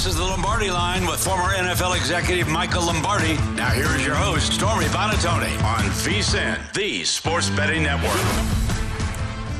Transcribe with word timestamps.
This 0.00 0.14
is 0.14 0.16
the 0.16 0.24
Lombardi 0.24 0.70
line 0.70 1.06
with 1.06 1.22
former 1.22 1.52
NFL 1.52 1.94
executive 1.94 2.48
Michael 2.48 2.86
Lombardi. 2.86 3.34
Now 3.54 3.68
here 3.68 3.94
is 3.94 4.06
your 4.06 4.14
host, 4.14 4.54
Stormy 4.54 4.86
Buonantony 4.86 5.52
on 5.62 5.84
VSIN, 5.90 6.72
the 6.72 7.04
sports 7.04 7.50
betting 7.50 7.82
network. 7.82 8.16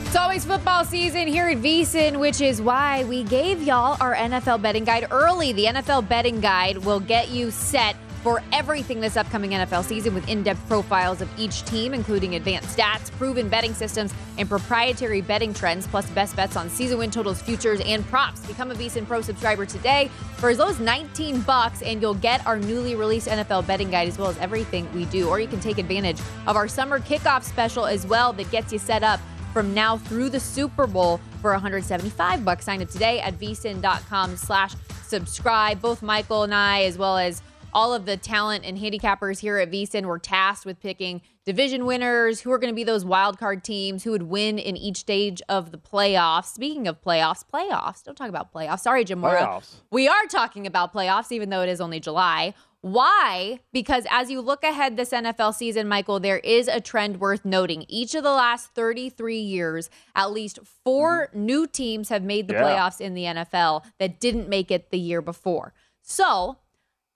It's 0.06 0.16
always 0.16 0.46
football 0.46 0.86
season 0.86 1.28
here 1.28 1.48
at 1.48 1.58
VSIN, 1.58 2.18
which 2.18 2.40
is 2.40 2.62
why 2.62 3.04
we 3.04 3.22
gave 3.22 3.62
y'all 3.62 3.98
our 4.00 4.14
NFL 4.14 4.62
betting 4.62 4.84
guide 4.84 5.08
early. 5.10 5.52
The 5.52 5.66
NFL 5.66 6.08
betting 6.08 6.40
guide 6.40 6.78
will 6.78 7.00
get 7.00 7.28
you 7.28 7.50
set 7.50 7.94
for 8.22 8.42
everything 8.52 9.00
this 9.00 9.16
upcoming 9.16 9.50
NFL 9.50 9.84
season 9.84 10.14
with 10.14 10.28
in 10.28 10.42
depth 10.42 10.66
profiles 10.68 11.20
of 11.20 11.28
each 11.38 11.64
team, 11.64 11.94
including 11.94 12.34
advanced 12.34 12.76
stats, 12.76 13.10
proven 13.12 13.48
betting 13.48 13.74
systems, 13.74 14.12
and 14.38 14.48
proprietary 14.48 15.20
betting 15.20 15.54
trends, 15.54 15.86
plus 15.86 16.08
best 16.10 16.36
bets 16.36 16.56
on 16.56 16.68
season 16.68 16.98
win 16.98 17.10
totals, 17.10 17.40
futures, 17.40 17.80
and 17.80 18.06
props. 18.06 18.44
Become 18.46 18.70
a 18.70 18.74
VSIN 18.74 19.06
Pro 19.06 19.20
subscriber 19.20 19.64
today 19.64 20.10
for 20.36 20.50
as 20.50 20.58
low 20.58 20.68
as 20.68 20.80
19 20.80 21.40
bucks, 21.42 21.82
and 21.82 22.00
you'll 22.02 22.14
get 22.14 22.46
our 22.46 22.58
newly 22.58 22.94
released 22.94 23.28
NFL 23.28 23.66
betting 23.66 23.90
guide 23.90 24.08
as 24.08 24.18
well 24.18 24.28
as 24.28 24.38
everything 24.38 24.92
we 24.94 25.06
do. 25.06 25.28
Or 25.28 25.40
you 25.40 25.48
can 25.48 25.60
take 25.60 25.78
advantage 25.78 26.20
of 26.46 26.56
our 26.56 26.68
summer 26.68 27.00
kickoff 27.00 27.42
special 27.42 27.86
as 27.86 28.06
well 28.06 28.32
that 28.34 28.50
gets 28.50 28.72
you 28.72 28.78
set 28.78 29.02
up 29.02 29.20
from 29.52 29.74
now 29.74 29.96
through 29.96 30.28
the 30.28 30.40
Super 30.40 30.86
Bowl 30.86 31.20
for 31.40 31.52
175 31.52 32.44
bucks. 32.44 32.64
Sign 32.64 32.82
up 32.82 32.88
today 32.88 33.20
at 33.20 33.38
vsin.com 33.38 34.36
slash 34.36 34.74
subscribe. 35.02 35.80
Both 35.80 36.02
Michael 36.02 36.44
and 36.44 36.54
I, 36.54 36.82
as 36.84 36.98
well 36.98 37.16
as 37.16 37.42
all 37.72 37.94
of 37.94 38.06
the 38.06 38.16
talent 38.16 38.64
and 38.64 38.78
handicappers 38.78 39.40
here 39.40 39.58
at 39.58 39.70
VSIN 39.70 40.04
were 40.04 40.18
tasked 40.18 40.66
with 40.66 40.80
picking 40.80 41.22
division 41.44 41.86
winners, 41.86 42.40
who 42.40 42.52
are 42.52 42.58
going 42.58 42.72
to 42.72 42.76
be 42.76 42.84
those 42.84 43.04
wild 43.04 43.38
card 43.38 43.64
teams, 43.64 44.04
who 44.04 44.10
would 44.10 44.24
win 44.24 44.58
in 44.58 44.76
each 44.76 44.98
stage 44.98 45.42
of 45.48 45.72
the 45.72 45.78
playoffs. 45.78 46.46
Speaking 46.46 46.86
of 46.86 47.00
playoffs, 47.02 47.44
playoffs. 47.52 48.04
Don't 48.04 48.14
talk 48.16 48.28
about 48.28 48.52
playoffs. 48.52 48.80
Sorry, 48.80 49.04
Jim 49.04 49.20
Mora. 49.20 49.40
Playoffs. 49.40 49.74
We 49.90 50.06
are 50.08 50.26
talking 50.26 50.66
about 50.66 50.92
playoffs, 50.92 51.32
even 51.32 51.50
though 51.50 51.62
it 51.62 51.68
is 51.68 51.80
only 51.80 51.98
July. 51.98 52.54
Why? 52.82 53.60
Because 53.72 54.06
as 54.10 54.30
you 54.30 54.40
look 54.40 54.64
ahead 54.64 54.96
this 54.96 55.10
NFL 55.10 55.54
season, 55.54 55.86
Michael, 55.86 56.18
there 56.18 56.38
is 56.38 56.66
a 56.66 56.80
trend 56.80 57.20
worth 57.20 57.44
noting. 57.44 57.84
Each 57.88 58.14
of 58.14 58.22
the 58.22 58.32
last 58.32 58.70
33 58.74 59.38
years, 59.38 59.90
at 60.16 60.32
least 60.32 60.58
4 60.84 61.28
mm-hmm. 61.28 61.44
new 61.44 61.66
teams 61.66 62.08
have 62.08 62.22
made 62.22 62.48
the 62.48 62.54
Yeah. 62.54 62.62
playoffs 62.62 63.00
in 63.00 63.14
the 63.14 63.24
NFL 63.24 63.84
that 63.98 64.18
didn't 64.18 64.48
make 64.48 64.70
it 64.70 64.90
the 64.90 64.98
year 64.98 65.20
before. 65.20 65.74
So 66.00 66.56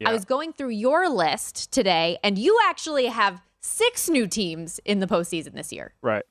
I 0.05 0.13
was 0.13 0.25
going 0.25 0.53
through 0.53 0.71
your 0.71 1.09
list 1.09 1.73
today, 1.73 2.19
and 2.23 2.39
you 2.39 2.59
actually 2.67 3.07
have 3.07 3.41
six 3.61 4.09
new 4.09 4.27
teams 4.27 4.81
in 4.85 5.01
the 5.01 5.07
postseason 5.07 5.55
this 5.55 5.73
year. 5.73 5.95
Right. 6.03 6.25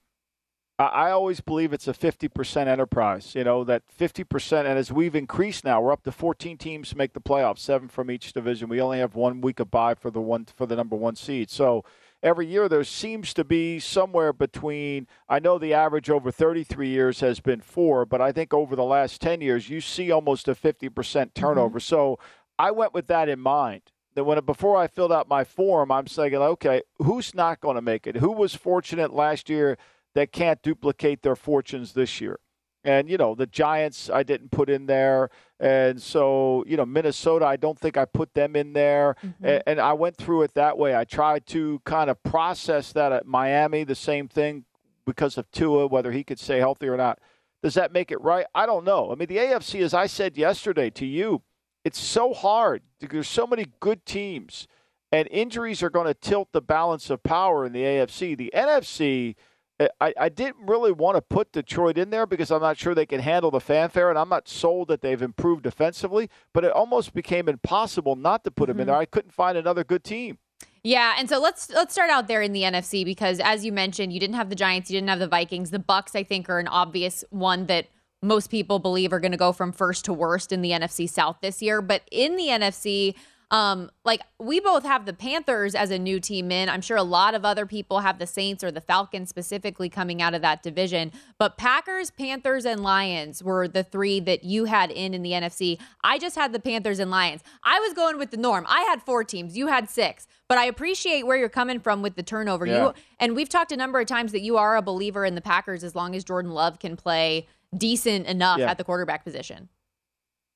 I, 0.80 1.12
always 1.12 1.40
believe 1.40 1.72
it's 1.72 1.88
a 1.88 1.94
50% 1.94 2.68
enterprise, 2.68 3.36
you 3.36 3.44
know, 3.44 3.64
that 3.64 3.84
50%. 3.98 4.60
And 4.60 4.78
as 4.78 4.92
we've 4.92 5.16
increased 5.16 5.64
now, 5.64 5.80
we're 5.80 5.92
up 5.92 6.04
to 6.04 6.12
14 6.12 6.58
teams 6.58 6.90
to 6.90 6.98
make 6.98 7.14
the 7.14 7.22
playoffs, 7.22 7.60
seven 7.60 7.88
from 7.88 8.10
each 8.10 8.34
division. 8.34 8.70
We 8.70 8.82
only 8.82 8.98
have 8.98 9.16
one 9.16 9.40
week 9.42 9.60
of 9.60 9.70
bye 9.70 9.94
for 9.94 10.10
the 10.10 10.20
one 10.20 10.46
for 10.46 10.66
the 10.66 10.76
number 10.76 10.96
one 10.96 11.16
seed. 11.16 11.52
So 11.52 11.86
every 12.24 12.48
year 12.48 12.68
there 12.68 12.84
seems 12.84 13.36
to 13.36 13.44
be 13.44 13.80
somewhere 13.80 14.34
between, 14.34 15.08
I 15.30 15.38
know 15.38 15.60
the 15.60 15.76
average 15.76 16.10
over 16.10 16.32
33 16.32 16.90
years 16.90 17.20
has 17.20 17.40
been 17.40 17.62
four, 17.62 18.06
but 18.06 18.20
I 18.20 18.32
think 18.32 18.52
over 18.52 18.76
the 18.76 18.84
last 18.84 19.22
10 19.22 19.42
years, 19.42 19.70
you 19.70 19.80
see 19.80 20.12
almost 20.12 20.48
a 20.48 20.56
50% 20.56 20.90
mm-hmm. 20.90 21.30
turnover. 21.34 21.80
So 21.80 22.18
I 22.58 22.72
went 22.72 22.94
with 22.94 23.08
that 23.08 23.30
in 23.30 23.40
mind. 23.40 23.82
That 24.16 24.26
when 24.26 24.44
before 24.46 24.78
I 24.78 24.86
filled 24.88 25.12
out 25.12 25.28
my 25.28 25.44
form, 25.44 25.92
I'm 25.92 26.06
saying, 26.06 26.36
okay, 26.36 26.84
who's 26.98 27.34
not 27.34 27.60
going 27.60 27.76
to 27.76 27.82
make 27.82 28.06
it? 28.06 28.18
Who 28.18 28.32
was 28.32 28.54
fortunate 28.54 29.12
last 29.12 29.50
year 29.50 29.78
that 30.14 30.32
can't 30.32 30.62
duplicate 30.62 31.24
their 31.24 31.36
fortunes 31.36 31.94
this 31.94 32.22
year? 32.22 32.40
And 32.84 33.10
you 33.10 33.18
know, 33.18 33.34
the 33.34 33.48
Giants 33.48 34.10
I 34.10 34.24
didn't 34.24 34.52
put 34.52 34.70
in 34.70 34.86
there, 34.88 35.30
and 35.60 36.02
so 36.02 36.64
you 36.68 36.76
know, 36.76 36.86
Minnesota 36.86 37.46
I 37.46 37.56
don't 37.56 37.80
think 37.80 37.98
I 37.98 38.06
put 38.06 38.34
them 38.34 38.56
in 38.56 38.74
there, 38.74 39.16
mm-hmm. 39.24 39.46
and, 39.46 39.64
and 39.66 39.80
I 39.80 39.94
went 39.94 40.18
through 40.18 40.44
it 40.44 40.54
that 40.56 40.78
way. 40.78 40.94
I 40.94 41.06
tried 41.06 41.48
to 41.48 41.82
kind 41.86 42.10
of 42.10 42.22
process 42.24 42.92
that 42.92 43.14
at 43.14 43.26
Miami, 43.26 43.86
the 43.86 43.96
same 43.96 44.28
thing 44.28 44.66
because 45.06 45.38
of 45.38 45.50
Tua, 45.52 45.88
whether 45.88 46.12
he 46.12 46.24
could 46.24 46.40
stay 46.40 46.60
healthy 46.60 46.88
or 46.88 46.98
not. 46.98 47.20
Does 47.62 47.76
that 47.76 47.94
make 47.94 48.12
it 48.12 48.22
right? 48.22 48.46
I 48.54 48.66
don't 48.66 48.84
know. 48.84 49.12
I 49.12 49.16
mean, 49.16 49.30
the 49.30 49.38
AFC, 49.38 49.82
as 49.82 49.94
I 49.94 50.06
said 50.06 50.38
yesterday 50.38 50.90
to 50.92 51.06
you, 51.06 51.42
it's 51.84 52.00
so 52.00 52.34
hard. 52.34 52.82
There's 53.00 53.28
so 53.28 53.46
many 53.46 53.68
good 53.80 54.06
teams, 54.06 54.68
and 55.12 55.28
injuries 55.30 55.84
are 55.84 55.90
going 55.90 56.08
to 56.08 56.14
tilt 56.14 56.50
the 56.52 56.62
balance 56.62 57.10
of 57.10 57.24
power 57.24 57.66
in 57.66 57.74
the 57.74 57.82
AFC. 57.82 58.38
The 58.38 58.52
NFC, 58.56 59.36
eh, 59.80 59.88
I, 60.00 60.14
I 60.20 60.30
didn't 60.30 60.68
really 60.68 60.92
want 60.92 61.18
to 61.18 61.22
put 61.22 61.52
Detroit 61.52 61.98
in 61.98 62.10
there 62.10 62.26
because 62.26 62.52
I'm 62.52 62.62
not 62.62 62.78
sure 62.78 62.96
they 62.96 63.06
can 63.06 63.20
handle 63.20 63.52
the 63.52 63.60
fanfare, 63.60 64.10
and 64.10 64.18
I'm 64.18 64.30
not 64.30 64.48
sold 64.48 64.88
that 64.88 65.02
they've 65.02 65.22
improved 65.22 65.64
defensively. 65.64 66.30
But 66.54 66.64
it 66.64 66.72
almost 66.72 67.14
became 67.14 67.50
impossible 67.50 68.16
not 68.16 68.44
to 68.46 68.52
put 68.52 68.68
them 68.68 68.80
in 68.80 68.84
mm-hmm. 68.84 68.92
there. 68.92 69.00
I 69.00 69.06
couldn't 69.06 69.34
find 69.34 69.58
another 69.58 69.84
good 69.84 70.04
team. 70.04 70.38
Yeah, 70.86 71.16
and 71.18 71.30
so 71.30 71.40
let's 71.40 71.70
let's 71.70 71.94
start 71.94 72.10
out 72.10 72.28
there 72.28 72.42
in 72.42 72.52
the 72.52 72.64
NFC 72.64 73.06
because 73.06 73.40
as 73.40 73.64
you 73.64 73.72
mentioned, 73.72 74.12
you 74.12 74.20
didn't 74.20 74.36
have 74.36 74.50
the 74.50 74.56
Giants, 74.56 74.92
you 74.92 74.98
didn't 74.98 75.10
have 75.10 75.20
the 75.20 75.28
Vikings. 75.28 75.70
The 75.72 75.80
Bucs, 75.80 76.14
I 76.14 76.24
think, 76.24 76.50
are 76.50 76.60
an 76.60 76.68
obvious 76.68 77.24
one 77.30 77.68
that 77.68 77.88
most 78.24 78.50
people 78.50 78.80
believe 78.80 79.14
are 79.14 79.20
going 79.20 79.32
to 79.32 79.38
go 79.38 79.52
from 79.52 79.72
first 79.72 80.06
to 80.06 80.14
worst 80.14 80.52
in 80.52 80.62
the 80.62 80.72
NFC 80.72 81.10
South 81.10 81.38
this 81.42 81.62
year. 81.62 81.82
But 81.82 82.04
in 82.12 82.36
the 82.36 82.48
NFC, 82.48 83.16
um, 83.54 83.92
like 84.04 84.22
we 84.40 84.60
both 84.60 84.84
have 84.84 85.06
the 85.06 85.14
Panthers 85.14 85.76
as 85.76 85.92
a 85.92 86.00
new 86.00 86.20
team 86.20 86.52
in. 86.52 86.70
I'm 86.70 86.82
sure 86.82 86.98
a 86.98 87.04
lot 87.04 87.36
of 87.36 87.46
other 87.46 87.68
people 87.68 88.00
have 88.00 88.18
the 88.18 88.26
Saints 88.26 88.64
or 88.64 88.72
the 88.72 88.82
Falcons 88.82 89.30
specifically 89.30 89.90
coming 89.90 90.24
out 90.24 90.34
of 90.34 90.42
that 90.42 90.64
division. 90.64 91.12
But 91.38 91.56
Packers, 91.56 92.10
Panthers, 92.10 92.66
and 92.66 92.82
Lions 92.82 93.44
were 93.44 93.68
the 93.68 93.84
three 93.84 94.20
that 94.22 94.44
you 94.44 94.66
had 94.66 94.90
in 94.90 95.14
in 95.14 95.22
the 95.22 95.34
NFC. 95.34 95.80
I 96.04 96.18
just 96.18 96.36
had 96.36 96.52
the 96.52 96.60
Panthers 96.60 96.98
and 96.98 97.12
Lions. 97.12 97.44
I 97.64 97.80
was 97.80 97.94
going 97.94 98.18
with 98.18 98.32
the 98.32 98.38
norm. 98.38 98.66
I 98.68 98.82
had 98.90 99.04
four 99.04 99.24
teams. 99.24 99.56
You 99.56 99.68
had 99.68 99.88
six. 99.88 100.26
But 100.48 100.58
I 100.58 100.66
appreciate 100.66 101.28
where 101.28 101.38
you're 101.38 101.48
coming 101.48 101.80
from 101.80 102.02
with 102.02 102.16
the 102.16 102.24
turnover. 102.24 102.66
Yeah. 102.66 102.86
You 102.86 102.94
and 103.20 103.36
we've 103.36 103.50
talked 103.50 103.72
a 103.72 103.78
number 103.78 104.00
of 104.00 104.08
times 104.08 104.32
that 104.32 104.42
you 104.42 104.58
are 104.58 104.76
a 104.76 104.82
believer 104.82 105.26
in 105.26 105.36
the 105.36 105.42
Packers 105.42 105.84
as 105.84 105.94
long 105.94 106.16
as 106.16 106.24
Jordan 106.24 106.52
Love 106.52 106.80
can 106.80 106.98
play 106.98 107.48
decent 107.78 108.28
enough 108.28 108.60
Yeah. 108.60 108.70
at 108.72 108.78
the 108.78 108.84
quarterback 108.84 109.24
position. 109.24 109.70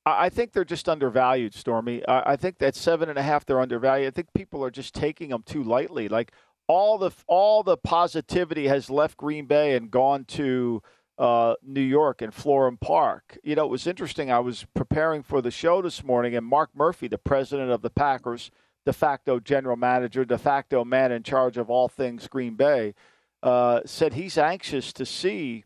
I 0.06 0.30
think 0.30 0.54
they're 0.54 0.64
just 0.64 0.88
undervalued, 0.88 1.54
Stormy. 1.54 2.02
I 2.08 2.34
I 2.34 2.36
think 2.38 2.60
that 2.60 2.76
seven 2.76 3.10
and 3.10 3.20
a 3.20 3.24
half 3.24 3.46
they're 3.46 3.60
undervalued. 3.60 4.08
I 4.08 4.12
think 4.12 4.30
people 4.34 4.64
are 4.64 4.72
just 4.72 4.96
taking 4.96 5.30
them 5.30 5.44
too 5.46 5.64
lightly. 5.64 6.08
Like 6.08 6.32
all 6.68 6.98
the 6.98 7.12
all 7.28 7.62
the 7.62 7.76
positivity 7.76 8.68
has 8.68 8.90
left 8.90 9.18
Green 9.18 9.48
Bay 9.48 9.76
and 9.76 9.92
gone 9.92 10.24
to 10.26 10.82
uh, 11.18 11.56
New 11.62 11.82
York 11.82 12.22
and 12.22 12.32
Florham 12.34 12.78
Park. 12.80 13.38
You 13.44 13.56
know, 13.56 13.66
it 13.66 13.70
was 13.72 13.86
interesting. 13.88 14.32
I 14.32 14.40
was 14.40 14.66
preparing 14.74 15.24
for 15.24 15.42
the 15.42 15.52
show 15.52 15.82
this 15.82 16.04
morning, 16.04 16.36
and 16.36 16.46
Mark 16.46 16.70
Murphy, 16.76 17.08
the 17.10 17.18
president 17.18 17.72
of 17.72 17.82
the 17.82 17.90
Packers, 17.90 18.50
de 18.86 18.94
facto 18.94 19.40
general 19.42 19.76
manager, 19.76 20.24
de 20.24 20.38
facto 20.38 20.86
man 20.86 21.12
in 21.12 21.24
charge 21.24 21.58
of 21.58 21.70
all 21.70 21.88
things 21.90 22.28
Green 22.28 22.54
Bay, 22.56 22.94
uh, 23.44 23.82
said 23.86 24.14
he's 24.14 24.38
anxious 24.38 24.94
to 24.94 25.06
see 25.06 25.66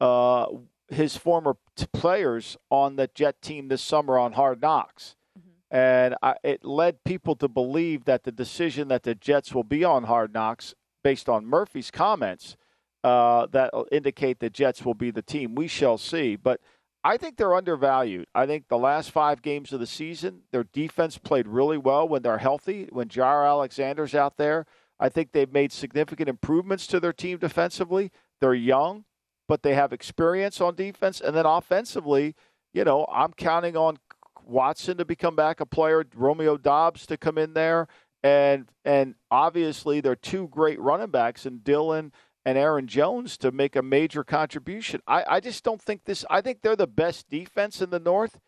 uh, 0.00 0.46
his 0.92 1.16
former 1.16 1.56
t- 1.76 1.86
players 1.92 2.56
on 2.70 2.96
the 2.96 3.08
Jet 3.14 3.40
team 3.42 3.68
this 3.68 3.82
summer 3.82 4.18
on 4.18 4.32
Hard 4.32 4.60
Knocks. 4.60 5.16
Mm-hmm. 5.38 5.76
And 5.76 6.14
I, 6.22 6.34
it 6.42 6.64
led 6.64 7.04
people 7.04 7.34
to 7.36 7.48
believe 7.48 8.04
that 8.04 8.24
the 8.24 8.32
decision 8.32 8.88
that 8.88 9.02
the 9.02 9.14
Jets 9.14 9.54
will 9.54 9.64
be 9.64 9.84
on 9.84 10.04
Hard 10.04 10.32
Knocks, 10.32 10.74
based 11.02 11.28
on 11.28 11.46
Murphy's 11.46 11.90
comments, 11.90 12.56
uh, 13.04 13.46
that 13.46 13.72
indicate 13.90 14.38
the 14.38 14.50
Jets 14.50 14.84
will 14.84 14.94
be 14.94 15.10
the 15.10 15.22
team. 15.22 15.54
We 15.54 15.66
shall 15.66 15.98
see. 15.98 16.36
But 16.36 16.60
I 17.04 17.16
think 17.16 17.36
they're 17.36 17.54
undervalued. 17.54 18.26
I 18.34 18.46
think 18.46 18.68
the 18.68 18.78
last 18.78 19.10
five 19.10 19.42
games 19.42 19.72
of 19.72 19.80
the 19.80 19.86
season, 19.86 20.42
their 20.52 20.64
defense 20.64 21.18
played 21.18 21.48
really 21.48 21.78
well 21.78 22.08
when 22.08 22.22
they're 22.22 22.38
healthy. 22.38 22.88
When 22.90 23.08
Jaire 23.08 23.44
Alexander's 23.44 24.14
out 24.14 24.36
there, 24.36 24.66
I 25.00 25.08
think 25.08 25.32
they've 25.32 25.52
made 25.52 25.72
significant 25.72 26.28
improvements 26.28 26.86
to 26.88 27.00
their 27.00 27.12
team 27.12 27.38
defensively. 27.38 28.12
They're 28.40 28.54
young, 28.54 29.04
but 29.48 29.62
they 29.62 29.74
have 29.74 29.92
experience 29.92 30.60
on 30.60 30.74
defense. 30.74 31.20
And 31.20 31.36
then 31.36 31.46
offensively, 31.46 32.34
you 32.72 32.84
know, 32.84 33.06
I'm 33.12 33.32
counting 33.32 33.76
on 33.76 33.98
Watson 34.44 34.96
to 34.98 35.04
become 35.04 35.36
back 35.36 35.60
a 35.60 35.66
player, 35.66 36.04
Romeo 36.14 36.56
Doubs 36.56 37.06
to 37.06 37.16
come 37.16 37.38
in 37.38 37.54
there. 37.54 37.88
And 38.22 38.68
and 38.84 39.16
obviously 39.30 40.00
they're 40.00 40.14
two 40.14 40.48
great 40.48 40.80
running 40.80 41.10
backs 41.10 41.44
and 41.44 41.64
Dillon 41.64 42.12
and 42.44 42.56
Aaron 42.56 42.86
Jones 42.86 43.36
to 43.38 43.50
make 43.50 43.76
a 43.76 43.82
major 43.82 44.24
contribution. 44.24 45.00
I, 45.06 45.24
I 45.28 45.40
just 45.40 45.64
don't 45.64 45.82
think 45.82 46.04
this 46.04 46.24
I 46.30 46.40
think 46.40 46.62
they're 46.62 46.76
the 46.76 46.86
best 46.86 47.28
defense 47.28 47.82
in 47.82 47.90
the 47.90 47.98
North. 47.98 48.38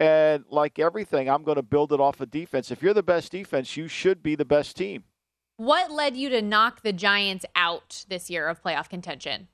And 0.00 0.44
like 0.50 0.78
everything, 0.78 1.30
I'm 1.30 1.44
going 1.44 1.56
to 1.56 1.62
build 1.62 1.92
it 1.92 2.00
off 2.00 2.20
of 2.20 2.30
defense. 2.30 2.70
If 2.70 2.82
you're 2.82 2.94
the 2.94 3.02
best 3.02 3.30
defense, 3.32 3.76
you 3.76 3.86
should 3.86 4.22
be 4.22 4.34
the 4.34 4.44
best 4.44 4.76
team. 4.76 5.04
What 5.56 5.92
led 5.92 6.16
you 6.16 6.28
to 6.30 6.42
knock 6.42 6.82
the 6.82 6.92
Giants 6.92 7.46
out 7.54 8.04
this 8.08 8.28
year 8.28 8.48
of 8.48 8.60
playoff 8.60 8.88
contention? 8.88 9.48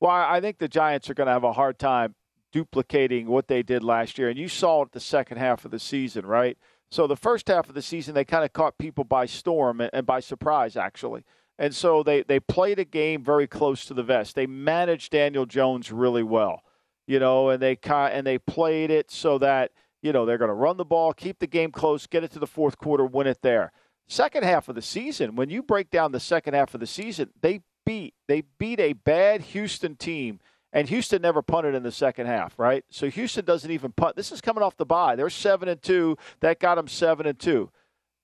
Well, 0.00 0.10
I 0.10 0.40
think 0.40 0.58
the 0.58 0.68
Giants 0.68 1.08
are 1.08 1.14
going 1.14 1.26
to 1.26 1.32
have 1.32 1.44
a 1.44 1.52
hard 1.52 1.78
time 1.78 2.14
duplicating 2.52 3.26
what 3.26 3.48
they 3.48 3.62
did 3.62 3.82
last 3.82 4.16
year. 4.16 4.28
And 4.28 4.38
you 4.38 4.48
saw 4.48 4.82
it 4.82 4.92
the 4.92 5.00
second 5.00 5.38
half 5.38 5.64
of 5.64 5.70
the 5.70 5.78
season, 5.78 6.24
right? 6.24 6.56
So 6.90 7.08
the 7.08 7.16
first 7.16 7.48
half 7.48 7.68
of 7.68 7.74
the 7.74 7.82
season, 7.82 8.14
they 8.14 8.24
kind 8.24 8.44
of 8.44 8.52
caught 8.52 8.78
people 8.78 9.02
by 9.02 9.26
storm 9.26 9.80
and 9.92 10.06
by 10.06 10.20
surprise, 10.20 10.76
actually. 10.76 11.24
And 11.58 11.74
so 11.74 12.02
they, 12.02 12.22
they 12.22 12.38
played 12.38 12.78
a 12.78 12.84
game 12.84 13.24
very 13.24 13.48
close 13.48 13.84
to 13.86 13.94
the 13.94 14.02
vest. 14.02 14.36
They 14.36 14.46
managed 14.46 15.10
Daniel 15.10 15.46
Jones 15.46 15.90
really 15.90 16.22
well, 16.22 16.62
you 17.06 17.18
know, 17.18 17.48
and 17.48 17.60
they 17.60 17.76
and 17.84 18.26
they 18.26 18.38
played 18.38 18.90
it 18.90 19.10
so 19.10 19.38
that 19.38 19.72
you 20.02 20.12
know 20.12 20.24
they're 20.24 20.38
going 20.38 20.48
to 20.48 20.54
run 20.54 20.76
the 20.76 20.84
ball, 20.84 21.12
keep 21.12 21.38
the 21.38 21.46
game 21.46 21.72
close, 21.72 22.06
get 22.06 22.24
it 22.24 22.32
to 22.32 22.38
the 22.38 22.46
fourth 22.46 22.78
quarter, 22.78 23.04
win 23.04 23.26
it 23.26 23.42
there. 23.42 23.72
Second 24.06 24.44
half 24.44 24.68
of 24.68 24.74
the 24.74 24.82
season, 24.82 25.34
when 25.34 25.48
you 25.48 25.62
break 25.62 25.90
down 25.90 26.12
the 26.12 26.20
second 26.20 26.54
half 26.54 26.74
of 26.74 26.80
the 26.80 26.86
season, 26.86 27.30
they 27.40 27.62
beat 27.84 28.14
they 28.28 28.42
beat 28.58 28.80
a 28.80 28.92
bad 28.92 29.40
Houston 29.42 29.96
team, 29.96 30.40
and 30.72 30.88
Houston 30.88 31.22
never 31.22 31.42
punted 31.42 31.74
in 31.74 31.82
the 31.82 31.92
second 31.92 32.26
half, 32.26 32.58
right? 32.58 32.84
So 32.90 33.08
Houston 33.08 33.44
doesn't 33.44 33.70
even 33.70 33.92
punt. 33.92 34.16
This 34.16 34.32
is 34.32 34.40
coming 34.40 34.62
off 34.62 34.76
the 34.76 34.86
bye. 34.86 35.16
They're 35.16 35.30
seven 35.30 35.68
and 35.68 35.80
two. 35.82 36.16
That 36.40 36.60
got 36.60 36.76
them 36.76 36.88
seven 36.88 37.26
and 37.26 37.38
two. 37.38 37.70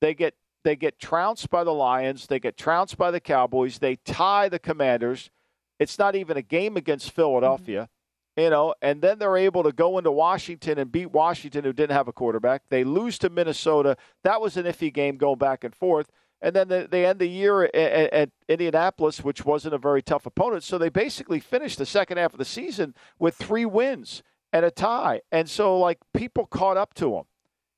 They 0.01 0.15
get 0.15 0.35
they 0.65 0.77
get 0.77 0.99
trounced 0.99 1.51
by 1.51 1.65
the 1.65 1.73
Lions. 1.73 2.27
They 2.27 2.39
get 2.39 2.57
trounced 2.57 2.99
by 2.99 3.11
the 3.11 3.21
Cowboys. 3.21 3.79
They 3.79 3.97
tie 3.97 4.49
the 4.49 4.59
Commanders. 4.59 5.31
It's 5.79 5.99
not 5.99 6.15
even 6.15 6.37
a 6.37 6.43
game 6.43 6.77
against 6.77 7.13
Philadelphia, 7.13 7.83
mm-hmm. 7.83 8.43
you 8.43 8.51
know. 8.51 8.75
And 8.83 9.01
then 9.01 9.19
they're 9.19 9.37
able 9.37 9.63
to 9.63 9.73
go 9.73 9.97
into 9.97 10.11
Washington 10.11 10.79
and 10.79 10.93
beat 10.93 11.11
Washington, 11.11 11.65
who 11.65 11.73
didn't 11.73 11.97
have 11.97 12.09
a 12.09 12.13
quarterback. 12.13 12.63
They 12.69 12.85
lose 12.85 13.19
to 13.21 13.31
Minnesota. 13.31 13.97
That 14.23 14.41
was 14.41 14.57
an 14.57 14.67
iffy 14.67 14.93
game 14.93 15.17
going 15.17 15.39
back 15.39 15.65
and 15.65 15.75
forth. 15.75 16.11
And 16.43 16.57
then 16.57 16.89
they 16.91 17.05
end 17.05 17.19
the 17.19 17.27
year 17.27 17.65
at, 17.65 17.75
at 17.75 18.31
Indianapolis, 18.49 19.23
which 19.23 19.45
wasn't 19.45 19.75
a 19.75 19.79
very 19.79 20.03
tough 20.03 20.25
opponent. 20.25 20.63
So 20.63 20.79
they 20.79 20.89
basically 20.89 21.41
finished 21.41 21.79
the 21.79 21.87
second 21.87 22.17
half 22.17 22.33
of 22.33 22.39
the 22.39 22.45
season 22.45 22.95
with 23.19 23.37
three 23.37 23.67
wins 23.67 24.23
and 24.53 24.65
a 24.65 24.71
tie. 24.71 25.21
And 25.31 25.49
so, 25.49 25.79
like, 25.79 25.99
people 26.15 26.47
caught 26.47 26.77
up 26.77 26.95
to 26.95 27.11
them. 27.11 27.25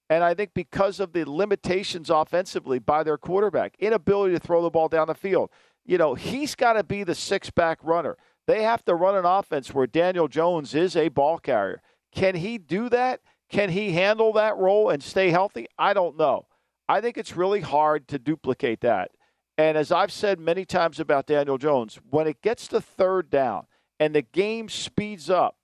And 0.09 0.23
I 0.23 0.35
think 0.35 0.51
because 0.55 1.01
of 1.01 1.13
the 1.13 1.29
limitations 1.29 2.11
offensively 2.11 2.79
by 2.79 3.03
their 3.03 3.19
quarterback, 3.19 3.75
inability 3.79 4.35
to 4.35 4.41
throw 4.41 4.63
the 4.63 4.71
ball 4.71 4.89
down 4.89 5.09
the 5.09 5.15
field, 5.15 5.51
you 5.85 5.99
know, 5.99 6.15
he's 6.15 6.55
got 6.55 6.75
to 6.75 6.85
be 6.85 7.03
the 7.03 7.15
six 7.15 7.51
back 7.51 7.79
runner. 7.83 8.17
They 8.47 8.63
have 8.63 8.85
to 8.85 8.95
run 8.95 9.17
an 9.17 9.25
offense 9.25 9.73
where 9.73 9.87
Daniel 9.87 10.29
Jones 10.29 10.75
is 10.75 10.97
a 10.97 11.09
ball 11.09 11.39
carrier. 11.39 11.81
Can 12.13 12.37
he 12.37 12.59
do 12.59 12.89
that? 12.91 13.21
Can 13.49 13.71
he 13.71 13.93
handle 13.93 14.33
that 14.35 14.57
role 14.57 14.91
and 14.91 15.03
stay 15.03 15.31
healthy? 15.31 15.67
I 15.79 15.95
don't 15.95 16.17
know. 16.17 16.47
I 16.93 17.01
think 17.01 17.17
it's 17.17 17.35
really 17.35 17.63
hard 17.63 18.07
to 18.09 18.19
duplicate 18.19 18.83
that. 18.83 19.13
And 19.57 19.79
as 19.79 19.91
I've 19.91 20.13
said 20.13 20.39
many 20.39 20.67
times 20.67 21.01
about 21.01 21.27
Daniel 21.27 21.57
Jones, 21.57 21.99
when 22.11 22.27
it 22.27 22.43
gets 22.43 22.69
to 22.69 22.83
third 22.83 23.31
down 23.31 23.65
and 23.99 24.15
the 24.15 24.21
game 24.21 24.69
speeds 24.69 25.31
up, 25.31 25.57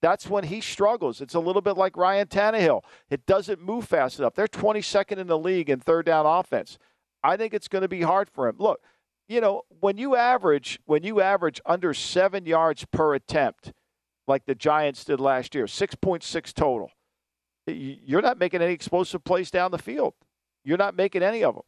that's 0.00 0.30
when 0.30 0.44
he 0.44 0.60
struggles. 0.60 1.20
It's 1.20 1.34
a 1.34 1.40
little 1.40 1.60
bit 1.60 1.76
like 1.76 1.96
Ryan 1.96 2.28
Tannehill. 2.28 2.82
It 3.10 3.26
doesn't 3.26 3.60
move 3.60 3.88
fast 3.88 4.20
enough. 4.20 4.36
They're 4.36 4.46
22nd 4.46 5.18
in 5.18 5.26
the 5.26 5.36
league 5.36 5.68
in 5.68 5.80
third 5.80 6.06
down 6.06 6.24
offense. 6.24 6.78
I 7.20 7.36
think 7.36 7.52
it's 7.52 7.66
going 7.66 7.82
to 7.82 7.88
be 7.88 8.02
hard 8.02 8.30
for 8.30 8.46
him. 8.46 8.54
Look, 8.60 8.80
you 9.26 9.40
know, 9.40 9.62
when 9.80 9.98
you 9.98 10.14
average 10.14 10.78
when 10.86 11.02
you 11.02 11.20
average 11.20 11.60
under 11.66 11.92
7 11.92 12.46
yards 12.46 12.86
per 12.92 13.16
attempt 13.16 13.72
like 14.28 14.46
the 14.46 14.54
Giants 14.54 15.04
did 15.04 15.18
last 15.18 15.52
year, 15.52 15.64
6.6 15.64 16.52
total. 16.54 16.92
You're 17.66 18.22
not 18.22 18.38
making 18.38 18.62
any 18.62 18.72
explosive 18.72 19.24
plays 19.24 19.50
down 19.50 19.72
the 19.72 19.78
field. 19.78 20.14
You're 20.64 20.78
not 20.78 20.96
making 20.96 21.22
any 21.22 21.42
of 21.44 21.54
them. 21.54 21.64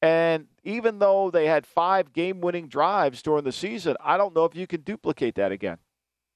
And 0.00 0.46
even 0.62 0.98
though 0.98 1.30
they 1.30 1.46
had 1.46 1.66
five 1.66 2.12
game 2.12 2.40
winning 2.40 2.68
drives 2.68 3.22
during 3.22 3.44
the 3.44 3.52
season, 3.52 3.96
I 4.00 4.16
don't 4.16 4.34
know 4.34 4.44
if 4.44 4.54
you 4.54 4.66
can 4.66 4.82
duplicate 4.82 5.34
that 5.36 5.50
again. 5.50 5.78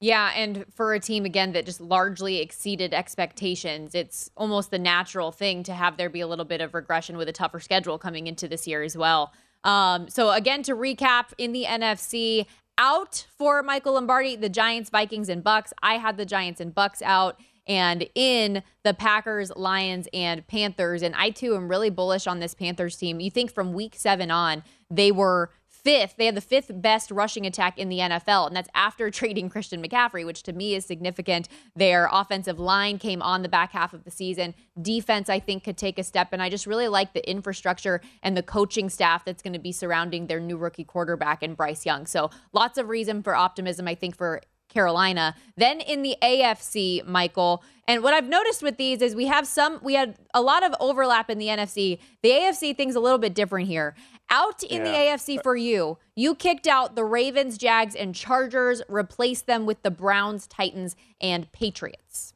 Yeah, 0.01 0.33
and 0.35 0.65
for 0.75 0.95
a 0.95 1.01
team 1.01 1.25
again 1.25 1.53
that 1.53 1.65
just 1.65 1.81
largely 1.81 2.39
exceeded 2.39 2.93
expectations, 2.93 3.95
it's 3.95 4.33
almost 4.37 4.73
the 4.73 4.79
natural 4.81 5.31
thing 5.31 5.63
to 5.63 5.75
have 5.75 5.97
there 5.97 6.11
be 6.11 6.21
a 6.21 6.27
little 6.27 6.45
bit 6.45 6.61
of 6.61 6.75
regression 6.75 7.17
with 7.17 7.29
a 7.29 7.33
tougher 7.33 7.61
schedule 7.61 7.99
coming 7.99 8.27
into 8.27 8.49
this 8.49 8.67
year 8.67 8.83
as 8.83 8.97
well. 8.97 9.33
Um, 9.63 10.09
so 10.09 10.33
again, 10.33 10.65
to 10.65 10.75
recap, 10.75 11.27
in 11.39 11.53
the 11.53 11.67
NFC, 11.67 12.47
out 12.79 13.27
for 13.39 13.63
Michael 13.63 13.95
Lombardi, 13.95 14.35
the 14.35 14.49
Giants, 14.49 14.91
Vikings, 14.91 15.29
and 15.29 15.45
Bucs. 15.45 15.73
I 15.83 15.99
had 15.99 16.17
the 16.17 16.27
Giants 16.27 16.61
and 16.61 16.75
Bucs 16.75 17.01
out. 17.03 17.39
And 17.67 18.09
in 18.15 18.63
the 18.83 18.95
Packers, 18.95 19.53
Lions, 19.55 20.09
and 20.13 20.47
Panthers. 20.47 21.03
And 21.03 21.15
I 21.15 21.31
too 21.31 21.55
am 21.55 21.69
really 21.69 21.91
bullish 21.91 22.27
on 22.27 22.41
this 22.41 22.55
Panthers 22.55 22.97
team. 22.97 23.21
You 23.21 23.31
think 23.31 23.53
from 23.53 23.73
week 23.73 23.95
seven 23.97 24.31
on, 24.31 24.65
they 24.91 25.13
were 25.13 25.51
fifth. 25.83 26.15
They 26.17 26.27
had 26.27 26.35
the 26.35 26.41
fifth 26.41 26.71
best 26.75 27.11
rushing 27.11 27.47
attack 27.47 27.79
in 27.79 27.89
the 27.89 27.99
NFL, 27.99 28.47
and 28.47 28.57
that's 28.57 28.69
after 28.75 29.11
trading 29.13 29.49
Christian 29.49 29.83
McCaffrey, 29.83 30.25
which 30.25 30.43
to 30.45 30.53
me 30.53 30.75
is 30.75 30.85
significant. 30.85 31.49
Their 31.75 32.09
offensive 32.11 32.59
line 32.59 32.99
came 32.99 33.23
on 33.23 33.43
the 33.43 33.49
back 33.49 33.73
half 33.73 33.93
of 33.93 34.05
the 34.05 34.11
season. 34.11 34.55
Defense, 34.81 35.29
I 35.29 35.41
think, 35.41 35.65
could 35.65 35.77
take 35.77 35.99
a 35.99 36.05
step, 36.05 36.29
and 36.33 36.43
I 36.43 36.49
just 36.49 36.67
really 36.67 36.89
like 36.89 37.13
the 37.15 37.29
infrastructure 37.29 38.01
and 38.23 38.37
the 38.37 38.43
coaching 38.43 38.89
staff 38.89 39.25
that's 39.25 39.43
going 39.43 39.53
to 39.53 39.59
be 39.59 39.73
surrounding 39.73 40.27
their 40.27 40.41
new 40.41 40.57
rookie 40.57 40.85
quarterback 40.85 41.43
and 41.43 41.57
Bryce 41.57 41.85
Young. 41.85 42.07
So 42.07 42.31
lots 42.53 42.79
of 42.79 42.89
reason 42.89 43.23
for 43.23 43.35
optimism, 43.35 43.89
I 43.89 43.95
think, 43.95 44.17
for 44.17 44.41
Carolina. 44.73 45.35
Then 45.57 45.81
in 45.81 46.03
the 46.03 46.17
AFC, 46.23 47.07
Michael. 47.07 47.63
And 47.87 48.03
what 48.03 48.15
I've 48.15 48.29
noticed 48.29 48.63
with 48.63 48.77
these 48.77 49.03
is 49.03 49.15
we 49.15 49.27
have 49.27 49.47
some, 49.47 49.81
we 49.83 49.95
had 49.95 50.17
a 50.35 50.41
lot 50.41 50.65
of 50.65 50.75
overlap 50.81 51.29
in 51.31 51.39
the 51.39 51.49
NFC. 51.49 51.99
The 52.23 52.31
AFC 52.31 52.77
thing's 52.77 52.95
a 52.95 53.01
little 53.01 53.19
bit 53.19 53.35
different 53.35 53.69
here. 53.69 53.95
Out 54.31 54.63
in 54.63 54.85
yeah. 54.85 54.85
the 54.85 54.97
AFC 54.97 55.43
for 55.43 55.57
you, 55.57 55.99
you 56.17 56.35
kicked 56.35 56.67
out 56.67 56.97
the 56.97 57.05
Ravens, 57.05 57.59
Jags, 57.59 57.95
and 57.95 58.15
Chargers, 58.15 58.81
replaced 58.89 59.47
them 59.47 59.67
with 59.67 59.83
the 59.83 59.91
Browns, 59.91 60.47
Titans, 60.47 60.97
and 61.21 61.51
Patriots. 61.53 62.33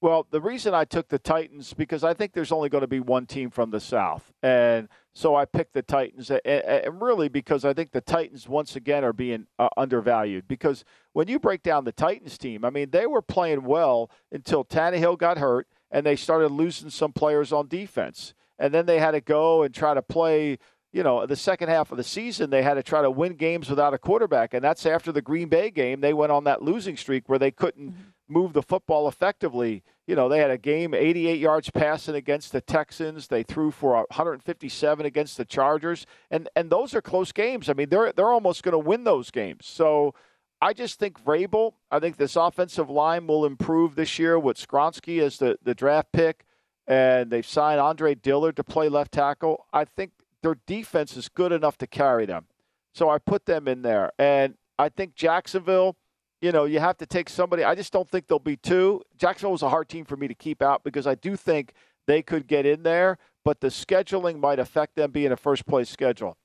Well, 0.00 0.26
the 0.30 0.40
reason 0.40 0.74
I 0.74 0.84
took 0.84 1.08
the 1.08 1.18
Titans 1.18 1.74
because 1.74 2.04
I 2.04 2.14
think 2.14 2.32
there's 2.32 2.52
only 2.52 2.68
going 2.68 2.82
to 2.82 2.86
be 2.88 3.00
one 3.00 3.26
team 3.26 3.50
from 3.50 3.70
the 3.70 3.80
South, 3.80 4.32
and 4.42 4.88
so 5.14 5.36
I 5.36 5.44
picked 5.44 5.74
the 5.74 5.82
Titans, 5.82 6.30
and 6.30 7.00
really 7.00 7.28
because 7.28 7.64
I 7.64 7.72
think 7.72 7.92
the 7.92 8.00
Titans 8.00 8.48
once 8.48 8.74
again 8.74 9.04
are 9.04 9.12
being 9.12 9.46
uh, 9.60 9.68
undervalued. 9.76 10.48
Because 10.48 10.84
when 11.12 11.28
you 11.28 11.38
break 11.38 11.62
down 11.62 11.84
the 11.84 11.92
Titans 11.92 12.36
team, 12.36 12.64
I 12.64 12.70
mean 12.70 12.90
they 12.90 13.06
were 13.06 13.22
playing 13.22 13.62
well 13.62 14.10
until 14.32 14.64
Tannehill 14.64 15.18
got 15.18 15.38
hurt, 15.38 15.68
and 15.90 16.04
they 16.04 16.16
started 16.16 16.48
losing 16.48 16.90
some 16.90 17.12
players 17.12 17.52
on 17.52 17.68
defense, 17.68 18.34
and 18.58 18.74
then 18.74 18.86
they 18.86 18.98
had 18.98 19.12
to 19.12 19.20
go 19.20 19.62
and 19.62 19.72
try 19.72 19.94
to 19.94 20.02
play 20.02 20.58
you 20.92 21.02
know, 21.02 21.26
the 21.26 21.34
second 21.34 21.70
half 21.70 21.90
of 21.90 21.96
the 21.96 22.04
season, 22.04 22.50
they 22.50 22.62
had 22.62 22.74
to 22.74 22.82
try 22.82 23.02
to 23.02 23.10
win 23.10 23.34
games 23.34 23.68
without 23.68 23.92
a 23.92 23.98
quarterback. 23.98 24.54
And 24.54 24.62
that's 24.62 24.86
after 24.86 25.10
the 25.10 25.20
Green 25.20 25.48
Bay 25.48 25.68
game. 25.72 26.00
They 26.00 26.14
went 26.14 26.30
on 26.30 26.44
that 26.44 26.62
losing 26.62 26.96
streak 26.96 27.28
where 27.28 27.38
they 27.38 27.50
couldn't 27.50 27.90
mm-hmm. 27.90 28.32
move 28.32 28.52
the 28.52 28.62
football 28.62 29.08
effectively 29.08 29.82
you 30.06 30.14
know, 30.14 30.28
they 30.28 30.38
had 30.38 30.50
a 30.50 30.58
game 30.58 30.94
88 30.94 31.38
yards 31.38 31.70
passing 31.70 32.14
against 32.14 32.52
the 32.52 32.60
Texans. 32.60 33.28
They 33.28 33.42
threw 33.42 33.70
for 33.70 33.94
157 33.94 35.06
against 35.06 35.36
the 35.36 35.44
Chargers, 35.44 36.06
and 36.30 36.48
and 36.54 36.70
those 36.70 36.94
are 36.94 37.02
close 37.02 37.32
games. 37.32 37.68
I 37.68 37.72
mean, 37.72 37.88
they're 37.88 38.12
they're 38.12 38.32
almost 38.32 38.62
going 38.62 38.72
to 38.72 38.78
win 38.78 39.04
those 39.04 39.30
games. 39.30 39.66
So. 39.66 40.14
I 40.62 40.72
just 40.72 40.98
think 40.98 41.22
Vrabel, 41.22 41.74
I 41.90 41.98
think 41.98 42.16
this 42.16 42.36
offensive 42.36 42.88
line 42.88 43.26
will 43.26 43.44
improve 43.44 43.96
this 43.96 44.18
year 44.18 44.38
with 44.38 44.56
Skoronski 44.56 45.20
as 45.20 45.36
the, 45.36 45.58
the 45.62 45.74
draft 45.74 46.10
pick, 46.10 46.46
and 46.86 47.30
they've 47.30 47.44
signed 47.44 47.80
Andre 47.80 48.14
Dillard 48.14 48.56
to 48.56 48.64
play 48.64 48.88
left 48.88 49.12
tackle. 49.12 49.66
I 49.74 49.84
think 49.84 50.12
their 50.42 50.56
defense 50.66 51.16
is 51.18 51.28
good 51.28 51.52
enough 51.52 51.76
to 51.78 51.86
carry 51.86 52.24
them. 52.24 52.46
So 52.94 53.10
I 53.10 53.18
put 53.18 53.46
them 53.46 53.66
in 53.66 53.82
there. 53.82 54.12
And 54.18 54.54
I 54.78 54.88
think 54.88 55.14
Jacksonville, 55.14 55.96
you 56.44 56.52
know, 56.52 56.66
you 56.66 56.78
have 56.78 56.98
to 56.98 57.06
take 57.06 57.30
somebody. 57.30 57.64
I 57.64 57.74
just 57.74 57.90
don't 57.90 58.08
think 58.08 58.26
there'll 58.26 58.38
be 58.38 58.58
two. 58.58 59.00
Jacksonville 59.16 59.52
was 59.52 59.62
a 59.62 59.70
hard 59.70 59.88
team 59.88 60.04
for 60.04 60.14
me 60.14 60.28
to 60.28 60.34
keep 60.34 60.60
out 60.60 60.84
because 60.84 61.06
I 61.06 61.14
do 61.14 61.36
think 61.36 61.72
they 62.06 62.20
could 62.20 62.46
get 62.46 62.66
in 62.66 62.82
there, 62.82 63.16
but 63.46 63.62
the 63.62 63.68
scheduling 63.68 64.38
might 64.38 64.58
affect 64.58 64.94
them 64.94 65.10
being 65.10 65.32
a 65.32 65.38
first 65.38 65.64
place 65.64 65.88
schedule. 65.88 66.36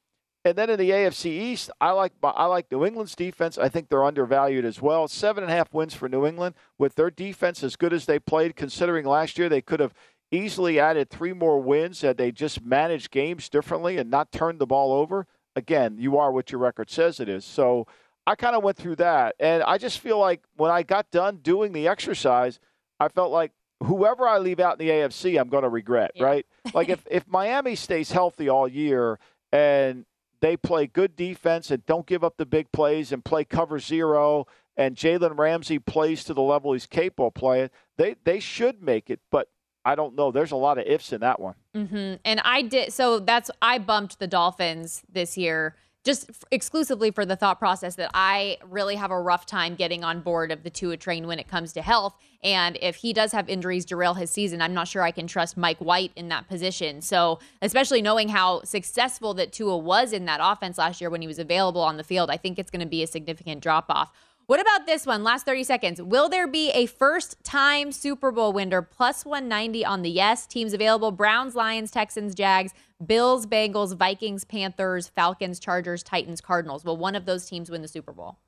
And 0.46 0.58
then 0.58 0.70
in 0.70 0.80
the 0.80 0.92
AFC 0.92 1.26
East, 1.26 1.70
I 1.82 1.92
like 1.92 2.14
I 2.24 2.46
like 2.46 2.72
New 2.72 2.86
England's 2.86 3.14
defense. 3.14 3.58
I 3.58 3.68
think 3.68 3.90
they're 3.90 4.06
undervalued 4.06 4.64
as 4.64 4.82
well. 4.82 5.10
Seven 5.10 5.44
and 5.44 5.52
a 5.52 5.56
half 5.56 5.74
wins 5.74 5.94
for 5.94 6.08
New 6.08 6.26
England 6.26 6.56
with 6.78 6.96
their 6.96 7.12
defense 7.12 7.62
as 7.62 7.76
good 7.76 7.92
as 7.92 8.06
they 8.06 8.20
played. 8.20 8.56
Considering 8.56 9.06
last 9.06 9.38
year 9.38 9.50
they 9.50 9.62
could 9.62 9.82
have 9.82 9.94
easily 10.32 10.80
added 10.80 11.10
three 11.10 11.34
more 11.34 11.62
wins 11.62 12.00
had 12.02 12.16
they 12.16 12.32
just 12.32 12.64
managed 12.64 13.12
games 13.12 13.50
differently 13.50 13.98
and 13.98 14.10
not 14.10 14.32
turned 14.32 14.60
the 14.60 14.66
ball 14.66 14.94
over. 14.94 15.28
Again, 15.58 15.98
you 16.00 16.18
are 16.18 16.32
what 16.32 16.54
your 16.54 16.62
record 16.62 16.90
says 16.90 17.20
it 17.20 17.28
is. 17.28 17.44
So 17.44 17.86
I 18.30 18.36
kind 18.36 18.56
of 18.56 18.64
went 18.64 18.78
through 18.78 18.98
that, 18.98 19.34
and 19.40 19.64
I 19.64 19.80
just 19.80 19.98
feel 20.02 20.20
like 20.20 20.44
when 20.56 20.70
I 20.70 20.84
got 20.84 21.10
done 21.10 21.38
doing 21.38 21.72
the 21.72 21.88
exercise, 21.88 22.60
I 23.00 23.08
felt 23.08 23.32
like 23.32 23.54
whoever 23.82 24.28
I 24.28 24.38
leave 24.38 24.60
out 24.60 24.80
in 24.80 24.86
the 24.86 24.94
AFC, 24.94 25.42
I'm 25.42 25.50
going 25.50 25.64
to 25.64 25.70
regret. 25.70 26.12
Yeah. 26.14 26.26
Right? 26.26 26.46
like 26.76 26.90
if 26.90 27.08
if 27.10 27.28
Miami 27.28 27.74
stays 27.74 28.12
healthy 28.12 28.48
all 28.48 28.68
year 28.68 29.18
and 29.52 30.06
they 30.42 30.56
play 30.58 30.86
good 30.86 31.16
defense 31.16 31.72
and 31.72 31.84
don't 31.88 32.06
give 32.06 32.24
up 32.24 32.38
the 32.38 32.46
big 32.46 32.72
plays 32.72 33.12
and 33.12 33.26
play 33.26 33.46
cover 33.46 33.80
zero 33.80 34.46
and 34.78 34.96
Jalen 34.96 35.36
Ramsey 35.36 35.80
plays 35.80 36.24
to 36.26 36.36
the 36.36 36.44
level 36.44 36.74
he's 36.74 36.86
capable 36.86 37.30
of 37.30 37.34
playing, 37.34 37.72
they 37.98 38.16
they 38.26 38.40
should 38.40 38.84
make 38.84 39.10
it. 39.10 39.22
But 39.32 39.50
I 39.84 39.96
don't 39.96 40.16
know. 40.16 40.30
There's 40.32 40.52
a 40.52 40.56
lot 40.56 40.78
of 40.78 40.86
ifs 40.86 41.14
in 41.14 41.22
that 41.22 41.40
one. 41.40 41.56
Mm-hmm. 41.76 42.18
And 42.24 42.42
I 42.46 42.62
did 42.62 42.94
so. 42.94 43.18
That's 43.18 43.50
I 43.60 43.80
bumped 43.80 44.20
the 44.20 44.28
Dolphins 44.28 45.02
this 45.12 45.36
year 45.36 45.76
just 46.04 46.30
exclusively 46.52 47.12
for 47.12 47.26
the 47.26 47.36
thought 47.36 47.60
process 47.60 47.96
that 47.96 48.10
I 48.14 48.58
really 48.66 48.96
have 48.96 49.12
a 49.12 49.20
rough 49.20 49.46
time 49.46 49.76
getting 49.76 50.04
on 50.04 50.22
board 50.22 50.52
of 50.52 50.64
the 50.64 50.70
Tua 50.70 50.98
train 50.98 51.28
when 51.28 51.40
it 51.40 51.48
comes 51.48 51.74
to 51.74 51.82
health. 51.82 52.16
And 52.42 52.78
if 52.82 52.96
he 52.96 53.12
does 53.12 53.34
have 53.34 53.50
injuries 53.50 53.84
derail 53.84 54.14
his 54.14 54.30
season, 54.30 54.62
I'm 54.62 54.74
not 54.74 54.88
sure 54.88 55.02
I 55.02 55.12
can 55.12 55.28
trust 55.28 55.58
Mike 55.58 55.80
White 55.80 56.12
in 56.16 56.30
that 56.30 56.48
position. 56.48 57.02
So, 57.02 57.40
especially 57.62 58.02
knowing 58.02 58.30
how 58.30 58.64
successful 58.64 59.34
that 59.36 59.52
Tua 59.52 59.78
was 59.78 60.14
in 60.14 60.26
that 60.26 60.40
offense 60.42 60.78
last 60.78 61.02
year 61.02 61.10
when 61.10 61.22
he 61.22 61.28
was 61.28 61.40
available 61.40 61.82
on 61.82 61.98
the 61.98 62.04
field, 62.04 62.30
I 62.30 62.38
think 62.38 62.58
it's 62.58 62.72
going 62.72 62.82
to 62.82 62.88
be 62.88 63.04
a 63.04 63.08
significant 63.08 63.62
drop 63.62 63.86
off. 63.90 64.14
What 64.50 64.60
about 64.60 64.88
this 64.88 65.06
one? 65.06 65.24
Last 65.24 65.46
30 65.46 65.64
seconds. 65.64 66.02
Will 66.02 66.28
there 66.28 66.48
be 66.48 66.72
a 66.72 66.88
first 66.88 67.36
time 67.44 67.92
Super 67.92 68.32
Bowl 68.32 68.52
winner 68.52 68.82
plus 68.82 69.24
190 69.24 69.86
on 69.86 70.02
the 70.02 70.10
yes? 70.10 70.48
Teams 70.48 70.74
available 70.74 71.12
Browns, 71.12 71.54
Lions, 71.54 71.92
Texans, 71.92 72.34
Jags, 72.34 72.74
Bills, 73.06 73.46
Bengals, 73.46 73.96
Vikings, 73.96 74.44
Panthers, 74.44 75.08
Falcons, 75.08 75.60
Chargers, 75.60 76.04
Titans, 76.04 76.42
Cardinals. 76.42 76.84
Will 76.84 76.98
one 76.98 77.16
of 77.16 77.26
those 77.26 77.46
teams 77.46 77.70
win 77.70 77.82
the 77.82 77.88
Super 77.88 78.12
Bowl? 78.12 78.40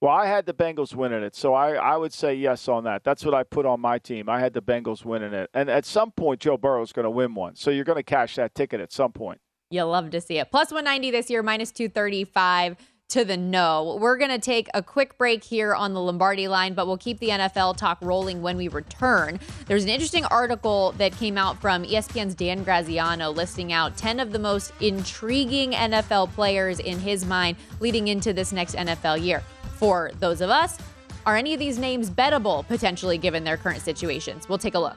Well, 0.00 0.12
I 0.12 0.26
had 0.26 0.46
the 0.46 0.54
Bengals 0.54 0.94
winning 0.94 1.24
it, 1.24 1.34
so 1.34 1.54
I, 1.54 1.72
I 1.74 1.96
would 1.96 2.12
say 2.12 2.32
yes 2.32 2.68
on 2.68 2.84
that. 2.84 3.02
That's 3.02 3.24
what 3.24 3.34
I 3.34 3.42
put 3.42 3.66
on 3.66 3.80
my 3.80 3.98
team. 3.98 4.28
I 4.28 4.38
had 4.38 4.52
the 4.52 4.62
Bengals 4.62 5.04
winning 5.04 5.32
it. 5.32 5.50
And 5.52 5.68
at 5.68 5.84
some 5.84 6.12
point, 6.12 6.40
Joe 6.40 6.56
Burrow 6.56 6.82
is 6.82 6.92
going 6.92 7.04
to 7.04 7.10
win 7.10 7.34
one. 7.34 7.56
So 7.56 7.70
you're 7.70 7.84
going 7.84 7.96
to 7.96 8.04
cash 8.04 8.36
that 8.36 8.54
ticket 8.54 8.80
at 8.80 8.92
some 8.92 9.10
point. 9.10 9.40
You'll 9.70 9.88
love 9.88 10.10
to 10.10 10.20
see 10.20 10.38
it. 10.38 10.50
Plus 10.52 10.70
190 10.70 11.10
this 11.10 11.28
year, 11.28 11.42
minus 11.42 11.72
235 11.72 12.76
to 13.08 13.24
the 13.24 13.38
no. 13.38 13.96
We're 13.98 14.18
going 14.18 14.30
to 14.30 14.38
take 14.38 14.68
a 14.74 14.82
quick 14.82 15.16
break 15.16 15.42
here 15.42 15.74
on 15.74 15.94
the 15.94 16.00
Lombardi 16.00 16.46
line, 16.46 16.74
but 16.74 16.86
we'll 16.86 16.98
keep 16.98 17.18
the 17.20 17.30
NFL 17.30 17.78
talk 17.78 17.96
rolling 18.02 18.42
when 18.42 18.58
we 18.58 18.68
return. 18.68 19.40
There's 19.66 19.84
an 19.84 19.88
interesting 19.88 20.26
article 20.26 20.92
that 20.98 21.16
came 21.16 21.38
out 21.38 21.58
from 21.58 21.84
ESPN's 21.84 22.34
Dan 22.34 22.64
Graziano 22.64 23.30
listing 23.30 23.72
out 23.72 23.96
10 23.96 24.20
of 24.20 24.30
the 24.30 24.38
most 24.38 24.72
intriguing 24.80 25.72
NFL 25.72 26.32
players 26.34 26.80
in 26.80 26.98
his 26.98 27.24
mind 27.24 27.56
leading 27.80 28.08
into 28.08 28.34
this 28.34 28.52
next 28.52 28.74
NFL 28.74 29.24
year. 29.24 29.42
For 29.76 30.10
those 30.18 30.42
of 30.42 30.50
us, 30.50 30.76
are 31.24 31.36
any 31.36 31.54
of 31.54 31.60
these 31.60 31.78
names 31.78 32.10
bettable 32.10 32.66
potentially 32.68 33.16
given 33.16 33.42
their 33.42 33.56
current 33.56 33.80
situations? 33.80 34.50
We'll 34.50 34.58
take 34.58 34.74
a 34.74 34.78
look. 34.78 34.96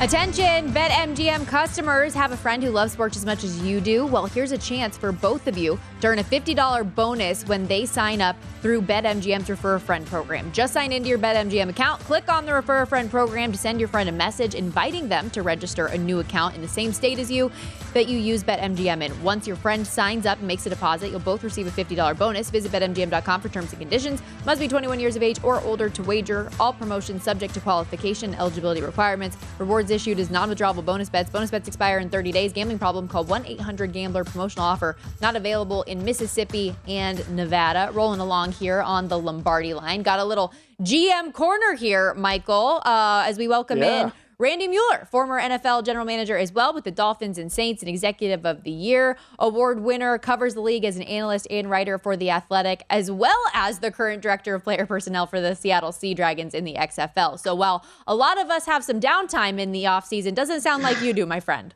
Attention, 0.00 0.70
BetMGM 0.70 1.48
customers 1.48 2.14
have 2.14 2.30
a 2.30 2.36
friend 2.36 2.62
who 2.62 2.70
loves 2.70 2.92
sports 2.92 3.16
as 3.16 3.26
much 3.26 3.42
as 3.42 3.60
you 3.62 3.80
do. 3.80 4.06
Well, 4.06 4.26
here's 4.26 4.52
a 4.52 4.58
chance 4.58 4.96
for 4.96 5.10
both 5.10 5.48
of 5.48 5.58
you 5.58 5.76
to 6.02 6.06
earn 6.06 6.20
a 6.20 6.22
$50 6.22 6.94
bonus 6.94 7.44
when 7.48 7.66
they 7.66 7.84
sign 7.84 8.20
up 8.20 8.36
through 8.62 8.82
BetMGM's 8.82 9.50
Refer 9.50 9.74
a 9.74 9.80
Friend 9.80 10.06
program. 10.06 10.52
Just 10.52 10.72
sign 10.72 10.92
into 10.92 11.08
your 11.08 11.18
BetMGM 11.18 11.68
account, 11.70 12.00
click 12.02 12.32
on 12.32 12.46
the 12.46 12.54
Refer 12.54 12.82
a 12.82 12.86
Friend 12.86 13.10
program 13.10 13.50
to 13.50 13.58
send 13.58 13.80
your 13.80 13.88
friend 13.88 14.08
a 14.08 14.12
message 14.12 14.54
inviting 14.54 15.08
them 15.08 15.30
to 15.30 15.42
register 15.42 15.86
a 15.86 15.98
new 15.98 16.20
account 16.20 16.54
in 16.54 16.62
the 16.62 16.68
same 16.68 16.92
state 16.92 17.18
as 17.18 17.28
you 17.28 17.50
that 17.92 18.06
you 18.08 18.18
use 18.18 18.44
BetMGM 18.44 19.02
in. 19.02 19.22
Once 19.24 19.48
your 19.48 19.56
friend 19.56 19.84
signs 19.84 20.26
up 20.26 20.38
and 20.38 20.46
makes 20.46 20.64
a 20.66 20.70
deposit, 20.70 21.08
you'll 21.08 21.18
both 21.18 21.42
receive 21.42 21.66
a 21.66 21.70
$50 21.70 22.16
bonus. 22.16 22.50
Visit 22.50 22.70
BetMGM.com 22.70 23.40
for 23.40 23.48
terms 23.48 23.72
and 23.72 23.80
conditions. 23.80 24.22
Must 24.46 24.60
be 24.60 24.68
21 24.68 25.00
years 25.00 25.16
of 25.16 25.24
age 25.24 25.42
or 25.42 25.60
older 25.62 25.88
to 25.88 26.02
wager. 26.04 26.50
All 26.60 26.72
promotions 26.72 27.24
subject 27.24 27.54
to 27.54 27.60
qualification, 27.60 28.34
eligibility 28.36 28.82
requirements. 28.82 29.36
Rewards 29.58 29.87
issued 29.90 30.18
as 30.18 30.30
non-withdrawable 30.30 30.84
bonus 30.84 31.08
bets. 31.08 31.30
Bonus 31.30 31.50
bets 31.50 31.68
expire 31.68 31.98
in 31.98 32.08
30 32.10 32.32
days. 32.32 32.52
Gambling 32.52 32.78
problem? 32.78 33.08
Call 33.08 33.24
1-800-GAMBLER. 33.24 34.24
Promotional 34.24 34.64
offer 34.66 34.96
not 35.20 35.36
available 35.36 35.82
in 35.84 36.04
Mississippi 36.04 36.74
and 36.86 37.28
Nevada. 37.34 37.90
Rolling 37.92 38.20
along 38.20 38.52
here 38.52 38.80
on 38.82 39.08
the 39.08 39.18
Lombardi 39.18 39.74
line. 39.74 40.02
Got 40.02 40.18
a 40.18 40.24
little 40.24 40.52
GM 40.82 41.32
corner 41.32 41.74
here, 41.74 42.14
Michael, 42.14 42.80
uh, 42.84 43.24
as 43.26 43.38
we 43.38 43.48
welcome 43.48 43.78
Yeah. 43.78 44.04
in 44.06 44.12
Randy 44.40 44.68
Mueller, 44.68 45.04
former 45.10 45.40
NFL 45.40 45.84
general 45.84 46.04
manager 46.04 46.38
as 46.38 46.52
well 46.52 46.72
with 46.72 46.84
the 46.84 46.92
Dolphins 46.92 47.38
and 47.38 47.50
Saints, 47.50 47.82
and 47.82 47.88
executive 47.88 48.46
of 48.46 48.62
the 48.62 48.70
year 48.70 49.18
award 49.40 49.80
winner, 49.80 50.16
covers 50.16 50.54
the 50.54 50.60
league 50.60 50.84
as 50.84 50.94
an 50.94 51.02
analyst 51.02 51.48
and 51.50 51.68
writer 51.68 51.98
for 51.98 52.16
The 52.16 52.30
Athletic, 52.30 52.84
as 52.88 53.10
well 53.10 53.36
as 53.52 53.80
the 53.80 53.90
current 53.90 54.22
director 54.22 54.54
of 54.54 54.62
player 54.62 54.86
personnel 54.86 55.26
for 55.26 55.40
the 55.40 55.56
Seattle 55.56 55.90
Sea 55.90 56.14
Dragons 56.14 56.54
in 56.54 56.62
the 56.62 56.74
XFL. 56.74 57.36
So 57.40 57.52
while 57.52 57.84
a 58.06 58.14
lot 58.14 58.40
of 58.40 58.48
us 58.48 58.64
have 58.66 58.84
some 58.84 59.00
downtime 59.00 59.58
in 59.58 59.72
the 59.72 59.82
offseason, 59.82 60.36
doesn't 60.36 60.60
sound 60.60 60.84
like 60.84 61.02
you 61.02 61.12
do, 61.12 61.26
my 61.26 61.40
friend. 61.40 61.74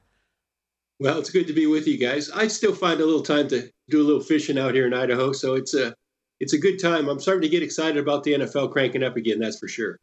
Well, 1.00 1.18
it's 1.18 1.30
good 1.30 1.48
to 1.48 1.52
be 1.52 1.66
with 1.66 1.88
you 1.88 1.98
guys. 1.98 2.30
I 2.30 2.46
still 2.46 2.76
find 2.76 3.00
a 3.00 3.04
little 3.04 3.22
time 3.22 3.48
to 3.48 3.68
do 3.90 4.00
a 4.00 4.06
little 4.06 4.22
fishing 4.22 4.56
out 4.56 4.74
here 4.74 4.86
in 4.86 4.94
Idaho, 4.94 5.32
so 5.32 5.54
it's 5.54 5.74
a 5.74 5.96
it's 6.38 6.52
a 6.52 6.58
good 6.58 6.80
time. 6.80 7.08
I'm 7.08 7.18
starting 7.18 7.42
to 7.42 7.48
get 7.48 7.64
excited 7.64 7.96
about 7.96 8.22
the 8.22 8.34
NFL 8.34 8.70
cranking 8.70 9.02
up 9.02 9.16
again. 9.16 9.40
That's 9.40 9.58
for 9.58 9.66
sure. 9.66 9.98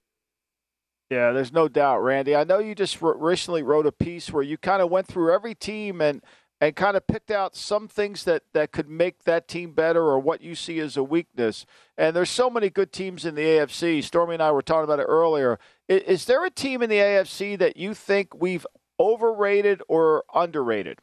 Yeah, 1.10 1.32
there's 1.32 1.52
no 1.52 1.68
doubt, 1.68 2.04
Randy. 2.04 2.36
I 2.36 2.44
know 2.44 2.60
you 2.60 2.76
just 2.76 3.00
recently 3.02 3.64
wrote 3.64 3.88
a 3.88 3.92
piece 3.92 4.32
where 4.32 4.44
you 4.44 4.58
kind 4.58 4.82
of 4.82 4.92
went 4.92 5.08
through 5.08 5.34
every 5.34 5.56
team 5.56 6.02
and 6.02 6.22
and 6.62 6.76
kind 6.76 6.98
of 6.98 7.08
picked 7.08 7.32
out 7.32 7.56
some 7.56 7.88
things 7.88 8.26
that 8.26 8.44
that 8.54 8.72
could 8.72 8.90
make 8.90 9.24
that 9.24 9.48
team 9.48 9.72
better 9.72 10.04
or 10.04 10.20
what 10.20 10.42
you 10.42 10.56
see 10.56 10.80
as 10.80 10.98
a 10.98 11.04
weakness. 11.04 11.66
And 11.98 12.16
there's 12.16 12.30
so 12.30 12.50
many 12.50 12.70
good 12.70 12.92
teams 12.92 13.26
in 13.26 13.36
the 13.36 13.42
AFC. 13.42 14.04
Stormy 14.04 14.36
and 14.36 14.44
I 14.44 14.52
were 14.52 14.62
talking 14.62 14.84
about 14.84 15.00
it 15.00 15.08
earlier. 15.08 15.58
Is, 15.88 16.02
is 16.04 16.26
there 16.26 16.46
a 16.46 16.52
team 16.52 16.82
in 16.82 16.90
the 16.90 16.98
AFC 16.98 17.58
that 17.58 17.78
you 17.78 17.94
think 17.94 18.40
we've 18.40 18.68
overrated 19.00 19.82
or 19.88 20.26
underrated? 20.36 21.00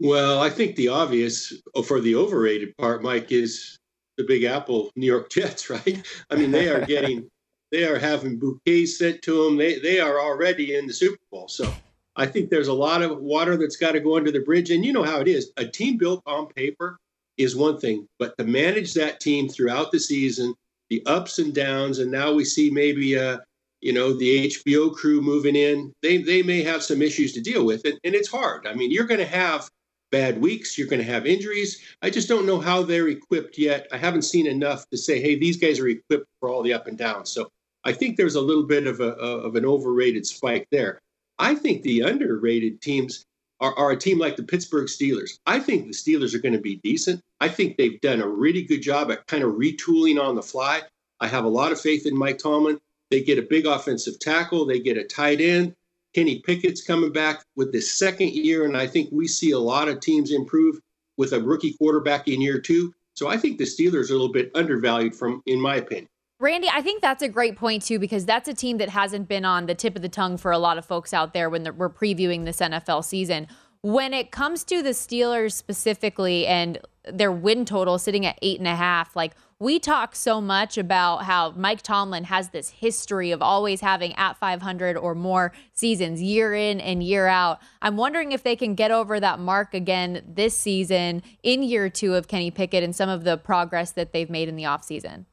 Well, 0.00 0.40
I 0.40 0.50
think 0.50 0.74
the 0.74 0.88
obvious 0.88 1.52
for 1.86 2.00
the 2.00 2.16
overrated 2.16 2.76
part, 2.76 3.04
Mike, 3.04 3.30
is 3.30 3.78
the 4.16 4.24
Big 4.24 4.42
Apple 4.42 4.90
New 4.96 5.06
York 5.06 5.30
Jets, 5.30 5.70
right? 5.70 6.02
I 6.28 6.34
mean, 6.34 6.50
they 6.50 6.68
are 6.68 6.84
getting, 6.84 7.30
they 7.72 7.84
are 7.84 7.98
having 7.98 8.38
bouquets 8.38 8.98
sent 8.98 9.22
to 9.22 9.44
them. 9.44 9.56
They 9.56 9.78
they 9.80 9.98
are 9.98 10.20
already 10.20 10.76
in 10.76 10.86
the 10.86 10.92
Super 10.92 11.18
Bowl. 11.32 11.48
So 11.48 11.72
I 12.14 12.26
think 12.26 12.50
there's 12.50 12.68
a 12.68 12.72
lot 12.72 13.02
of 13.02 13.18
water 13.18 13.56
that's 13.56 13.76
got 13.76 13.92
to 13.92 14.00
go 14.00 14.16
under 14.16 14.30
the 14.30 14.40
bridge. 14.40 14.70
And 14.70 14.84
you 14.84 14.92
know 14.92 15.02
how 15.02 15.20
it 15.20 15.28
is. 15.28 15.50
A 15.56 15.66
team 15.66 15.96
built 15.96 16.22
on 16.26 16.46
paper 16.48 16.98
is 17.38 17.56
one 17.56 17.78
thing, 17.80 18.06
but 18.18 18.36
to 18.38 18.44
manage 18.44 18.94
that 18.94 19.18
team 19.18 19.48
throughout 19.48 19.90
the 19.90 19.98
season, 19.98 20.54
the 20.90 21.02
ups 21.06 21.38
and 21.38 21.54
downs, 21.54 21.98
and 21.98 22.12
now 22.12 22.32
we 22.32 22.44
see 22.44 22.70
maybe 22.70 23.18
uh, 23.18 23.38
you 23.82 23.92
know, 23.92 24.12
the 24.12 24.46
HBO 24.46 24.94
crew 24.94 25.20
moving 25.20 25.56
in, 25.56 25.92
they 26.02 26.18
they 26.18 26.42
may 26.42 26.62
have 26.62 26.82
some 26.82 27.02
issues 27.02 27.32
to 27.32 27.40
deal 27.40 27.66
with, 27.66 27.84
and, 27.84 27.98
and 28.04 28.14
it's 28.14 28.30
hard. 28.30 28.66
I 28.66 28.74
mean, 28.74 28.90
you're 28.90 29.06
going 29.06 29.20
to 29.20 29.26
have 29.26 29.68
bad 30.12 30.40
weeks, 30.40 30.78
you're 30.78 30.86
going 30.86 31.04
to 31.04 31.12
have 31.12 31.26
injuries. 31.26 31.82
I 32.00 32.10
just 32.10 32.28
don't 32.28 32.46
know 32.46 32.60
how 32.60 32.82
they're 32.82 33.08
equipped 33.08 33.58
yet. 33.58 33.88
I 33.90 33.96
haven't 33.96 34.22
seen 34.22 34.46
enough 34.46 34.88
to 34.90 34.96
say, 34.96 35.20
hey, 35.20 35.36
these 35.36 35.56
guys 35.56 35.80
are 35.80 35.88
equipped 35.88 36.28
for 36.38 36.48
all 36.48 36.62
the 36.62 36.72
up 36.72 36.86
and 36.86 36.96
downs. 36.96 37.30
So 37.30 37.50
I 37.84 37.92
think 37.92 38.16
there's 38.16 38.36
a 38.36 38.40
little 38.40 38.62
bit 38.64 38.86
of 38.86 39.00
a 39.00 39.14
of 39.14 39.56
an 39.56 39.64
overrated 39.64 40.26
spike 40.26 40.68
there. 40.70 41.00
I 41.38 41.54
think 41.54 41.82
the 41.82 42.00
underrated 42.00 42.80
teams 42.80 43.24
are, 43.60 43.76
are 43.76 43.92
a 43.92 43.96
team 43.96 44.18
like 44.18 44.36
the 44.36 44.42
Pittsburgh 44.42 44.86
Steelers. 44.86 45.38
I 45.46 45.58
think 45.58 45.86
the 45.86 45.92
Steelers 45.92 46.34
are 46.34 46.40
going 46.40 46.54
to 46.54 46.60
be 46.60 46.76
decent. 46.76 47.20
I 47.40 47.48
think 47.48 47.76
they've 47.76 48.00
done 48.00 48.20
a 48.20 48.28
really 48.28 48.62
good 48.62 48.82
job 48.82 49.10
at 49.10 49.26
kind 49.26 49.42
of 49.42 49.54
retooling 49.54 50.22
on 50.22 50.34
the 50.34 50.42
fly. 50.42 50.82
I 51.20 51.28
have 51.28 51.44
a 51.44 51.48
lot 51.48 51.72
of 51.72 51.80
faith 51.80 52.06
in 52.06 52.16
Mike 52.16 52.38
Tomlin. 52.38 52.80
They 53.10 53.22
get 53.22 53.38
a 53.38 53.42
big 53.42 53.66
offensive 53.66 54.18
tackle. 54.18 54.66
They 54.66 54.80
get 54.80 54.96
a 54.96 55.04
tight 55.04 55.40
end. 55.40 55.74
Kenny 56.14 56.40
Pickett's 56.40 56.82
coming 56.82 57.12
back 57.12 57.42
with 57.56 57.72
this 57.72 57.90
second 57.90 58.32
year, 58.32 58.66
and 58.66 58.76
I 58.76 58.86
think 58.86 59.08
we 59.12 59.26
see 59.26 59.52
a 59.52 59.58
lot 59.58 59.88
of 59.88 60.00
teams 60.00 60.30
improve 60.30 60.80
with 61.16 61.32
a 61.32 61.40
rookie 61.40 61.74
quarterback 61.74 62.28
in 62.28 62.40
year 62.40 62.58
two. 62.58 62.92
So 63.14 63.28
I 63.28 63.36
think 63.36 63.58
the 63.58 63.64
Steelers 63.64 64.10
are 64.10 64.14
a 64.14 64.16
little 64.16 64.32
bit 64.32 64.50
undervalued, 64.54 65.14
from 65.14 65.42
in 65.46 65.60
my 65.60 65.76
opinion. 65.76 66.08
Randy, 66.42 66.68
I 66.68 66.82
think 66.82 67.02
that's 67.02 67.22
a 67.22 67.28
great 67.28 67.54
point 67.54 67.84
too, 67.84 68.00
because 68.00 68.26
that's 68.26 68.48
a 68.48 68.52
team 68.52 68.78
that 68.78 68.88
hasn't 68.88 69.28
been 69.28 69.44
on 69.44 69.66
the 69.66 69.76
tip 69.76 69.94
of 69.94 70.02
the 70.02 70.08
tongue 70.08 70.36
for 70.36 70.50
a 70.50 70.58
lot 70.58 70.76
of 70.76 70.84
folks 70.84 71.14
out 71.14 71.34
there 71.34 71.48
when 71.48 71.62
we're 71.76 71.88
previewing 71.88 72.44
this 72.44 72.58
NFL 72.58 73.04
season. 73.04 73.46
When 73.82 74.12
it 74.12 74.32
comes 74.32 74.64
to 74.64 74.82
the 74.82 74.90
Steelers 74.90 75.52
specifically 75.52 76.44
and 76.48 76.80
their 77.04 77.30
win 77.30 77.64
total 77.64 77.96
sitting 77.96 78.26
at 78.26 78.40
eight 78.42 78.58
and 78.58 78.66
a 78.66 78.74
half, 78.74 79.14
like 79.14 79.34
we 79.60 79.78
talk 79.78 80.16
so 80.16 80.40
much 80.40 80.76
about 80.76 81.18
how 81.18 81.52
Mike 81.52 81.82
Tomlin 81.82 82.24
has 82.24 82.48
this 82.48 82.70
history 82.70 83.30
of 83.30 83.40
always 83.40 83.80
having 83.80 84.12
at 84.16 84.36
500 84.36 84.96
or 84.96 85.14
more 85.14 85.52
seasons 85.74 86.20
year 86.20 86.56
in 86.56 86.80
and 86.80 87.04
year 87.04 87.28
out. 87.28 87.60
I'm 87.82 87.96
wondering 87.96 88.32
if 88.32 88.42
they 88.42 88.56
can 88.56 88.74
get 88.74 88.90
over 88.90 89.20
that 89.20 89.38
mark 89.38 89.74
again 89.74 90.24
this 90.26 90.56
season 90.56 91.22
in 91.44 91.62
year 91.62 91.88
two 91.88 92.16
of 92.16 92.26
Kenny 92.26 92.50
Pickett 92.50 92.82
and 92.82 92.96
some 92.96 93.08
of 93.08 93.22
the 93.22 93.36
progress 93.36 93.92
that 93.92 94.12
they've 94.12 94.28
made 94.28 94.48
in 94.48 94.56
the 94.56 94.64
offseason. 94.64 95.26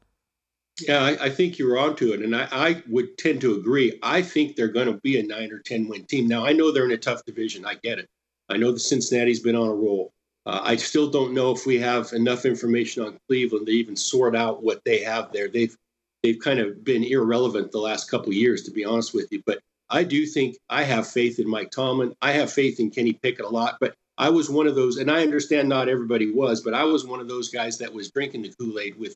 Yeah, 0.87 1.03
I, 1.03 1.25
I, 1.25 1.29
think 1.29 1.57
you're 1.57 1.77
onto 1.77 2.13
it, 2.13 2.21
and 2.21 2.35
I, 2.35 2.47
I, 2.51 2.83
would 2.87 3.17
tend 3.17 3.41
to 3.41 3.55
agree. 3.55 3.97
I 4.03 4.21
think 4.21 4.55
they're 4.55 4.67
going 4.67 4.87
to 4.87 4.99
be 5.01 5.19
a 5.19 5.23
nine 5.23 5.51
or 5.51 5.59
ten 5.59 5.87
win 5.87 6.05
team. 6.05 6.27
Now, 6.27 6.45
I 6.45 6.53
know 6.53 6.71
they're 6.71 6.85
in 6.85 6.91
a 6.91 6.97
tough 6.97 7.25
division. 7.25 7.65
I 7.65 7.75
get 7.75 7.99
it. 7.99 8.07
I 8.49 8.57
know 8.57 8.71
the 8.71 8.79
Cincinnati's 8.79 9.39
been 9.39 9.55
on 9.55 9.67
a 9.67 9.73
roll. 9.73 10.13
Uh, 10.45 10.61
I 10.63 10.75
still 10.75 11.09
don't 11.09 11.33
know 11.33 11.51
if 11.51 11.65
we 11.65 11.77
have 11.79 12.13
enough 12.13 12.45
information 12.45 13.03
on 13.03 13.19
Cleveland 13.27 13.67
to 13.67 13.71
even 13.71 13.95
sort 13.95 14.35
out 14.35 14.63
what 14.63 14.81
they 14.85 15.03
have 15.03 15.31
there. 15.31 15.47
They've 15.47 15.75
they've 16.23 16.39
kind 16.39 16.59
of 16.59 16.83
been 16.83 17.03
irrelevant 17.03 17.71
the 17.71 17.79
last 17.79 18.09
couple 18.09 18.33
years, 18.33 18.63
to 18.63 18.71
be 18.71 18.85
honest 18.85 19.13
with 19.13 19.27
you. 19.31 19.41
But 19.45 19.59
I 19.89 20.03
do 20.03 20.25
think 20.25 20.57
I 20.69 20.83
have 20.83 21.07
faith 21.07 21.39
in 21.39 21.49
Mike 21.49 21.71
Tomlin. 21.71 22.13
I 22.21 22.31
have 22.33 22.51
faith 22.51 22.79
in 22.79 22.91
Kenny 22.91 23.13
Pickett 23.13 23.45
a 23.45 23.49
lot. 23.49 23.77
But 23.79 23.95
I 24.17 24.29
was 24.29 24.49
one 24.49 24.67
of 24.67 24.75
those, 24.75 24.97
and 24.97 25.09
I 25.09 25.21
understand 25.21 25.69
not 25.69 25.87
everybody 25.87 26.31
was, 26.31 26.61
but 26.61 26.73
I 26.73 26.83
was 26.83 27.05
one 27.05 27.19
of 27.19 27.27
those 27.27 27.49
guys 27.49 27.77
that 27.77 27.93
was 27.93 28.11
drinking 28.11 28.41
the 28.41 28.53
Kool 28.59 28.79
Aid 28.79 28.97
with 28.99 29.15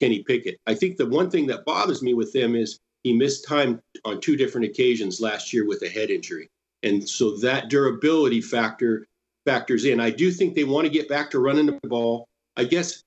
Kenny 0.00 0.22
Pickett. 0.22 0.58
I 0.66 0.74
think 0.74 0.96
the 0.96 1.06
one 1.06 1.30
thing 1.30 1.46
that 1.48 1.64
bothers 1.64 2.02
me 2.02 2.14
with 2.14 2.32
them 2.32 2.54
is 2.54 2.78
he 3.02 3.12
missed 3.12 3.46
time 3.46 3.80
on 4.04 4.20
two 4.20 4.36
different 4.36 4.66
occasions 4.66 5.20
last 5.20 5.52
year 5.52 5.66
with 5.66 5.82
a 5.82 5.88
head 5.88 6.10
injury. 6.10 6.48
And 6.82 7.08
so 7.08 7.36
that 7.38 7.68
durability 7.68 8.40
factor 8.40 9.06
factors 9.46 9.84
in. 9.84 10.00
I 10.00 10.10
do 10.10 10.30
think 10.30 10.54
they 10.54 10.64
want 10.64 10.86
to 10.86 10.92
get 10.92 11.08
back 11.08 11.30
to 11.30 11.38
running 11.38 11.66
the 11.66 11.88
ball. 11.88 12.26
I 12.56 12.64
guess 12.64 13.02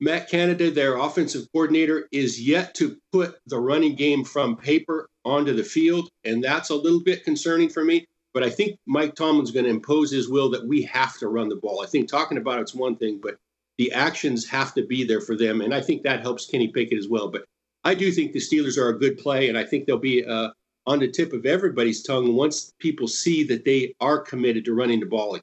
Matt 0.00 0.28
Canada, 0.30 0.70
their 0.70 0.96
offensive 0.96 1.46
coordinator, 1.52 2.08
is 2.12 2.40
yet 2.40 2.74
to 2.76 2.96
put 3.12 3.38
the 3.46 3.58
running 3.58 3.94
game 3.94 4.24
from 4.24 4.56
paper 4.56 5.08
onto 5.24 5.52
the 5.54 5.64
field. 5.64 6.08
And 6.24 6.42
that's 6.42 6.70
a 6.70 6.74
little 6.74 7.02
bit 7.02 7.24
concerning 7.24 7.68
for 7.68 7.84
me. 7.84 8.06
But 8.34 8.44
I 8.44 8.50
think 8.50 8.78
Mike 8.86 9.14
Tomlin's 9.14 9.50
going 9.50 9.64
to 9.64 9.70
impose 9.70 10.10
his 10.10 10.28
will 10.28 10.50
that 10.50 10.66
we 10.66 10.82
have 10.82 11.18
to 11.18 11.28
run 11.28 11.48
the 11.48 11.56
ball. 11.56 11.82
I 11.82 11.86
think 11.86 12.08
talking 12.08 12.38
about 12.38 12.60
it's 12.60 12.74
one 12.74 12.96
thing, 12.96 13.18
but 13.22 13.36
the 13.78 13.92
actions 13.92 14.46
have 14.46 14.74
to 14.74 14.84
be 14.84 15.04
there 15.04 15.20
for 15.20 15.36
them. 15.36 15.60
And 15.60 15.72
I 15.72 15.80
think 15.80 16.02
that 16.02 16.20
helps 16.20 16.46
Kenny 16.46 16.68
Pickett 16.68 16.98
as 16.98 17.08
well. 17.08 17.30
But 17.30 17.44
I 17.84 17.94
do 17.94 18.10
think 18.12 18.32
the 18.32 18.40
Steelers 18.40 18.76
are 18.76 18.88
a 18.88 18.98
good 18.98 19.16
play, 19.16 19.48
and 19.48 19.56
I 19.56 19.64
think 19.64 19.86
they'll 19.86 19.98
be 19.98 20.24
uh, 20.24 20.50
on 20.86 20.98
the 20.98 21.08
tip 21.08 21.32
of 21.32 21.46
everybody's 21.46 22.02
tongue 22.02 22.34
once 22.34 22.72
people 22.80 23.06
see 23.06 23.44
that 23.44 23.64
they 23.64 23.94
are 24.00 24.18
committed 24.18 24.64
to 24.64 24.74
running 24.74 25.00
the 25.00 25.06
ball. 25.06 25.38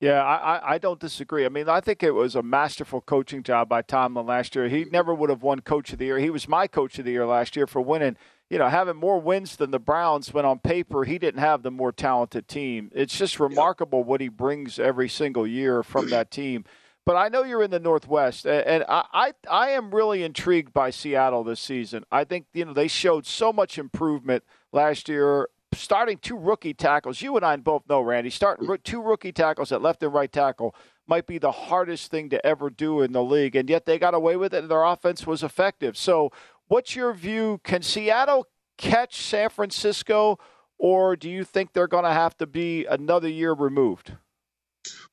Yeah, 0.00 0.22
I, 0.22 0.74
I 0.74 0.78
don't 0.78 1.00
disagree. 1.00 1.46
I 1.46 1.48
mean, 1.48 1.70
I 1.70 1.80
think 1.80 2.02
it 2.02 2.10
was 2.10 2.36
a 2.36 2.42
masterful 2.42 3.00
coaching 3.00 3.42
job 3.42 3.68
by 3.70 3.80
Tomlin 3.80 4.26
last 4.26 4.54
year. 4.54 4.68
He 4.68 4.84
never 4.84 5.14
would 5.14 5.30
have 5.30 5.42
won 5.42 5.60
Coach 5.60 5.92
of 5.92 5.98
the 5.98 6.04
Year. 6.04 6.18
He 6.18 6.28
was 6.28 6.46
my 6.46 6.66
Coach 6.66 6.98
of 6.98 7.06
the 7.06 7.12
Year 7.12 7.26
last 7.26 7.56
year 7.56 7.66
for 7.66 7.80
winning, 7.80 8.18
you 8.50 8.58
know, 8.58 8.68
having 8.68 8.96
more 8.96 9.20
wins 9.20 9.56
than 9.56 9.70
the 9.70 9.78
Browns 9.78 10.32
when 10.32 10.44
on 10.44 10.58
paper 10.58 11.04
he 11.04 11.18
didn't 11.18 11.40
have 11.40 11.62
the 11.62 11.70
more 11.70 11.92
talented 11.92 12.46
team. 12.48 12.90
It's 12.94 13.16
just 13.16 13.40
remarkable 13.40 14.04
what 14.04 14.20
he 14.20 14.28
brings 14.28 14.78
every 14.78 15.08
single 15.08 15.46
year 15.46 15.82
from 15.82 16.10
that 16.10 16.30
team. 16.30 16.64
But 17.04 17.16
I 17.16 17.28
know 17.28 17.44
you're 17.44 17.62
in 17.62 17.70
the 17.70 17.78
Northwest, 17.78 18.46
and 18.46 18.84
I, 18.88 19.04
I, 19.12 19.32
I 19.48 19.70
am 19.70 19.94
really 19.94 20.24
intrigued 20.24 20.72
by 20.72 20.90
Seattle 20.90 21.44
this 21.44 21.60
season. 21.60 22.04
I 22.10 22.24
think 22.24 22.46
you 22.52 22.64
know 22.64 22.72
they 22.72 22.88
showed 22.88 23.26
so 23.26 23.52
much 23.52 23.78
improvement 23.78 24.42
last 24.72 25.08
year 25.08 25.48
starting 25.72 26.18
two 26.18 26.36
rookie 26.36 26.74
tackles. 26.74 27.22
You 27.22 27.36
and 27.36 27.44
I 27.44 27.56
both 27.56 27.88
know, 27.88 28.00
Randy, 28.00 28.30
starting 28.30 28.66
mm. 28.66 28.82
two 28.82 29.02
rookie 29.02 29.32
tackles 29.32 29.72
at 29.72 29.82
left 29.82 30.02
and 30.02 30.12
right 30.12 30.30
tackle 30.30 30.74
might 31.06 31.26
be 31.26 31.38
the 31.38 31.52
hardest 31.52 32.10
thing 32.10 32.28
to 32.30 32.44
ever 32.44 32.70
do 32.70 33.00
in 33.00 33.12
the 33.12 33.22
league, 33.22 33.54
and 33.54 33.70
yet 33.70 33.86
they 33.86 33.98
got 33.98 34.14
away 34.14 34.36
with 34.36 34.52
it, 34.52 34.62
and 34.62 34.70
their 34.70 34.82
offense 34.82 35.26
was 35.26 35.42
effective. 35.42 35.96
So, 35.96 36.32
what's 36.68 36.96
your 36.96 37.12
view? 37.12 37.60
Can 37.64 37.82
Seattle 37.82 38.46
catch 38.76 39.22
San 39.22 39.48
Francisco, 39.50 40.38
or 40.78 41.16
do 41.16 41.30
you 41.30 41.44
think 41.44 41.72
they're 41.72 41.86
going 41.86 42.04
to 42.04 42.12
have 42.12 42.36
to 42.38 42.46
be 42.46 42.84
another 42.86 43.28
year 43.28 43.52
removed? 43.52 44.12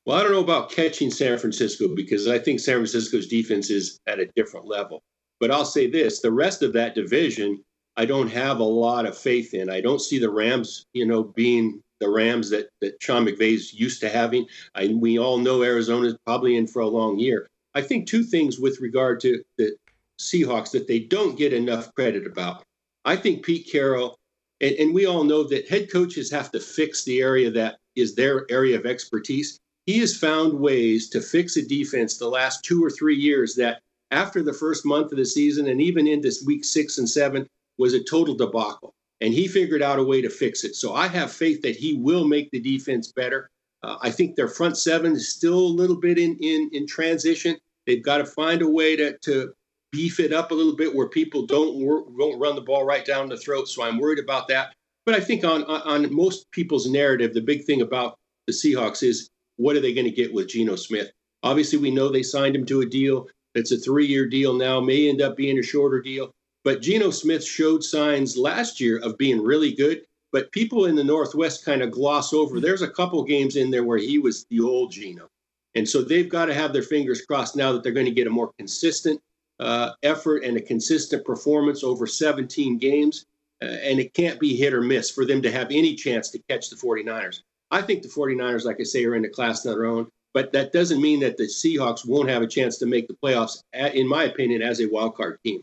Well, 0.06 0.18
I 0.18 0.22
don't 0.22 0.32
know 0.32 0.40
about 0.40 0.70
catching 0.70 1.10
San 1.10 1.38
Francisco 1.38 1.88
because 1.94 2.28
I 2.28 2.38
think 2.38 2.60
San 2.60 2.76
Francisco's 2.76 3.26
defense 3.26 3.70
is 3.70 4.00
at 4.06 4.20
a 4.20 4.26
different 4.36 4.66
level. 4.66 5.02
But 5.40 5.50
I'll 5.50 5.64
say 5.64 5.90
this 5.90 6.20
the 6.20 6.32
rest 6.32 6.62
of 6.62 6.72
that 6.74 6.94
division, 6.94 7.62
I 7.96 8.04
don't 8.04 8.28
have 8.28 8.60
a 8.60 8.64
lot 8.64 9.06
of 9.06 9.16
faith 9.16 9.54
in. 9.54 9.70
I 9.70 9.80
don't 9.80 10.00
see 10.00 10.18
the 10.18 10.30
Rams, 10.30 10.84
you 10.92 11.06
know, 11.06 11.24
being 11.24 11.82
the 12.00 12.08
Rams 12.08 12.50
that, 12.50 12.68
that 12.80 13.02
Sean 13.02 13.26
McVay's 13.26 13.72
used 13.72 14.00
to 14.00 14.08
having. 14.08 14.46
I, 14.74 14.88
we 14.88 15.18
all 15.18 15.38
know 15.38 15.62
Arizona's 15.62 16.16
probably 16.26 16.56
in 16.56 16.66
for 16.66 16.80
a 16.80 16.88
long 16.88 17.18
year. 17.18 17.48
I 17.74 17.82
think 17.82 18.06
two 18.06 18.22
things 18.22 18.58
with 18.58 18.80
regard 18.80 19.20
to 19.20 19.42
the 19.58 19.76
Seahawks 20.20 20.70
that 20.72 20.86
they 20.86 21.00
don't 21.00 21.36
get 21.36 21.52
enough 21.52 21.94
credit 21.94 22.26
about. 22.26 22.64
I 23.04 23.16
think 23.16 23.44
Pete 23.44 23.68
Carroll, 23.70 24.18
and, 24.60 24.74
and 24.76 24.94
we 24.94 25.06
all 25.06 25.24
know 25.24 25.44
that 25.44 25.68
head 25.68 25.90
coaches 25.90 26.30
have 26.30 26.50
to 26.52 26.60
fix 26.60 27.04
the 27.04 27.20
area 27.20 27.50
that 27.50 27.78
is 27.96 28.14
their 28.14 28.46
area 28.50 28.78
of 28.78 28.86
expertise. 28.86 29.58
He 29.86 29.98
has 29.98 30.16
found 30.16 30.58
ways 30.58 31.10
to 31.10 31.20
fix 31.20 31.56
a 31.56 31.66
defense 31.66 32.16
the 32.16 32.28
last 32.28 32.64
two 32.64 32.82
or 32.82 32.90
three 32.90 33.16
years 33.16 33.54
that 33.56 33.82
after 34.10 34.42
the 34.42 34.52
first 34.52 34.86
month 34.86 35.12
of 35.12 35.18
the 35.18 35.26
season 35.26 35.68
and 35.68 35.80
even 35.80 36.06
into 36.06 36.32
week 36.46 36.64
six 36.64 36.98
and 36.98 37.08
seven 37.08 37.46
was 37.78 37.92
a 37.92 38.02
total 38.02 38.34
debacle. 38.34 38.94
And 39.20 39.34
he 39.34 39.48
figured 39.48 39.82
out 39.82 39.98
a 39.98 40.04
way 40.04 40.22
to 40.22 40.30
fix 40.30 40.64
it. 40.64 40.74
So 40.74 40.94
I 40.94 41.08
have 41.08 41.32
faith 41.32 41.62
that 41.62 41.76
he 41.76 41.94
will 41.94 42.26
make 42.26 42.50
the 42.50 42.60
defense 42.60 43.12
better. 43.12 43.50
Uh, 43.82 43.96
I 44.02 44.10
think 44.10 44.34
their 44.34 44.48
front 44.48 44.76
seven 44.76 45.12
is 45.12 45.34
still 45.34 45.58
a 45.58 45.76
little 45.80 45.96
bit 45.96 46.18
in, 46.18 46.36
in, 46.40 46.70
in 46.72 46.86
transition. 46.86 47.56
They've 47.86 48.02
got 48.02 48.18
to 48.18 48.24
find 48.24 48.62
a 48.62 48.68
way 48.68 48.96
to, 48.96 49.16
to 49.18 49.52
beef 49.94 50.18
it 50.18 50.32
up 50.32 50.50
a 50.50 50.54
little 50.54 50.74
bit 50.74 50.92
where 50.92 51.08
people 51.08 51.46
don't 51.46 51.76
work, 51.76 52.06
don't 52.18 52.38
run 52.38 52.56
the 52.56 52.60
ball 52.60 52.84
right 52.84 53.04
down 53.04 53.28
the 53.28 53.36
throat. 53.36 53.68
So 53.68 53.84
I'm 53.84 53.98
worried 53.98 54.18
about 54.18 54.48
that. 54.48 54.74
But 55.06 55.14
I 55.14 55.20
think 55.20 55.44
on 55.44 55.62
on 55.64 56.12
most 56.12 56.50
people's 56.50 56.88
narrative, 56.88 57.32
the 57.32 57.40
big 57.40 57.64
thing 57.64 57.80
about 57.80 58.18
the 58.48 58.52
Seahawks 58.52 59.02
is 59.02 59.30
what 59.56 59.76
are 59.76 59.80
they 59.80 59.94
going 59.94 60.06
to 60.06 60.10
get 60.10 60.34
with 60.34 60.48
Geno 60.48 60.74
Smith? 60.74 61.12
Obviously, 61.44 61.78
we 61.78 61.92
know 61.92 62.08
they 62.08 62.22
signed 62.24 62.56
him 62.56 62.66
to 62.66 62.80
a 62.80 62.86
deal. 62.86 63.28
It's 63.54 63.70
a 63.70 63.78
three-year 63.78 64.28
deal 64.28 64.54
now. 64.54 64.80
May 64.80 65.08
end 65.08 65.22
up 65.22 65.36
being 65.36 65.58
a 65.58 65.62
shorter 65.62 66.00
deal. 66.02 66.32
But 66.64 66.82
Geno 66.82 67.10
Smith 67.10 67.44
showed 67.44 67.84
signs 67.84 68.36
last 68.36 68.80
year 68.80 68.98
of 68.98 69.16
being 69.18 69.40
really 69.40 69.72
good. 69.72 70.02
But 70.32 70.50
people 70.50 70.86
in 70.86 70.96
the 70.96 71.04
Northwest 71.04 71.64
kind 71.64 71.82
of 71.82 71.92
gloss 71.92 72.32
over. 72.32 72.58
There's 72.58 72.82
a 72.82 72.90
couple 72.90 73.22
games 73.22 73.54
in 73.54 73.70
there 73.70 73.84
where 73.84 73.98
he 73.98 74.18
was 74.18 74.46
the 74.50 74.60
old 74.60 74.90
Geno. 74.90 75.28
And 75.76 75.88
so 75.88 76.02
they've 76.02 76.28
got 76.28 76.46
to 76.46 76.54
have 76.54 76.72
their 76.72 76.82
fingers 76.82 77.22
crossed 77.22 77.54
now 77.54 77.72
that 77.72 77.82
they're 77.82 77.92
going 77.92 78.06
to 78.06 78.12
get 78.12 78.26
a 78.26 78.30
more 78.30 78.50
consistent 78.58 79.20
uh, 79.60 79.90
effort 80.02 80.44
and 80.44 80.56
a 80.56 80.60
consistent 80.60 81.24
performance 81.24 81.84
over 81.84 82.06
17 82.06 82.78
games. 82.78 83.26
Uh, 83.62 83.66
and 83.66 84.00
it 84.00 84.12
can't 84.14 84.40
be 84.40 84.56
hit 84.56 84.74
or 84.74 84.80
miss 84.80 85.10
for 85.10 85.24
them 85.24 85.40
to 85.42 85.50
have 85.50 85.68
any 85.70 85.94
chance 85.94 86.30
to 86.30 86.38
catch 86.48 86.70
the 86.70 86.76
49ers. 86.76 87.40
I 87.70 87.82
think 87.82 88.02
the 88.02 88.08
49ers, 88.08 88.64
like 88.64 88.80
I 88.80 88.84
say, 88.84 89.04
are 89.04 89.14
in 89.14 89.24
a 89.24 89.28
class 89.28 89.64
of 89.64 89.74
their 89.74 89.86
own, 89.86 90.08
but 90.32 90.52
that 90.52 90.72
doesn't 90.72 91.00
mean 91.00 91.20
that 91.20 91.36
the 91.36 91.44
Seahawks 91.44 92.06
won't 92.06 92.28
have 92.28 92.42
a 92.42 92.46
chance 92.46 92.78
to 92.78 92.86
make 92.86 93.08
the 93.08 93.14
playoffs, 93.14 93.62
in 93.72 94.08
my 94.08 94.24
opinion, 94.24 94.62
as 94.62 94.80
a 94.80 94.86
wild 94.86 95.16
card 95.16 95.38
team. 95.44 95.62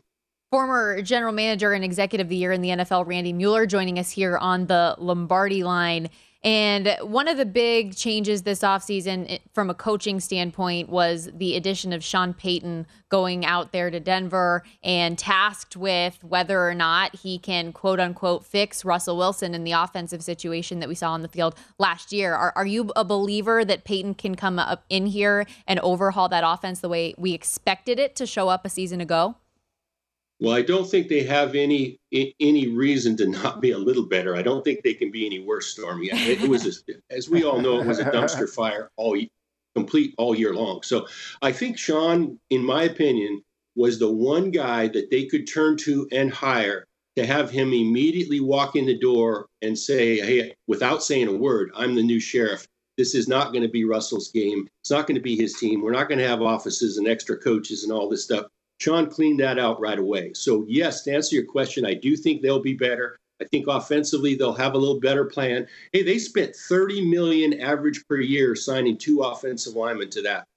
Former 0.52 1.02
general 1.02 1.32
manager 1.32 1.74
and 1.74 1.84
executive 1.84 2.26
of 2.26 2.30
the 2.30 2.36
year 2.36 2.52
in 2.52 2.62
the 2.62 2.70
NFL, 2.70 3.08
Randy 3.08 3.34
Mueller, 3.34 3.66
joining 3.66 4.00
us 4.00 4.12
here 4.12 4.38
on 4.38 4.66
the 4.68 4.96
Lombardi 4.98 5.64
line. 5.64 6.10
And 6.44 6.98
one 7.04 7.28
of 7.28 7.38
the 7.38 7.46
big 7.46 7.96
changes 7.96 8.42
this 8.42 8.62
offseason 8.62 9.32
eh, 9.32 9.38
from 9.54 9.70
a 9.70 9.76
coaching 9.76 10.20
standpoint 10.20 10.90
was 10.90 11.30
the 11.32 11.56
addition 11.56 11.94
of 11.94 12.04
Sean 12.04 12.34
Payton 12.34 12.88
going 13.10 13.46
out 13.46 13.72
there 13.72 13.92
to 13.92 14.00
Denver 14.00 14.64
and 14.84 15.20
tasked 15.20 15.78
with 15.78 16.24
whether 16.24 16.68
or 16.68 16.74
not 16.74 17.18
he 17.18 17.38
can 17.38 17.72
quote 17.72 18.00
unquote 18.00 18.44
fix 18.44 18.84
Russell 18.84 19.18
Wilson 19.18 19.54
in 19.54 19.64
the 19.64 19.74
offensive 19.74 20.24
situation 20.24 20.80
that 20.80 20.90
we 20.90 20.96
saw 20.96 21.12
on 21.12 21.22
the 21.22 21.28
field 21.28 21.54
last 21.78 22.12
year. 22.12 22.34
Are, 22.34 22.54
are 22.56 22.66
you 22.66 22.92
a 22.96 23.06
believer 23.06 23.64
that 23.64 23.84
Payton 23.84 24.16
can 24.16 24.34
come 24.34 24.58
up 24.58 24.84
in 24.90 25.06
here 25.06 25.46
and 25.68 25.80
overhaul 25.82 26.28
that 26.30 26.44
offense 26.44 26.80
the 26.80 26.90
way 26.90 27.14
we 27.20 27.34
expected 27.34 28.00
it 28.00 28.16
to 28.16 28.26
show 28.26 28.50
up 28.50 28.66
a 28.66 28.70
season 28.70 29.00
ago? 29.00 29.36
Well, 30.42 30.56
I 30.56 30.64
don't 30.64 30.90
think 30.90 31.08
they 31.08 31.24
have 31.24 31.54
any 31.54 32.00
any 32.12 32.68
reason 32.68 33.16
to 33.18 33.28
not 33.28 33.62
be 33.62 33.72
a 33.72 33.78
little 33.78 34.08
better. 34.08 34.36
I 34.36 34.42
don't 34.42 34.64
think 34.64 34.82
they 34.82 34.96
can 34.96 35.12
be 35.12 35.28
any 35.28 35.40
worse, 35.40 35.68
Stormy. 35.68 36.10
It, 36.12 36.50
was, 36.50 36.66
a, 36.66 36.94
as 37.12 37.30
we 37.30 37.44
all 37.44 37.62
know, 37.62 37.80
it 37.80 37.86
was 37.86 38.00
a 38.00 38.06
dumpster 38.06 38.50
fire 38.56 38.90
all 38.98 39.16
complete 39.76 40.16
all 40.18 40.36
year 40.36 40.54
long. 40.56 40.82
So 40.82 41.08
I 41.44 41.52
think 41.52 41.78
Sean, 41.78 42.40
in 42.50 42.64
my 42.64 42.84
opinion, 42.84 43.44
was 43.76 44.00
the 44.00 44.12
one 44.12 44.50
guy 44.50 44.88
that 44.88 45.12
they 45.12 45.26
could 45.26 45.48
turn 45.48 45.78
to 45.78 46.08
and 46.12 46.34
hire 46.34 46.88
to 47.18 47.26
have 47.26 47.52
him 47.52 47.72
immediately 47.72 48.40
walk 48.40 48.76
in 48.76 48.88
the 48.88 48.98
door 48.98 49.46
and 49.62 49.78
say, 49.78 50.20
"Hey," 50.20 50.56
without 50.66 51.04
saying 51.04 51.28
a 51.28 51.34
word, 51.34 51.72
"I'm 51.76 51.94
the 51.94 52.02
new 52.02 52.20
sheriff." 52.20 52.68
This 52.98 53.14
is 53.14 53.28
not 53.28 53.54
going 53.54 53.64
to 53.64 53.70
be 53.70 53.86
Russell's 53.86 54.32
game. 54.32 54.68
It's 54.82 54.92
not 54.92 55.06
going 55.06 55.16
to 55.16 55.22
be 55.22 55.36
his 55.36 55.54
team. 55.54 55.82
We're 55.82 55.92
not 55.92 56.10
going 56.10 56.20
to 56.20 56.28
have 56.28 56.42
offices 56.42 56.98
and 56.98 57.08
extra 57.08 57.38
coaches 57.38 57.84
and 57.84 57.94
all 57.94 58.10
this 58.10 58.24
stuff. 58.24 58.48
Sean 58.82 59.08
cleaned 59.08 59.40
that 59.40 59.60
out 59.60 59.80
right 59.80 60.00
away. 60.00 60.34
So, 60.34 60.66
yes, 60.68 61.04
to 61.04 61.14
answer 61.14 61.36
your 61.36 61.46
question, 61.46 61.86
I 61.86 61.94
do 61.94 62.18
think 62.18 62.42
they'll 62.42 62.64
be 62.64 62.74
better. 62.74 63.20
I 63.40 63.46
think 63.46 63.68
offensively 63.68 64.34
they'll 64.34 64.56
have 64.56 64.74
a 64.74 64.78
little 64.80 65.00
better 65.00 65.26
plan. 65.26 65.68
Hey, 65.94 66.02
they 66.02 66.18
spent 66.18 66.56
30 66.56 67.08
million 67.08 67.62
average 67.62 68.04
per 68.08 68.18
year 68.18 68.56
signing 68.56 68.98
two 68.98 69.22
offensive 69.22 69.76
linemen 69.76 70.10
to 70.10 70.24
that 70.24 70.48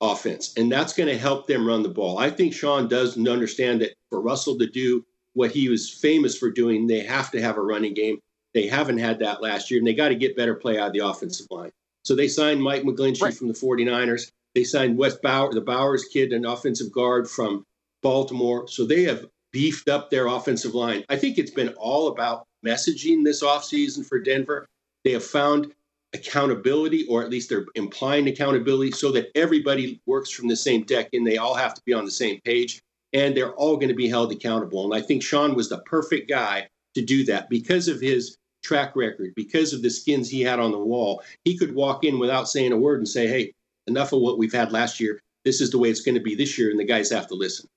offense, 0.00 0.54
and 0.56 0.70
that's 0.70 0.92
going 0.92 1.08
to 1.08 1.18
help 1.18 1.48
them 1.48 1.66
run 1.66 1.82
the 1.82 1.88
ball. 1.88 2.18
I 2.18 2.30
think 2.30 2.54
Sean 2.54 2.86
does 2.86 3.18
understand 3.18 3.80
that 3.80 3.94
for 4.10 4.20
Russell 4.20 4.56
to 4.58 4.66
do 4.66 5.04
what 5.32 5.50
he 5.50 5.68
was 5.68 5.90
famous 5.90 6.38
for 6.38 6.52
doing, 6.52 6.86
they 6.86 7.00
have 7.00 7.32
to 7.32 7.42
have 7.42 7.56
a 7.56 7.62
running 7.62 7.94
game. 7.94 8.20
They 8.54 8.68
haven't 8.68 8.98
had 8.98 9.18
that 9.18 9.42
last 9.42 9.72
year, 9.72 9.80
and 9.80 9.86
they 9.88 9.94
got 9.94 10.10
to 10.10 10.14
get 10.14 10.36
better 10.36 10.54
play 10.54 10.78
out 10.78 10.88
of 10.88 10.92
the 10.92 11.00
offensive 11.00 11.48
line. 11.50 11.72
So 12.04 12.14
they 12.14 12.28
signed 12.28 12.62
Mike 12.62 12.84
McGlinchey 12.84 13.22
right. 13.22 13.34
from 13.34 13.48
the 13.48 13.54
49ers. 13.54 14.30
They 14.54 14.62
signed 14.62 14.96
West 14.96 15.20
Bauer, 15.20 15.52
the 15.52 15.60
Bowers 15.60 16.04
kid, 16.04 16.32
an 16.32 16.46
offensive 16.46 16.92
guard 16.92 17.28
from 17.28 17.64
Baltimore. 18.02 18.68
So 18.68 18.84
they 18.84 19.02
have 19.04 19.26
beefed 19.52 19.88
up 19.88 20.10
their 20.10 20.26
offensive 20.26 20.74
line. 20.74 21.04
I 21.08 21.16
think 21.16 21.38
it's 21.38 21.50
been 21.50 21.70
all 21.70 22.08
about 22.08 22.46
messaging 22.64 23.24
this 23.24 23.42
offseason 23.42 24.06
for 24.06 24.18
Denver. 24.18 24.66
They 25.04 25.12
have 25.12 25.24
found 25.24 25.72
accountability, 26.14 27.06
or 27.06 27.22
at 27.22 27.30
least 27.30 27.48
they're 27.48 27.66
implying 27.74 28.28
accountability, 28.28 28.92
so 28.92 29.10
that 29.12 29.30
everybody 29.34 30.00
works 30.06 30.30
from 30.30 30.48
the 30.48 30.56
same 30.56 30.84
deck 30.84 31.08
and 31.12 31.26
they 31.26 31.38
all 31.38 31.54
have 31.54 31.74
to 31.74 31.82
be 31.84 31.92
on 31.92 32.04
the 32.04 32.10
same 32.10 32.40
page 32.44 32.82
and 33.12 33.36
they're 33.36 33.54
all 33.54 33.76
going 33.76 33.88
to 33.88 33.94
be 33.94 34.08
held 34.08 34.32
accountable. 34.32 34.84
And 34.84 34.94
I 34.94 35.04
think 35.04 35.22
Sean 35.22 35.54
was 35.54 35.68
the 35.68 35.78
perfect 35.78 36.28
guy 36.28 36.68
to 36.94 37.02
do 37.02 37.24
that 37.24 37.48
because 37.48 37.88
of 37.88 38.00
his 38.00 38.36
track 38.62 38.94
record, 38.96 39.32
because 39.34 39.72
of 39.72 39.82
the 39.82 39.90
skins 39.90 40.30
he 40.30 40.40
had 40.40 40.60
on 40.60 40.72
the 40.72 40.78
wall. 40.78 41.22
He 41.44 41.58
could 41.58 41.74
walk 41.74 42.04
in 42.04 42.18
without 42.18 42.48
saying 42.48 42.72
a 42.72 42.76
word 42.76 42.98
and 42.98 43.08
say, 43.08 43.26
hey, 43.26 43.52
enough 43.86 44.12
of 44.12 44.20
what 44.20 44.38
we've 44.38 44.52
had 44.52 44.72
last 44.72 45.00
year. 45.00 45.20
This 45.44 45.60
is 45.60 45.70
the 45.70 45.78
way 45.78 45.90
it's 45.90 46.02
going 46.02 46.14
to 46.14 46.20
be 46.20 46.34
this 46.36 46.56
year, 46.56 46.70
and 46.70 46.78
the 46.78 46.84
guys 46.84 47.10
have 47.10 47.26
to 47.28 47.34
listen. 47.34 47.68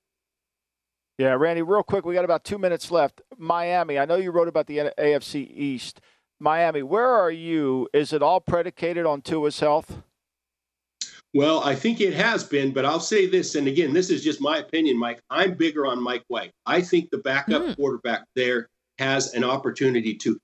Yeah, 1.17 1.33
Randy, 1.33 1.61
real 1.61 1.83
quick, 1.83 2.05
we 2.05 2.13
got 2.13 2.25
about 2.25 2.43
two 2.43 2.57
minutes 2.57 2.91
left. 2.91 3.21
Miami, 3.37 3.97
I 3.97 4.05
know 4.05 4.15
you 4.15 4.31
wrote 4.31 4.49
about 4.49 4.67
the 4.67 4.91
AFC 4.99 5.49
East. 5.55 6.01
Miami, 6.39 6.83
where 6.83 7.07
are 7.07 7.31
you? 7.31 7.87
Is 7.93 8.11
it 8.11 8.21
all 8.21 8.41
predicated 8.41 9.05
on 9.05 9.21
Tua's 9.21 9.61
health? 9.61 10.01
Well, 11.33 11.61
I 11.63 11.75
think 11.75 12.01
it 12.01 12.13
has 12.13 12.43
been, 12.43 12.73
but 12.73 12.85
I'll 12.85 12.99
say 12.99 13.27
this, 13.27 13.55
and 13.55 13.67
again, 13.67 13.93
this 13.93 14.09
is 14.09 14.23
just 14.23 14.41
my 14.41 14.57
opinion, 14.57 14.97
Mike. 14.97 15.21
I'm 15.29 15.53
bigger 15.53 15.85
on 15.85 16.01
Mike 16.01 16.23
White. 16.27 16.51
I 16.65 16.81
think 16.81 17.09
the 17.09 17.17
backup 17.19 17.61
mm. 17.61 17.75
quarterback 17.75 18.23
there 18.35 18.69
has 18.99 19.33
an 19.33 19.43
opportunity 19.43 20.15
to 20.15 20.39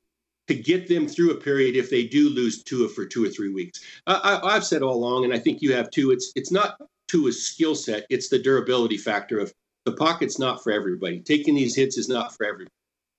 to 0.47 0.55
get 0.55 0.89
them 0.89 1.07
through 1.07 1.31
a 1.31 1.35
period 1.35 1.77
if 1.77 1.89
they 1.89 2.05
do 2.05 2.27
lose 2.27 2.61
Tua 2.63 2.89
for 2.89 3.05
two 3.05 3.23
or 3.23 3.29
three 3.29 3.53
weeks. 3.53 3.79
I, 4.05 4.39
have 4.43 4.65
said 4.65 4.81
all 4.81 4.95
along, 4.95 5.23
and 5.23 5.33
I 5.33 5.39
think 5.39 5.61
you 5.61 5.73
have 5.73 5.89
too. 5.91 6.11
It's 6.11 6.33
it's 6.35 6.51
not 6.51 6.75
Tua's 7.07 7.45
skill 7.45 7.75
set; 7.75 8.05
it's 8.09 8.27
the 8.27 8.39
durability 8.39 8.97
factor 8.97 9.39
of 9.39 9.53
the 9.85 9.93
pocket's 9.93 10.39
not 10.39 10.63
for 10.63 10.71
everybody. 10.71 11.19
Taking 11.19 11.55
these 11.55 11.75
hits 11.75 11.97
is 11.97 12.09
not 12.09 12.35
for 12.35 12.45
everybody. 12.45 12.71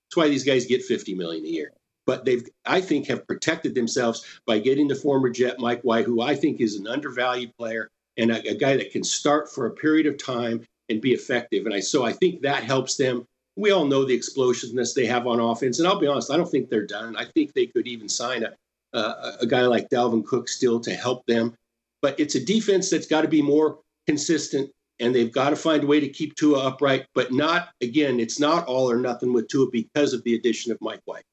That's 0.08 0.16
why 0.16 0.28
these 0.28 0.44
guys 0.44 0.66
get 0.66 0.82
50 0.82 1.14
million 1.14 1.44
a 1.44 1.48
year. 1.48 1.72
But 2.04 2.24
they've, 2.24 2.44
I 2.66 2.80
think, 2.80 3.06
have 3.06 3.26
protected 3.26 3.74
themselves 3.74 4.24
by 4.46 4.58
getting 4.58 4.88
the 4.88 4.94
former 4.94 5.30
Jet 5.30 5.58
Mike 5.58 5.82
White, 5.82 6.04
who 6.04 6.20
I 6.20 6.34
think 6.34 6.60
is 6.60 6.76
an 6.76 6.86
undervalued 6.86 7.56
player 7.56 7.88
and 8.16 8.30
a, 8.30 8.50
a 8.50 8.54
guy 8.54 8.76
that 8.76 8.90
can 8.90 9.04
start 9.04 9.50
for 9.50 9.66
a 9.66 9.70
period 9.70 10.06
of 10.06 10.18
time 10.18 10.64
and 10.88 11.00
be 11.00 11.12
effective. 11.12 11.64
And 11.64 11.74
I 11.74 11.80
so 11.80 12.04
I 12.04 12.12
think 12.12 12.42
that 12.42 12.64
helps 12.64 12.96
them. 12.96 13.26
We 13.56 13.70
all 13.70 13.84
know 13.84 14.04
the 14.04 14.14
explosiveness 14.14 14.94
they 14.94 15.06
have 15.06 15.26
on 15.26 15.38
offense, 15.38 15.78
and 15.78 15.86
I'll 15.86 15.98
be 15.98 16.06
honest, 16.06 16.30
I 16.30 16.36
don't 16.36 16.50
think 16.50 16.68
they're 16.70 16.86
done. 16.86 17.16
I 17.16 17.26
think 17.26 17.52
they 17.52 17.66
could 17.66 17.86
even 17.86 18.08
sign 18.08 18.42
a 18.42 18.52
a 18.94 19.46
guy 19.46 19.62
like 19.62 19.88
Dalvin 19.88 20.24
Cook 20.24 20.48
still 20.48 20.78
to 20.80 20.94
help 20.94 21.24
them. 21.26 21.56
But 22.02 22.18
it's 22.18 22.34
a 22.34 22.44
defense 22.44 22.90
that's 22.90 23.06
got 23.06 23.22
to 23.22 23.28
be 23.28 23.42
more 23.42 23.78
consistent 24.06 24.70
and 25.00 25.14
they've 25.14 25.32
got 25.32 25.50
to 25.50 25.56
find 25.56 25.84
a 25.84 25.86
way 25.86 26.00
to 26.00 26.08
keep 26.08 26.34
Tua 26.36 26.66
upright, 26.66 27.06
but 27.14 27.32
not 27.32 27.68
again, 27.80 28.20
it's 28.20 28.38
not 28.38 28.66
all 28.66 28.90
or 28.90 28.96
nothing 28.96 29.32
with 29.32 29.48
Tua 29.48 29.70
because 29.70 30.12
of 30.12 30.22
the 30.24 30.34
addition 30.34 30.72
of 30.72 30.78
Mike 30.80 31.02
White. 31.04 31.24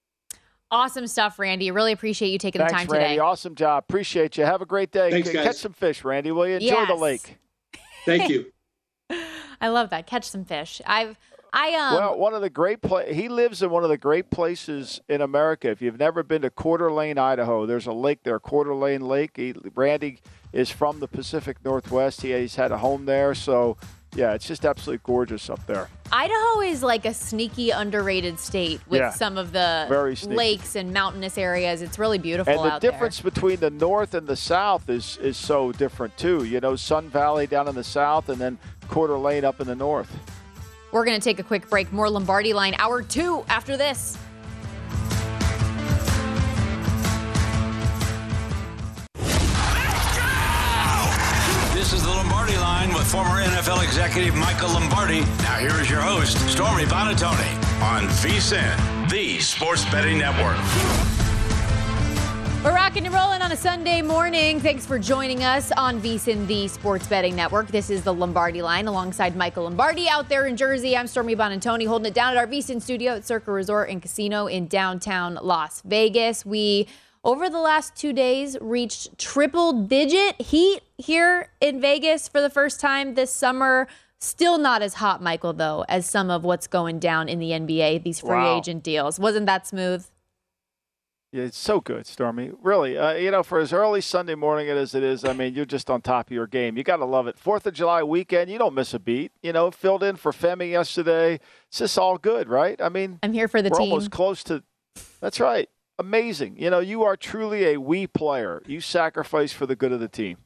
Awesome 0.71 1.07
stuff, 1.07 1.39
Randy. 1.39 1.71
Really 1.71 1.91
appreciate 1.91 2.29
you 2.29 2.37
taking 2.37 2.59
Thanks, 2.59 2.73
the 2.73 2.77
time 2.77 2.87
Randy. 2.87 3.15
today. 3.15 3.19
Awesome 3.19 3.55
job. 3.55 3.85
Appreciate 3.89 4.37
you. 4.37 4.45
Have 4.45 4.61
a 4.61 4.67
great 4.67 4.91
day. 4.91 5.09
Thanks, 5.09 5.31
Catch 5.31 5.55
some 5.57 5.73
fish, 5.73 6.03
Randy. 6.03 6.31
Will 6.31 6.47
you 6.47 6.55
enjoy 6.55 6.67
yes. 6.67 6.87
the 6.87 6.95
lake? 6.95 7.37
Thank 8.05 8.29
you. 8.29 8.51
I 9.61 9.69
love 9.69 9.89
that. 9.89 10.05
Catch 10.05 10.29
some 10.29 10.45
fish. 10.45 10.79
I've 10.85 11.17
I 11.51 11.73
um. 11.75 11.95
Well, 11.95 12.17
one 12.19 12.33
of 12.33 12.41
the 12.41 12.49
great 12.49 12.81
pla- 12.81 13.05
he 13.05 13.29
lives 13.29 13.61
in 13.61 13.69
one 13.69 13.83
of 13.83 13.89
the 13.89 13.97
great 13.97 14.29
places 14.29 15.01
in 15.09 15.21
America. 15.21 15.69
If 15.69 15.81
you've 15.81 15.99
never 15.99 16.23
been 16.23 16.41
to 16.43 16.49
Coeur 16.49 16.77
d'Alene, 16.77 17.17
Idaho, 17.17 17.65
there's 17.65 17.87
a 17.87 17.93
lake 17.93 18.23
there, 18.23 18.39
Coeur 18.39 18.65
d'Alene 18.65 19.01
Lake. 19.01 19.31
He, 19.35 19.53
Randy 19.75 20.19
is 20.53 20.69
from 20.69 20.99
the 20.99 21.07
Pacific 21.07 21.57
Northwest. 21.63 22.21
He, 22.21 22.33
he's 22.33 22.55
had 22.55 22.71
a 22.71 22.77
home 22.77 23.05
there, 23.05 23.33
so 23.33 23.77
yeah, 24.15 24.33
it's 24.33 24.47
just 24.47 24.65
absolutely 24.65 25.01
gorgeous 25.05 25.49
up 25.49 25.65
there. 25.67 25.87
Idaho 26.11 26.61
is 26.61 26.81
like 26.81 27.05
a 27.05 27.13
sneaky, 27.13 27.69
underrated 27.69 28.39
state 28.39 28.81
with 28.87 28.99
Yeah. 29.01 29.11
some 29.11 29.37
of 29.37 29.51
the 29.51 29.85
Very 29.87 30.15
lakes 30.15 30.75
and 30.75 30.91
mountainous 30.91 31.37
areas. 31.37 31.83
It's 31.83 31.99
really 31.99 32.17
beautiful 32.17 32.63
And 32.63 32.73
the 32.73 32.79
difference 32.79 33.21
between 33.21 33.59
the 33.59 33.69
north 33.69 34.15
and 34.15 34.25
the 34.27 34.35
south 34.35 34.89
is 34.89 35.17
is 35.17 35.37
so 35.37 35.71
different 35.71 36.17
too. 36.17 36.43
You 36.45 36.59
know, 36.59 36.75
Sun 36.75 37.09
Valley 37.09 37.45
down 37.45 37.67
in 37.67 37.75
the 37.75 37.83
south, 37.83 38.29
and 38.29 38.39
then 38.39 38.57
Coeur 38.87 39.07
d'Alene 39.07 39.45
up 39.45 39.61
in 39.61 39.67
the 39.67 39.75
north. 39.75 40.11
We're 40.91 41.05
going 41.05 41.19
to 41.19 41.23
take 41.23 41.39
a 41.39 41.43
quick 41.43 41.69
break. 41.69 41.91
More 41.91 42.09
Lombardi 42.09 42.53
line, 42.53 42.75
hour 42.79 43.01
two 43.01 43.43
after 43.47 43.77
this. 43.77 44.17
This 51.73 51.93
is 51.93 52.03
the 52.03 52.09
Lombardi 52.09 52.57
line 52.57 52.93
with 52.93 53.09
former 53.09 53.41
NFL 53.41 53.83
executive 53.83 54.35
Michael 54.35 54.69
Lombardi. 54.69 55.21
Now 55.21 55.59
here 55.59 55.79
is 55.79 55.89
your 55.89 56.01
host, 56.01 56.37
Stormy 56.49 56.83
Buonantony, 56.83 57.81
on 57.81 58.03
VSIN, 58.03 59.09
the 59.09 59.39
Sports 59.39 59.85
Betting 59.85 60.17
Network. 60.17 61.18
We're 62.61 62.75
rocking 62.75 63.05
and 63.05 63.15
rolling 63.15 63.41
on 63.41 63.53
a 63.53 63.55
Sunday 63.55 64.01
morning. 64.01 64.59
Thanks 64.59 64.85
for 64.85 64.99
joining 64.99 65.45
us 65.45 65.71
on 65.77 66.01
VSIN, 66.01 66.45
the 66.45 66.67
Sports 66.67 67.07
Betting 67.07 67.33
Network. 67.33 67.67
This 67.67 67.89
is 67.89 68.03
the 68.03 68.13
Lombardi 68.13 68.61
line 68.61 68.87
alongside 68.87 69.37
Michael 69.37 69.63
Lombardi 69.63 70.09
out 70.09 70.27
there 70.27 70.45
in 70.45 70.57
Jersey. 70.57 70.97
I'm 70.97 71.07
Stormy 71.07 71.37
Buonantony 71.37 71.87
holding 71.87 72.07
it 72.07 72.13
down 72.13 72.31
at 72.31 72.37
our 72.37 72.47
VSIN 72.47 72.81
studio 72.81 73.13
at 73.13 73.25
Circa 73.25 73.49
Resort 73.53 73.89
and 73.89 74.01
Casino 74.01 74.47
in 74.47 74.67
downtown 74.67 75.39
Las 75.41 75.81
Vegas. 75.85 76.45
We, 76.45 76.89
over 77.23 77.49
the 77.49 77.59
last 77.59 77.95
two 77.95 78.11
days, 78.11 78.57
reached 78.59 79.17
triple 79.17 79.71
digit 79.71 80.41
heat 80.41 80.81
here 80.97 81.51
in 81.61 81.79
Vegas 81.79 82.27
for 82.27 82.41
the 82.41 82.49
first 82.49 82.81
time 82.81 83.13
this 83.13 83.31
summer. 83.31 83.87
Still 84.19 84.57
not 84.57 84.81
as 84.81 84.95
hot, 84.95 85.23
Michael, 85.23 85.53
though, 85.53 85.85
as 85.87 86.09
some 86.09 86.29
of 86.29 86.43
what's 86.43 86.67
going 86.67 86.99
down 86.99 87.29
in 87.29 87.39
the 87.39 87.51
NBA, 87.51 88.03
these 88.03 88.19
free 88.19 88.31
Wow. 88.31 88.57
agent 88.57 88.83
deals. 88.83 89.17
Wasn't 89.17 89.45
that 89.45 89.65
smooth? 89.65 90.05
Yeah, 91.31 91.43
it's 91.43 91.59
so 91.59 91.79
good, 91.79 92.07
Stormy. 92.07 92.51
Really, 92.59 92.97
uh, 92.97 93.13
you 93.13 93.29
know, 93.29 93.43
for 93.43 93.59
as 93.59 93.71
early 93.71 94.01
Sunday 94.01 94.33
morning 94.33 94.67
as 94.67 94.95
it 94.95 95.03
is, 95.03 95.23
I 95.23 95.33
mean, 95.33 95.53
you're 95.53 95.63
just 95.65 95.87
on 95.89 96.01
top 96.01 96.27
of 96.27 96.31
your 96.31 96.47
game. 96.47 96.75
You 96.75 96.83
got 96.83 96.97
to 96.97 97.05
love 97.05 97.27
it. 97.27 97.37
Fourth 97.37 97.67
of 97.67 97.75
July 97.75 98.01
weekend, 98.01 98.49
you 98.49 98.57
don't 98.57 98.73
miss 98.73 98.95
a 98.95 98.99
beat. 98.99 99.31
You 99.43 99.53
know, 99.53 99.69
filled 99.69 100.01
in 100.01 100.15
for 100.15 100.31
Femi 100.31 100.71
yesterday. 100.71 101.39
It's 101.67 101.77
just 101.77 101.99
all 101.99 102.17
good, 102.17 102.49
right? 102.49 102.81
I 102.81 102.89
mean, 102.89 103.19
I'm 103.21 103.33
here 103.33 103.47
for 103.47 103.61
the 103.61 103.69
we're 103.69 103.77
team. 103.77 103.91
almost 103.91 104.09
close 104.09 104.43
to. 104.45 104.63
That's 105.21 105.39
right. 105.39 105.69
Amazing. 105.99 106.57
You 106.57 106.71
know, 106.71 106.79
you 106.79 107.03
are 107.03 107.15
truly 107.15 107.65
a 107.65 107.77
we 107.77 108.07
player. 108.07 108.63
You 108.65 108.81
sacrifice 108.81 109.53
for 109.53 109.67
the 109.67 109.75
good 109.75 109.91
of 109.91 109.99
the 109.99 110.07
team. 110.07 110.37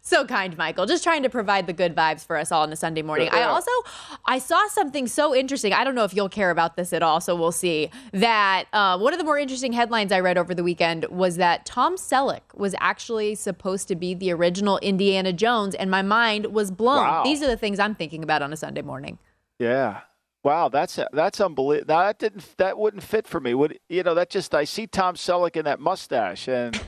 So 0.00 0.24
kind, 0.24 0.56
Michael. 0.56 0.86
Just 0.86 1.02
trying 1.04 1.22
to 1.22 1.28
provide 1.28 1.66
the 1.66 1.72
good 1.72 1.94
vibes 1.94 2.26
for 2.26 2.36
us 2.36 2.52
all 2.52 2.62
on 2.62 2.72
a 2.72 2.76
Sunday 2.76 3.02
morning. 3.02 3.28
I 3.30 3.42
also 3.42 3.70
I 4.24 4.38
saw 4.38 4.66
something 4.68 5.06
so 5.06 5.34
interesting. 5.34 5.72
I 5.72 5.84
don't 5.84 5.94
know 5.94 6.04
if 6.04 6.14
you'll 6.14 6.28
care 6.28 6.50
about 6.50 6.76
this 6.76 6.92
at 6.92 7.02
all, 7.02 7.20
so 7.20 7.34
we'll 7.34 7.52
see. 7.52 7.90
That 8.12 8.66
uh, 8.72 8.98
one 8.98 9.12
of 9.12 9.18
the 9.18 9.24
more 9.24 9.38
interesting 9.38 9.72
headlines 9.72 10.12
I 10.12 10.20
read 10.20 10.38
over 10.38 10.54
the 10.54 10.64
weekend 10.64 11.04
was 11.06 11.36
that 11.36 11.66
Tom 11.66 11.96
Selleck 11.96 12.40
was 12.54 12.74
actually 12.78 13.34
supposed 13.34 13.88
to 13.88 13.96
be 13.96 14.14
the 14.14 14.32
original 14.32 14.78
Indiana 14.78 15.32
Jones, 15.32 15.74
and 15.74 15.90
my 15.90 16.02
mind 16.02 16.46
was 16.46 16.70
blown. 16.70 17.04
Wow. 17.04 17.24
These 17.24 17.42
are 17.42 17.46
the 17.46 17.56
things 17.56 17.78
I'm 17.78 17.94
thinking 17.94 18.22
about 18.22 18.42
on 18.42 18.52
a 18.52 18.56
Sunday 18.56 18.82
morning. 18.82 19.18
Yeah. 19.58 20.00
Wow, 20.44 20.68
that's 20.68 20.98
that's 21.12 21.40
unbelievable. 21.40 21.88
That 21.88 22.18
didn't 22.18 22.56
that 22.58 22.78
wouldn't 22.78 23.02
fit 23.02 23.26
for 23.26 23.40
me. 23.40 23.54
Would 23.54 23.80
you 23.88 24.02
know 24.02 24.14
that 24.14 24.30
just 24.30 24.54
I 24.54 24.64
see 24.64 24.86
Tom 24.86 25.16
Selleck 25.16 25.56
in 25.56 25.64
that 25.64 25.80
mustache 25.80 26.48
and 26.48 26.80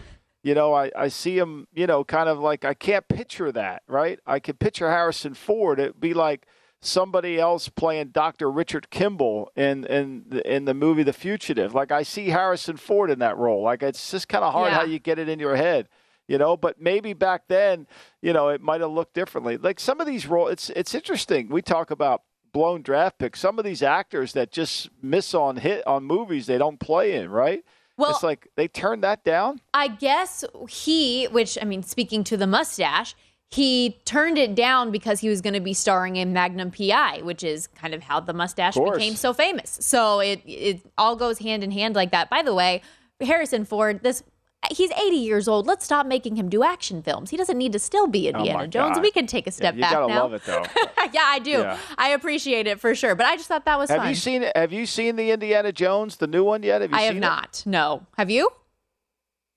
you 0.42 0.54
know 0.54 0.72
I, 0.74 0.90
I 0.96 1.08
see 1.08 1.38
him 1.38 1.66
you 1.74 1.86
know 1.86 2.04
kind 2.04 2.28
of 2.28 2.38
like 2.38 2.64
I 2.64 2.74
can't 2.74 3.06
picture 3.08 3.52
that 3.52 3.82
right. 3.86 4.18
I 4.26 4.38
can 4.40 4.56
picture 4.56 4.90
Harrison 4.90 5.34
Ford. 5.34 5.78
It'd 5.80 6.00
be 6.00 6.14
like 6.14 6.46
somebody 6.82 7.38
else 7.38 7.68
playing 7.68 8.08
Dr. 8.08 8.50
Richard 8.50 8.90
Kimble 8.90 9.50
in 9.54 9.84
in 9.84 10.24
the, 10.28 10.54
in 10.54 10.64
the 10.64 10.74
movie 10.74 11.02
The 11.02 11.12
Fugitive. 11.12 11.74
Like 11.74 11.92
I 11.92 12.02
see 12.02 12.28
Harrison 12.28 12.76
Ford 12.76 13.10
in 13.10 13.18
that 13.18 13.36
role. 13.36 13.62
Like 13.62 13.82
it's 13.82 14.10
just 14.10 14.28
kind 14.28 14.44
of 14.44 14.52
hard 14.52 14.72
Yeah. 14.72 14.78
how 14.78 14.84
you 14.84 14.98
get 14.98 15.18
it 15.18 15.28
in 15.28 15.38
your 15.38 15.56
head. 15.56 15.88
You 16.26 16.38
know, 16.38 16.56
but 16.56 16.80
maybe 16.80 17.12
back 17.12 17.48
then, 17.48 17.88
you 18.22 18.32
know, 18.32 18.50
it 18.50 18.60
might 18.60 18.80
have 18.80 18.92
looked 18.92 19.14
differently. 19.14 19.56
Like 19.56 19.80
some 19.80 20.00
of 20.00 20.06
these 20.06 20.26
roles, 20.28 20.52
it's 20.52 20.70
it's 20.70 20.94
interesting. 20.94 21.48
We 21.48 21.60
talk 21.60 21.90
about 21.90 22.22
blown 22.52 22.82
draft 22.82 23.18
picks. 23.18 23.40
Some 23.40 23.58
of 23.58 23.64
these 23.64 23.82
actors 23.82 24.32
that 24.34 24.52
just 24.52 24.90
miss 25.02 25.34
on 25.34 25.56
hit 25.56 25.84
on 25.88 26.04
movies 26.04 26.46
they 26.46 26.56
don't 26.56 26.78
play 26.78 27.14
in, 27.14 27.30
right? 27.30 27.64
Well- 28.00 28.10
it's 28.10 28.22
like 28.22 28.48
they 28.56 28.68
turned 28.68 29.04
that 29.04 29.24
down. 29.24 29.60
I 29.74 29.88
guess 29.88 30.44
he, 30.68 31.26
which 31.26 31.58
I 31.60 31.64
mean, 31.64 31.82
speaking 31.82 32.24
to 32.24 32.36
the 32.36 32.46
mustache, 32.46 33.14
he 33.50 34.00
turned 34.04 34.38
it 34.38 34.54
down 34.54 34.90
because 34.92 35.20
he 35.20 35.28
was 35.28 35.40
going 35.40 35.54
to 35.54 35.60
be 35.60 35.74
starring 35.74 36.16
in 36.16 36.32
Magnum 36.32 36.70
PI, 36.70 37.20
which 37.22 37.42
is 37.42 37.66
kind 37.66 37.94
of 37.94 38.02
how 38.02 38.20
the 38.20 38.32
mustache 38.32 38.76
became 38.76 39.16
so 39.16 39.32
famous. 39.32 39.78
So 39.80 40.20
it 40.20 40.40
it 40.46 40.80
all 40.96 41.16
goes 41.16 41.38
hand 41.38 41.64
in 41.64 41.70
hand 41.72 41.94
like 41.94 42.12
that. 42.12 42.30
By 42.30 42.42
the 42.42 42.54
way, 42.54 42.82
Harrison 43.20 43.64
Ford, 43.64 44.00
this 44.02 44.22
he's 44.70 44.90
80 44.92 45.16
years 45.16 45.48
old. 45.48 45.66
Let's 45.66 45.84
stop 45.84 46.06
making 46.06 46.36
him 46.36 46.48
do 46.48 46.62
action 46.62 47.02
films. 47.02 47.30
He 47.30 47.36
doesn't 47.36 47.56
need 47.56 47.72
to 47.72 47.78
still 47.78 48.06
be 48.06 48.26
Oh, 48.26 48.38
Indiana 48.38 48.58
my 48.58 48.66
Jones. 48.66 48.96
God. 48.96 49.02
We 49.02 49.10
can 49.10 49.26
take 49.26 49.46
a 49.46 49.50
Yeah, 49.50 49.54
step 49.54 49.74
you 49.74 49.80
back 49.80 49.92
gotta 49.92 50.08
now. 50.12 50.22
love 50.22 50.34
it 50.34 50.42
though. 50.44 50.64
yeah, 51.12 51.22
I 51.24 51.38
do. 51.38 51.50
Yeah. 51.50 51.78
I 51.98 52.10
appreciate 52.10 52.66
it 52.66 52.78
for 52.80 52.94
sure. 52.94 53.14
But 53.14 53.26
I 53.26 53.36
just 53.36 53.48
thought 53.48 53.64
that 53.64 53.78
was 53.78 53.90
have 53.90 54.00
fun. 54.00 54.08
you 54.10 54.14
seen? 54.14 54.44
Have 54.54 54.72
you 54.72 54.86
seen 54.86 55.16
the 55.16 55.30
Indiana 55.30 55.72
Jones, 55.72 56.16
the 56.16 56.26
new 56.26 56.44
one 56.44 56.62
yet? 56.62 56.82
Have 56.82 56.90
you 56.90 56.96
I 56.96 57.02
have 57.02 57.16
it? 57.16 57.20
not. 57.20 57.62
No. 57.66 58.06
Have 58.18 58.30
you? 58.30 58.50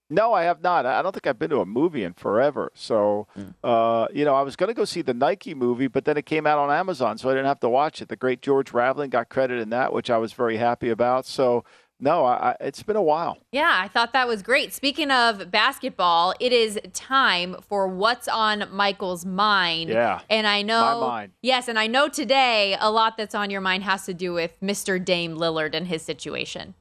No, 0.10 0.32
I 0.34 0.44
have 0.44 0.62
not. 0.62 0.86
I 0.86 1.02
don't 1.02 1.12
think 1.12 1.26
I've 1.26 1.40
been 1.40 1.50
to 1.50 1.60
a 1.62 1.66
movie 1.66 2.04
in 2.04 2.14
forever. 2.14 2.72
So, 2.76 3.26
uh, 3.64 4.06
you 4.14 4.26
know, 4.26 4.36
I 4.36 4.42
was 4.44 4.56
going 4.56 4.68
to 4.68 4.74
go 4.76 4.86
see 4.86 5.02
the 5.02 5.14
Nike 5.14 5.56
movie, 5.56 5.88
but 5.88 6.06
then 6.06 6.18
it 6.18 6.26
came 6.28 6.46
out 6.46 6.60
on 6.60 6.70
Amazon, 6.70 7.18
so 7.18 7.30
I 7.30 7.34
didn't 7.34 7.48
have 7.48 7.62
to 7.62 7.70
watch 7.70 8.00
it. 8.00 8.10
The 8.10 8.16
great 8.16 8.42
George 8.42 8.74
Raveling 8.74 9.10
got 9.10 9.30
credit 9.30 9.60
in 9.60 9.70
that, 9.72 9.92
which 9.92 10.12
I 10.12 10.18
was 10.18 10.34
very 10.34 10.58
happy 10.58 10.90
about. 10.90 11.26
So, 11.26 11.64
no, 12.00 12.26
I, 12.26 12.56
it's 12.60 12.84
been 12.84 12.96
a 12.96 13.02
while. 13.02 13.38
Yeah, 13.52 13.72
I 13.72 13.88
thought 13.88 14.14
that 14.14 14.28
was 14.28 14.42
great. 14.42 14.74
Speaking 14.74 15.10
of 15.10 15.50
basketball, 15.52 16.34
it 16.40 16.52
is 16.52 16.80
time 16.92 17.56
for 17.68 17.88
what's 17.88 18.28
on 18.28 18.66
Michael's 18.72 19.26
mind. 19.26 19.90
Yeah, 19.90 20.20
And 20.30 20.46
I 20.46 20.64
know 20.64 21.00
my 21.00 21.08
mind. 21.08 21.32
Yes, 21.42 21.68
and 21.68 21.80
I 21.80 21.88
know 21.88 22.10
today 22.10 22.76
a 22.80 22.92
lot 22.92 23.16
that's 23.18 23.34
on 23.36 23.50
your 23.50 23.62
mind 23.62 23.84
has 23.84 24.06
to 24.06 24.14
do 24.14 24.34
with 24.34 24.60
Mr. 24.62 25.04
Dame 25.04 25.36
Lillard 25.36 25.74
and 25.74 25.88
his 25.88 26.02
situation. 26.02 26.74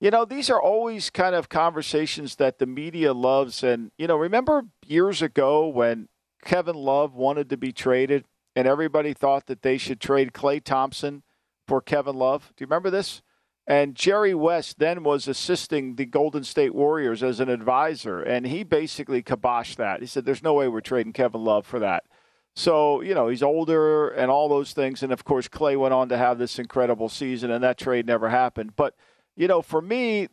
You 0.00 0.10
know, 0.10 0.24
these 0.24 0.48
are 0.48 0.60
always 0.60 1.10
kind 1.10 1.34
of 1.34 1.50
conversations 1.50 2.36
that 2.36 2.58
the 2.58 2.66
media 2.66 3.12
loves. 3.12 3.62
And, 3.62 3.90
you 3.98 4.06
know, 4.06 4.16
remember 4.16 4.62
years 4.86 5.20
ago 5.20 5.68
when 5.68 6.08
Kevin 6.42 6.76
Love 6.76 7.14
wanted 7.14 7.50
to 7.50 7.58
be 7.58 7.72
traded 7.72 8.24
and 8.56 8.66
everybody 8.66 9.12
thought 9.12 9.44
that 9.46 9.60
they 9.60 9.76
should 9.76 10.00
trade 10.00 10.32
Klay 10.32 10.64
Thompson 10.64 11.22
for 11.68 11.82
Kevin 11.82 12.16
Love? 12.16 12.54
Do 12.56 12.62
you 12.62 12.66
remember 12.66 12.88
this? 12.88 13.20
And 13.70 13.94
Jerry 13.94 14.34
West 14.34 14.80
then 14.80 15.04
was 15.04 15.28
assisting 15.28 15.94
the 15.94 16.04
Golden 16.04 16.42
State 16.42 16.74
Warriors 16.74 17.22
as 17.22 17.38
an 17.38 17.48
advisor, 17.48 18.20
and 18.20 18.44
he 18.44 18.64
basically 18.64 19.22
kiboshed 19.22 19.76
that. 19.76 20.00
He 20.00 20.06
said, 20.08 20.24
There's 20.24 20.42
no 20.42 20.54
way 20.54 20.66
we're 20.66 20.80
trading 20.80 21.12
Kevin 21.12 21.44
Love 21.44 21.64
for 21.64 21.78
that. 21.78 22.02
So, 22.56 23.00
you 23.00 23.14
know, 23.14 23.28
he's 23.28 23.44
older 23.44 24.08
and 24.08 24.28
all 24.28 24.48
those 24.48 24.72
things. 24.72 25.04
And 25.04 25.12
of 25.12 25.22
course, 25.22 25.46
Klay 25.46 25.78
went 25.78 25.94
on 25.94 26.08
to 26.08 26.18
have 26.18 26.36
this 26.36 26.58
incredible 26.58 27.08
season, 27.08 27.52
and 27.52 27.62
that 27.62 27.78
trade 27.78 28.08
never 28.08 28.28
happened. 28.28 28.74
But, 28.74 28.96
you 29.36 29.46
know, 29.46 29.62
for 29.62 29.80
me, 29.80 30.26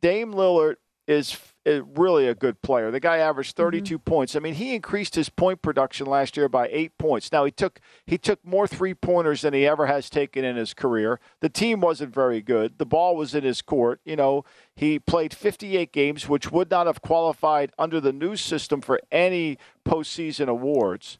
Dame 0.00 0.32
Lillard 0.32 0.76
is, 1.08 1.38
is 1.64 1.80
eh, 1.80 1.84
really 1.96 2.28
a 2.28 2.34
good 2.34 2.60
player. 2.62 2.90
The 2.90 3.00
guy 3.00 3.18
averaged 3.18 3.56
mm-hmm. 3.56 3.64
32 3.64 3.98
points. 3.98 4.36
I 4.36 4.38
mean, 4.38 4.54
he 4.54 4.74
increased 4.74 5.14
his 5.14 5.28
point 5.28 5.62
production 5.62 6.06
last 6.06 6.36
year 6.36 6.48
by 6.48 6.68
eight 6.70 6.96
points. 6.98 7.32
Now 7.32 7.44
he 7.44 7.50
took 7.50 7.80
he 8.06 8.18
took 8.18 8.44
more 8.44 8.68
three 8.68 8.94
pointers 8.94 9.40
than 9.40 9.54
he 9.54 9.66
ever 9.66 9.86
has 9.86 10.10
taken 10.10 10.44
in 10.44 10.56
his 10.56 10.74
career. 10.74 11.18
The 11.40 11.48
team 11.48 11.80
wasn't 11.80 12.14
very 12.14 12.42
good. 12.42 12.78
The 12.78 12.86
ball 12.86 13.16
was 13.16 13.34
in 13.34 13.42
his 13.42 13.62
court. 13.62 14.00
You 14.04 14.16
know, 14.16 14.44
he 14.76 14.98
played 14.98 15.34
58 15.34 15.90
games, 15.90 16.28
which 16.28 16.52
would 16.52 16.70
not 16.70 16.86
have 16.86 17.00
qualified 17.00 17.72
under 17.78 18.00
the 18.00 18.12
new 18.12 18.36
system 18.36 18.80
for 18.82 19.00
any 19.10 19.58
postseason 19.84 20.48
awards 20.48 21.18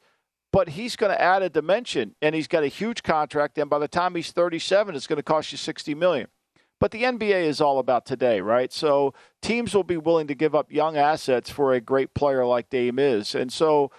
but 0.50 0.70
he's 0.70 0.96
going 0.96 1.12
to 1.12 1.20
add 1.20 1.42
a 1.42 1.50
dimension 1.50 2.14
and 2.22 2.34
he's 2.34 2.48
got 2.48 2.62
a 2.62 2.68
huge 2.68 3.02
contract 3.02 3.58
and 3.58 3.68
by 3.68 3.78
the 3.78 3.88
time 3.88 4.14
he's 4.14 4.32
37 4.32 4.94
it's 4.94 5.06
going 5.06 5.18
to 5.18 5.22
cost 5.22 5.52
you 5.52 5.58
60 5.58 5.94
million 5.94 6.28
but 6.80 6.90
the 6.90 7.02
nba 7.02 7.42
is 7.44 7.60
all 7.60 7.78
about 7.78 8.06
today 8.06 8.40
right? 8.40 8.72
So 8.72 9.14
teams 9.42 9.74
will 9.74 9.84
be 9.84 9.96
willing 9.96 10.26
to 10.28 10.34
give 10.34 10.54
up 10.54 10.70
young 10.72 10.96
assets 10.96 11.50
for 11.50 11.72
a 11.72 11.80
great 11.80 12.14
player 12.14 12.44
like 12.44 12.70
dame 12.70 12.98
is. 12.98 13.34
And 13.34 13.52
so 13.52 13.90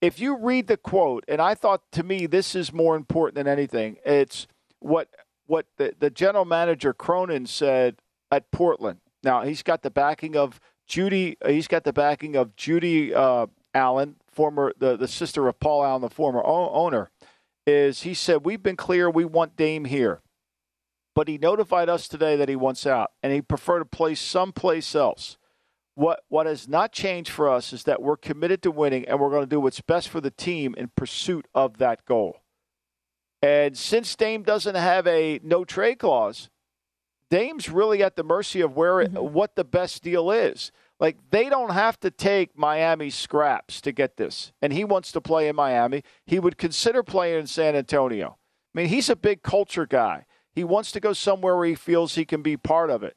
if 0.00 0.20
you 0.20 0.36
read 0.36 0.66
the 0.66 0.76
quote 0.76 1.24
and 1.26 1.40
i 1.40 1.54
thought 1.54 1.80
to 1.92 2.02
me 2.02 2.26
this 2.26 2.54
is 2.54 2.72
more 2.72 2.96
important 2.96 3.34
than 3.34 3.48
anything 3.48 3.96
it's 4.04 4.46
what 4.78 5.08
what 5.46 5.66
the, 5.78 5.94
the 5.98 6.10
general 6.10 6.44
manager 6.44 6.92
cronin 6.92 7.46
said 7.46 7.96
at 8.30 8.50
portland. 8.50 9.00
Now 9.22 9.42
he's 9.42 9.62
got 9.62 9.82
the 9.82 9.90
backing 9.90 10.36
of 10.36 10.60
Jody 10.86 11.36
he's 11.46 11.68
got 11.68 11.84
the 11.84 11.92
backing 11.92 12.36
of 12.36 12.54
Jody 12.56 13.14
uh, 13.14 13.46
allen 13.74 14.16
former 14.30 14.72
the, 14.78 14.96
the 14.96 15.08
sister 15.08 15.48
of 15.48 15.58
paul 15.58 15.84
allen 15.84 16.02
the 16.02 16.10
former 16.10 16.40
o- 16.44 16.70
owner 16.70 17.10
is 17.66 18.02
he 18.02 18.14
said, 18.14 18.44
We've 18.44 18.62
been 18.62 18.76
clear. 18.76 19.10
We 19.10 19.24
want 19.24 19.56
Dame 19.56 19.86
here. 19.86 20.20
But 21.16 21.28
he 21.28 21.38
notified 21.38 21.88
us 21.88 22.08
today 22.08 22.36
that 22.36 22.50
he 22.50 22.56
wants 22.56 22.86
out 22.86 23.10
and 23.22 23.32
he 23.32 23.40
prefer 23.40 23.78
to 23.78 23.86
play 23.86 24.14
someplace 24.14 24.94
else. 24.94 25.38
What 25.94 26.20
what 26.28 26.44
has 26.44 26.68
not 26.68 26.92
changed 26.92 27.30
for 27.30 27.48
us 27.48 27.72
is 27.72 27.84
that 27.84 28.02
we're 28.02 28.18
committed 28.18 28.62
to 28.62 28.70
winning 28.70 29.08
and 29.08 29.18
we're 29.18 29.30
going 29.30 29.44
to 29.44 29.48
do 29.48 29.58
what's 29.58 29.80
best 29.80 30.10
for 30.10 30.20
the 30.20 30.30
team 30.30 30.74
in 30.76 30.90
pursuit 30.94 31.48
of 31.54 31.78
that 31.78 32.04
goal. 32.04 32.42
And 33.40 33.78
since 33.78 34.14
Dame 34.14 34.42
doesn't 34.42 34.74
have 34.74 35.06
a 35.06 35.40
no 35.42 35.64
trade 35.64 36.00
clause, 36.00 36.50
Dame's 37.30 37.70
really 37.70 38.02
at 38.02 38.16
the 38.16 38.22
mercy 38.22 38.60
of 38.60 38.76
where 38.76 39.00
it, 39.00 39.14
mm-hmm. 39.14 39.32
what 39.32 39.56
the 39.56 39.64
best 39.64 40.02
deal 40.02 40.30
is. 40.30 40.70
Like 41.00 41.16
they 41.30 41.48
don't 41.48 41.72
have 41.72 41.98
to 42.00 42.10
take 42.10 42.58
Miami 42.58 43.08
scraps 43.08 43.80
to 43.80 43.90
get 43.90 44.18
this. 44.18 44.52
And 44.60 44.70
he 44.70 44.84
wants 44.84 45.12
to 45.12 45.22
play 45.22 45.48
in 45.48 45.56
Miami. 45.56 46.02
He 46.26 46.38
would 46.38 46.58
consider 46.58 47.02
playing 47.02 47.40
in 47.40 47.46
San 47.46 47.74
Antonio. 47.74 48.36
I 48.74 48.80
mean, 48.80 48.88
he's 48.88 49.08
a 49.08 49.16
big 49.16 49.42
culture 49.42 49.86
guy. 49.86 50.26
He 50.56 50.64
wants 50.64 50.90
to 50.92 51.00
go 51.00 51.12
somewhere 51.12 51.54
where 51.54 51.66
he 51.66 51.74
feels 51.74 52.14
he 52.14 52.24
can 52.24 52.42
be 52.42 52.56
part 52.56 52.90
of 52.90 53.02
it. 53.02 53.14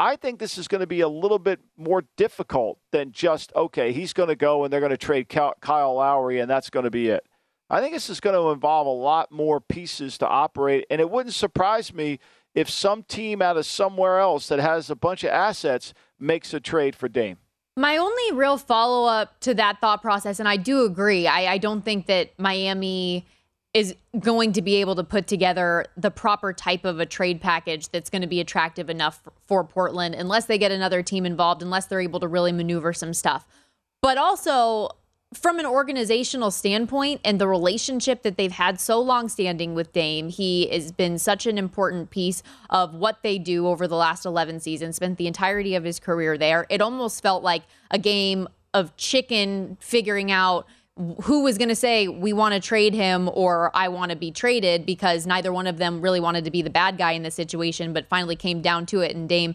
I 0.00 0.16
think 0.16 0.40
this 0.40 0.58
is 0.58 0.66
going 0.66 0.80
to 0.80 0.86
be 0.86 1.00
a 1.00 1.08
little 1.08 1.38
bit 1.38 1.60
more 1.76 2.04
difficult 2.16 2.80
than 2.90 3.12
just, 3.12 3.52
okay, 3.54 3.92
he's 3.92 4.12
going 4.12 4.28
to 4.28 4.34
go 4.34 4.64
and 4.64 4.72
they're 4.72 4.80
going 4.80 4.90
to 4.90 4.96
trade 4.96 5.28
Kyle 5.28 5.94
Lowry 5.94 6.40
and 6.40 6.50
that's 6.50 6.70
going 6.70 6.82
to 6.84 6.90
be 6.90 7.08
it. 7.08 7.24
I 7.70 7.80
think 7.80 7.94
this 7.94 8.10
is 8.10 8.18
going 8.18 8.34
to 8.34 8.50
involve 8.50 8.88
a 8.88 8.90
lot 8.90 9.30
more 9.30 9.60
pieces 9.60 10.18
to 10.18 10.26
operate. 10.26 10.84
And 10.90 11.00
it 11.00 11.08
wouldn't 11.08 11.36
surprise 11.36 11.94
me 11.94 12.18
if 12.52 12.68
some 12.68 13.04
team 13.04 13.40
out 13.40 13.56
of 13.56 13.64
somewhere 13.64 14.18
else 14.18 14.48
that 14.48 14.58
has 14.58 14.90
a 14.90 14.96
bunch 14.96 15.22
of 15.22 15.30
assets 15.30 15.94
makes 16.18 16.52
a 16.52 16.58
trade 16.58 16.96
for 16.96 17.08
Dame. 17.08 17.38
My 17.76 17.96
only 17.96 18.36
real 18.36 18.58
follow 18.58 19.08
up 19.08 19.38
to 19.40 19.54
that 19.54 19.80
thought 19.80 20.02
process, 20.02 20.40
and 20.40 20.48
I 20.48 20.58
do 20.58 20.84
agree, 20.84 21.26
I, 21.26 21.52
I 21.52 21.58
don't 21.58 21.82
think 21.82 22.06
that 22.08 22.38
Miami 22.38 23.26
is 23.74 23.94
going 24.18 24.52
to 24.52 24.62
be 24.62 24.76
able 24.76 24.94
to 24.96 25.04
put 25.04 25.26
together 25.26 25.86
the 25.96 26.10
proper 26.10 26.52
type 26.52 26.84
of 26.84 27.00
a 27.00 27.06
trade 27.06 27.40
package 27.40 27.88
that's 27.88 28.10
going 28.10 28.20
to 28.20 28.28
be 28.28 28.40
attractive 28.40 28.90
enough 28.90 29.22
for 29.46 29.64
Portland 29.64 30.14
unless 30.14 30.44
they 30.44 30.58
get 30.58 30.70
another 30.70 31.02
team 31.02 31.24
involved, 31.24 31.62
unless 31.62 31.86
they're 31.86 32.00
able 32.00 32.20
to 32.20 32.28
really 32.28 32.52
maneuver 32.52 32.92
some 32.92 33.14
stuff. 33.14 33.46
But 34.02 34.18
also, 34.18 34.90
from 35.32 35.58
an 35.58 35.64
organizational 35.64 36.50
standpoint 36.50 37.22
and 37.24 37.40
the 37.40 37.48
relationship 37.48 38.22
that 38.22 38.36
they've 38.36 38.52
had 38.52 38.78
so 38.78 39.00
long 39.00 39.30
standing 39.30 39.74
with 39.74 39.92
Dame, 39.92 40.28
he 40.28 40.68
has 40.68 40.92
been 40.92 41.18
such 41.18 41.46
an 41.46 41.56
important 41.56 42.10
piece 42.10 42.42
of 42.68 42.94
what 42.94 43.22
they 43.22 43.38
do 43.38 43.66
over 43.66 43.88
the 43.88 43.96
last 43.96 44.26
11 44.26 44.60
seasons, 44.60 44.96
spent 44.96 45.16
the 45.16 45.26
entirety 45.26 45.74
of 45.74 45.84
his 45.84 45.98
career 45.98 46.36
there. 46.36 46.66
It 46.68 46.82
almost 46.82 47.22
felt 47.22 47.42
like 47.42 47.62
a 47.90 47.98
game 47.98 48.48
of 48.74 48.94
chicken 48.96 49.78
figuring 49.80 50.30
out 50.30 50.66
who 50.96 51.42
was 51.42 51.56
going 51.56 51.70
to 51.70 51.76
say 51.76 52.06
we 52.06 52.32
want 52.32 52.54
to 52.54 52.60
trade 52.60 52.92
him 52.92 53.30
or 53.32 53.70
I 53.74 53.88
want 53.88 54.10
to 54.10 54.16
be 54.16 54.30
traded 54.30 54.84
because 54.84 55.26
neither 55.26 55.52
one 55.52 55.66
of 55.66 55.78
them 55.78 56.02
really 56.02 56.20
wanted 56.20 56.44
to 56.44 56.50
be 56.50 56.60
the 56.60 56.70
bad 56.70 56.98
guy 56.98 57.12
in 57.12 57.22
this 57.22 57.34
situation, 57.34 57.92
but 57.92 58.08
finally 58.08 58.36
came 58.36 58.60
down 58.60 58.84
to 58.86 59.00
it. 59.00 59.16
And 59.16 59.28
Dame 59.28 59.54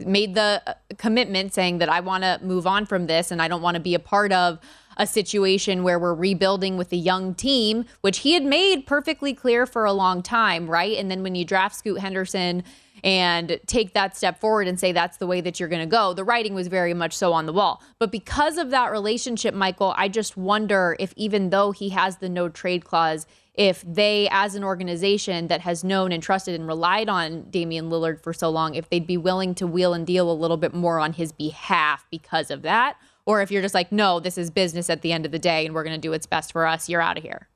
made 0.00 0.34
the 0.34 0.62
uh, 0.66 0.74
commitment 0.96 1.52
saying 1.52 1.78
that 1.78 1.88
I 1.88 2.00
want 2.00 2.24
to 2.24 2.40
move 2.42 2.66
on 2.66 2.86
from 2.86 3.06
this 3.06 3.30
and 3.30 3.42
I 3.42 3.48
don't 3.48 3.62
want 3.62 3.74
to 3.76 3.80
be 3.80 3.94
a 3.94 3.98
part 3.98 4.32
of 4.32 4.58
a 4.96 5.06
situation 5.06 5.82
where 5.82 5.98
we're 5.98 6.14
rebuilding 6.14 6.76
with 6.76 6.92
a 6.92 6.96
young 6.96 7.34
team, 7.34 7.84
which 8.00 8.18
he 8.18 8.32
had 8.32 8.44
made 8.44 8.86
perfectly 8.86 9.34
clear 9.34 9.66
for 9.66 9.84
a 9.84 9.92
long 9.92 10.22
time, 10.22 10.68
right? 10.68 10.96
And 10.96 11.10
then 11.10 11.22
when 11.22 11.34
you 11.34 11.44
draft 11.44 11.76
Scoot 11.76 12.00
Henderson 12.00 12.64
and 13.02 13.60
take 13.66 13.92
that 13.92 14.16
step 14.16 14.40
forward 14.40 14.66
and 14.66 14.80
say 14.80 14.92
that's 14.92 15.18
the 15.18 15.26
way 15.26 15.40
that 15.42 15.60
you're 15.60 15.68
going 15.68 15.82
to 15.82 15.86
go, 15.86 16.14
the 16.14 16.24
writing 16.24 16.54
was 16.54 16.68
very 16.68 16.94
much 16.94 17.14
so 17.14 17.32
on 17.32 17.46
the 17.46 17.52
wall. 17.52 17.82
But 17.98 18.10
because 18.10 18.56
of 18.56 18.70
that 18.70 18.90
relationship, 18.90 19.54
Michael, 19.54 19.94
I 19.96 20.08
just 20.08 20.36
wonder 20.36 20.96
if 20.98 21.12
even 21.16 21.50
though 21.50 21.72
he 21.72 21.90
has 21.90 22.16
the 22.18 22.28
no 22.28 22.48
trade 22.48 22.84
clause, 22.84 23.26
if 23.54 23.84
they, 23.86 24.28
as 24.32 24.56
an 24.56 24.64
organization 24.64 25.46
that 25.46 25.60
has 25.60 25.84
known 25.84 26.10
and 26.10 26.22
trusted 26.22 26.58
and 26.58 26.66
relied 26.66 27.08
on 27.08 27.42
Damian 27.50 27.88
Lillard 27.88 28.20
for 28.20 28.32
so 28.32 28.50
long, 28.50 28.74
if 28.74 28.88
they'd 28.90 29.06
be 29.06 29.16
willing 29.16 29.54
to 29.56 29.66
wheel 29.66 29.94
and 29.94 30.06
deal 30.06 30.30
a 30.30 30.32
little 30.32 30.56
bit 30.56 30.74
more 30.74 30.98
on 30.98 31.12
his 31.12 31.30
behalf 31.30 32.04
because 32.10 32.50
of 32.50 32.62
that 32.62 32.96
or 33.26 33.42
if 33.42 33.50
you're 33.50 33.62
just 33.62 33.74
like, 33.74 33.90
no, 33.92 34.20
this 34.20 34.36
is 34.36 34.50
business 34.50 34.90
at 34.90 35.02
the 35.02 35.12
end 35.12 35.26
of 35.26 35.32
the 35.32 35.38
day 35.38 35.64
and 35.64 35.74
we're 35.74 35.84
going 35.84 35.96
to 35.96 36.00
do 36.00 36.10
what's 36.10 36.26
best 36.26 36.52
for 36.52 36.66
us, 36.66 36.88
you're 36.88 37.00
out 37.00 37.16
of 37.16 37.22
here. 37.22 37.48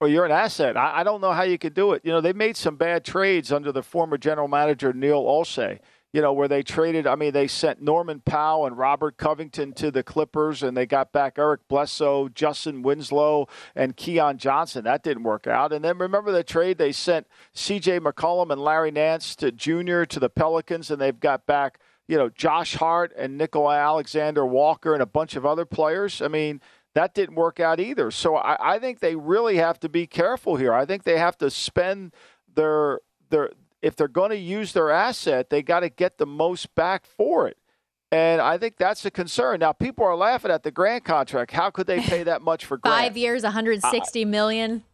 Well, 0.00 0.10
you're 0.10 0.24
an 0.24 0.32
asset. 0.32 0.76
I, 0.76 1.00
I, 1.00 1.02
don't 1.04 1.20
know 1.20 1.32
how 1.32 1.44
you 1.44 1.56
could 1.56 1.74
do 1.74 1.92
it. 1.92 2.02
You 2.04 2.12
know, 2.12 2.20
they 2.20 2.32
made 2.32 2.56
some 2.56 2.76
bad 2.76 3.04
trades 3.04 3.52
under 3.52 3.72
the 3.72 3.82
former 3.82 4.18
general 4.18 4.48
manager, 4.48 4.92
Neil 4.92 5.22
Olshey, 5.22 5.78
you 6.12 6.20
know, 6.20 6.32
where 6.32 6.48
they 6.48 6.62
traded, 6.62 7.06
I 7.06 7.14
mean, 7.14 7.32
they 7.32 7.46
sent 7.46 7.80
Norman 7.80 8.20
Powell 8.20 8.66
and 8.66 8.76
Robert 8.76 9.16
Covington 9.16 9.72
to 9.74 9.90
the 9.90 10.02
Clippers, 10.02 10.62
and 10.62 10.76
they 10.76 10.84
got 10.84 11.12
back 11.12 11.38
Eric 11.38 11.66
Bledsoe, 11.68 12.28
Justise 12.28 12.82
Winslow, 12.82 13.48
and 13.74 13.96
Keon 13.96 14.38
Johnson. 14.38 14.84
That 14.84 15.02
didn't 15.02 15.22
work 15.22 15.46
out. 15.46 15.72
And 15.72 15.84
then 15.84 15.96
remember 15.98 16.32
the 16.32 16.44
trade? 16.44 16.78
They 16.78 16.92
sent 16.92 17.26
C.J. 17.52 18.00
McCollum 18.00 18.50
and 18.50 18.62
Larry 18.62 18.90
Nance 18.90 19.34
to 19.36 19.52
Junior 19.52 20.04
to 20.06 20.20
the 20.20 20.28
Pelicans, 20.28 20.90
and 20.90 21.00
they've 21.00 21.18
got 21.18 21.46
back– 21.46 21.78
you 22.08 22.18
know, 22.18 22.28
Josh 22.28 22.74
Hart 22.74 23.12
and 23.16 23.38
Nikolai 23.38 23.76
Alexander 23.76 24.44
Walker 24.44 24.92
and 24.92 25.02
a 25.02 25.06
bunch 25.06 25.36
of 25.36 25.46
other 25.46 25.64
players. 25.64 26.20
I 26.20 26.28
mean, 26.28 26.60
that 26.94 27.14
didn't 27.14 27.34
work 27.34 27.60
out 27.60 27.80
either. 27.80 28.10
So 28.10 28.36
I, 28.36 28.74
I 28.74 28.78
think 28.78 29.00
they 29.00 29.16
really 29.16 29.56
have 29.56 29.80
to 29.80 29.88
be 29.88 30.06
careful 30.06 30.56
here. 30.56 30.72
I 30.72 30.84
think 30.84 31.04
they 31.04 31.18
have 31.18 31.36
to 31.38 31.50
spend 31.50 32.12
their 32.54 33.00
their 33.30 33.50
if 33.82 33.96
they're 33.96 34.08
going 34.08 34.30
to 34.30 34.36
use 34.36 34.72
their 34.72 34.90
asset, 34.90 35.50
they 35.50 35.62
got 35.62 35.80
to 35.80 35.90
get 35.90 36.16
the 36.16 36.26
most 36.26 36.74
back 36.74 37.04
for 37.04 37.46
it. 37.46 37.58
And 38.10 38.40
I 38.40 38.56
think 38.58 38.76
that's 38.78 39.04
a 39.04 39.10
concern. 39.10 39.60
Now, 39.60 39.72
people 39.72 40.04
are 40.04 40.16
laughing 40.16 40.50
at 40.50 40.62
the 40.62 40.70
Grant 40.70 41.04
contract. 41.04 41.50
How 41.50 41.70
could 41.70 41.86
they 41.86 42.00
pay 42.00 42.22
that 42.22 42.42
much 42.42 42.64
for 42.64 42.78
Grant? 42.78 42.96
Five 43.04 43.16
years, 43.16 43.42
160 43.42 44.22
uh, 44.22 44.26
million. 44.26 44.84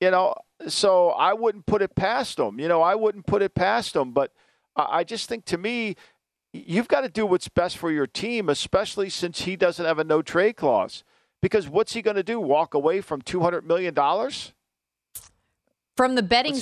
You 0.00 0.10
know, 0.10 0.34
so 0.66 1.10
I 1.10 1.34
wouldn't 1.34 1.66
put 1.66 1.82
it 1.82 1.94
past 1.94 2.38
them. 2.38 2.58
You 2.58 2.68
know, 2.68 2.82
I 2.82 2.94
wouldn't 2.94 3.26
put 3.26 3.42
it 3.42 3.54
past 3.54 3.92
them. 3.92 4.12
But 4.12 4.32
I 4.74 5.04
just 5.04 5.28
think 5.28 5.44
to 5.46 5.58
me, 5.58 5.96
you've 6.52 6.88
got 6.88 7.02
to 7.02 7.08
do 7.08 7.26
what's 7.26 7.48
best 7.48 7.78
for 7.78 7.90
your 7.90 8.06
team, 8.06 8.48
especially 8.48 9.08
since 9.08 9.42
he 9.42 9.56
doesn't 9.56 9.84
have 9.84 9.98
a 9.98 10.04
no 10.04 10.22
trade 10.22 10.56
clause. 10.56 11.04
Because 11.40 11.68
what's 11.68 11.94
he 11.94 12.02
going 12.02 12.16
to 12.16 12.22
do? 12.22 12.38
Walk 12.38 12.74
away 12.74 13.00
from 13.00 13.20
two 13.20 13.40
hundred 13.40 13.66
million 13.66 13.94
dollars? 13.94 14.52
From 15.94 16.14
the 16.14 16.22
betting, 16.22 16.54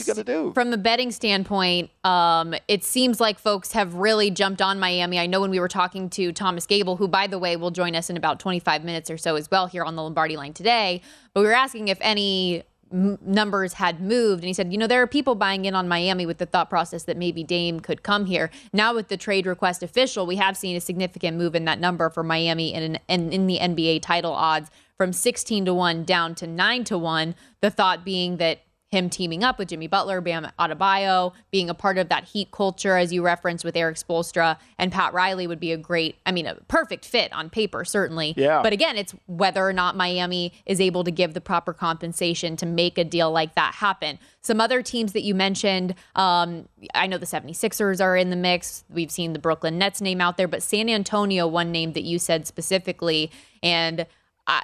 from 0.52 0.72
the 0.72 0.76
betting 0.76 1.12
standpoint, 1.12 1.90
um, 2.02 2.52
it 2.66 2.82
seems 2.82 3.20
like 3.20 3.38
folks 3.38 3.70
have 3.72 3.94
really 3.94 4.28
jumped 4.28 4.60
on 4.60 4.80
Miami. 4.80 5.20
I 5.20 5.26
know 5.26 5.40
when 5.40 5.52
we 5.52 5.60
were 5.60 5.68
talking 5.68 6.10
to 6.10 6.32
Thomas 6.32 6.66
Gable, 6.66 6.96
who, 6.96 7.06
by 7.06 7.28
the 7.28 7.38
way, 7.38 7.54
will 7.56 7.70
join 7.70 7.94
us 7.94 8.10
in 8.10 8.16
about 8.16 8.40
25 8.40 8.82
minutes 8.82 9.08
or 9.08 9.16
so 9.16 9.36
as 9.36 9.48
well 9.48 9.68
here 9.68 9.84
on 9.84 9.94
the 9.94 10.02
Lombardi 10.02 10.36
line 10.36 10.52
today. 10.52 11.00
But 11.32 11.42
we 11.42 11.46
were 11.46 11.52
asking 11.52 11.88
if 11.88 11.98
any 12.00 12.64
m- 12.92 13.18
numbers 13.22 13.74
had 13.74 14.00
moved. 14.00 14.42
And 14.42 14.48
he 14.48 14.52
said, 14.52 14.72
you 14.72 14.78
know, 14.78 14.86
there 14.86 15.02
are 15.02 15.06
people 15.06 15.34
buying 15.34 15.64
in 15.64 15.74
on 15.74 15.88
Miami 15.88 16.26
with 16.26 16.38
the 16.38 16.46
thought 16.46 16.70
process 16.70 17.04
that 17.04 17.16
maybe 17.16 17.42
Dame 17.42 17.80
could 17.80 18.02
come 18.02 18.26
here. 18.26 18.50
Now, 18.72 18.94
with 18.94 19.08
the 19.08 19.16
trade 19.16 19.46
request 19.46 19.82
official, 19.82 20.26
we 20.26 20.36
have 20.36 20.56
seen 20.56 20.76
a 20.76 20.80
significant 20.80 21.36
move 21.36 21.54
in 21.54 21.64
that 21.66 21.80
number 21.80 22.10
for 22.10 22.22
Miami 22.22 22.74
and 22.74 23.00
in, 23.08 23.32
in 23.32 23.46
the 23.46 23.58
NBA 23.58 24.02
title 24.02 24.32
odds 24.32 24.70
from 24.96 25.12
16 25.12 25.64
to 25.64 25.74
1 25.74 26.04
down 26.04 26.34
to 26.36 26.46
9 26.46 26.84
to 26.84 26.98
1. 26.98 27.34
The 27.60 27.70
thought 27.70 28.04
being 28.04 28.36
that 28.36 28.60
him 28.90 29.08
teaming 29.08 29.44
up 29.44 29.58
with 29.58 29.68
Jimmy 29.68 29.86
Butler, 29.86 30.20
Bam 30.20 30.48
Adebayo, 30.58 31.32
being 31.52 31.70
a 31.70 31.74
part 31.74 31.96
of 31.96 32.08
that 32.08 32.24
Heat 32.24 32.50
culture, 32.50 32.96
as 32.96 33.12
you 33.12 33.22
referenced 33.22 33.64
with 33.64 33.76
Erik 33.76 33.96
Spoelstra 33.96 34.58
and 34.78 34.90
Pat 34.90 35.12
Riley, 35.12 35.46
would 35.46 35.60
be 35.60 35.70
a 35.70 35.76
great, 35.76 36.16
I 36.26 36.32
mean, 36.32 36.46
a 36.46 36.56
perfect 36.66 37.04
fit 37.04 37.32
on 37.32 37.50
paper, 37.50 37.84
certainly. 37.84 38.34
Yeah. 38.36 38.62
But 38.62 38.72
again, 38.72 38.96
it's 38.96 39.14
whether 39.26 39.66
or 39.66 39.72
not 39.72 39.96
Miami 39.96 40.52
is 40.66 40.80
able 40.80 41.04
to 41.04 41.12
give 41.12 41.34
the 41.34 41.40
proper 41.40 41.72
compensation 41.72 42.56
to 42.56 42.66
make 42.66 42.98
a 42.98 43.04
deal 43.04 43.30
like 43.30 43.54
that 43.54 43.76
happen. 43.76 44.18
Some 44.42 44.60
other 44.60 44.82
teams 44.82 45.12
that 45.12 45.22
you 45.22 45.36
mentioned, 45.36 45.94
um, 46.16 46.68
I 46.92 47.06
know 47.06 47.18
the 47.18 47.26
76ers 47.26 48.02
are 48.02 48.16
in 48.16 48.30
the 48.30 48.36
mix. 48.36 48.82
We've 48.90 49.10
seen 49.10 49.34
the 49.34 49.38
Brooklyn 49.38 49.78
Nets 49.78 50.00
name 50.00 50.20
out 50.20 50.36
there, 50.36 50.48
but 50.48 50.64
San 50.64 50.88
Antonio, 50.88 51.46
one 51.46 51.70
name 51.70 51.92
that 51.92 52.02
you 52.02 52.18
said 52.18 52.46
specifically. 52.46 53.30
And 53.62 54.06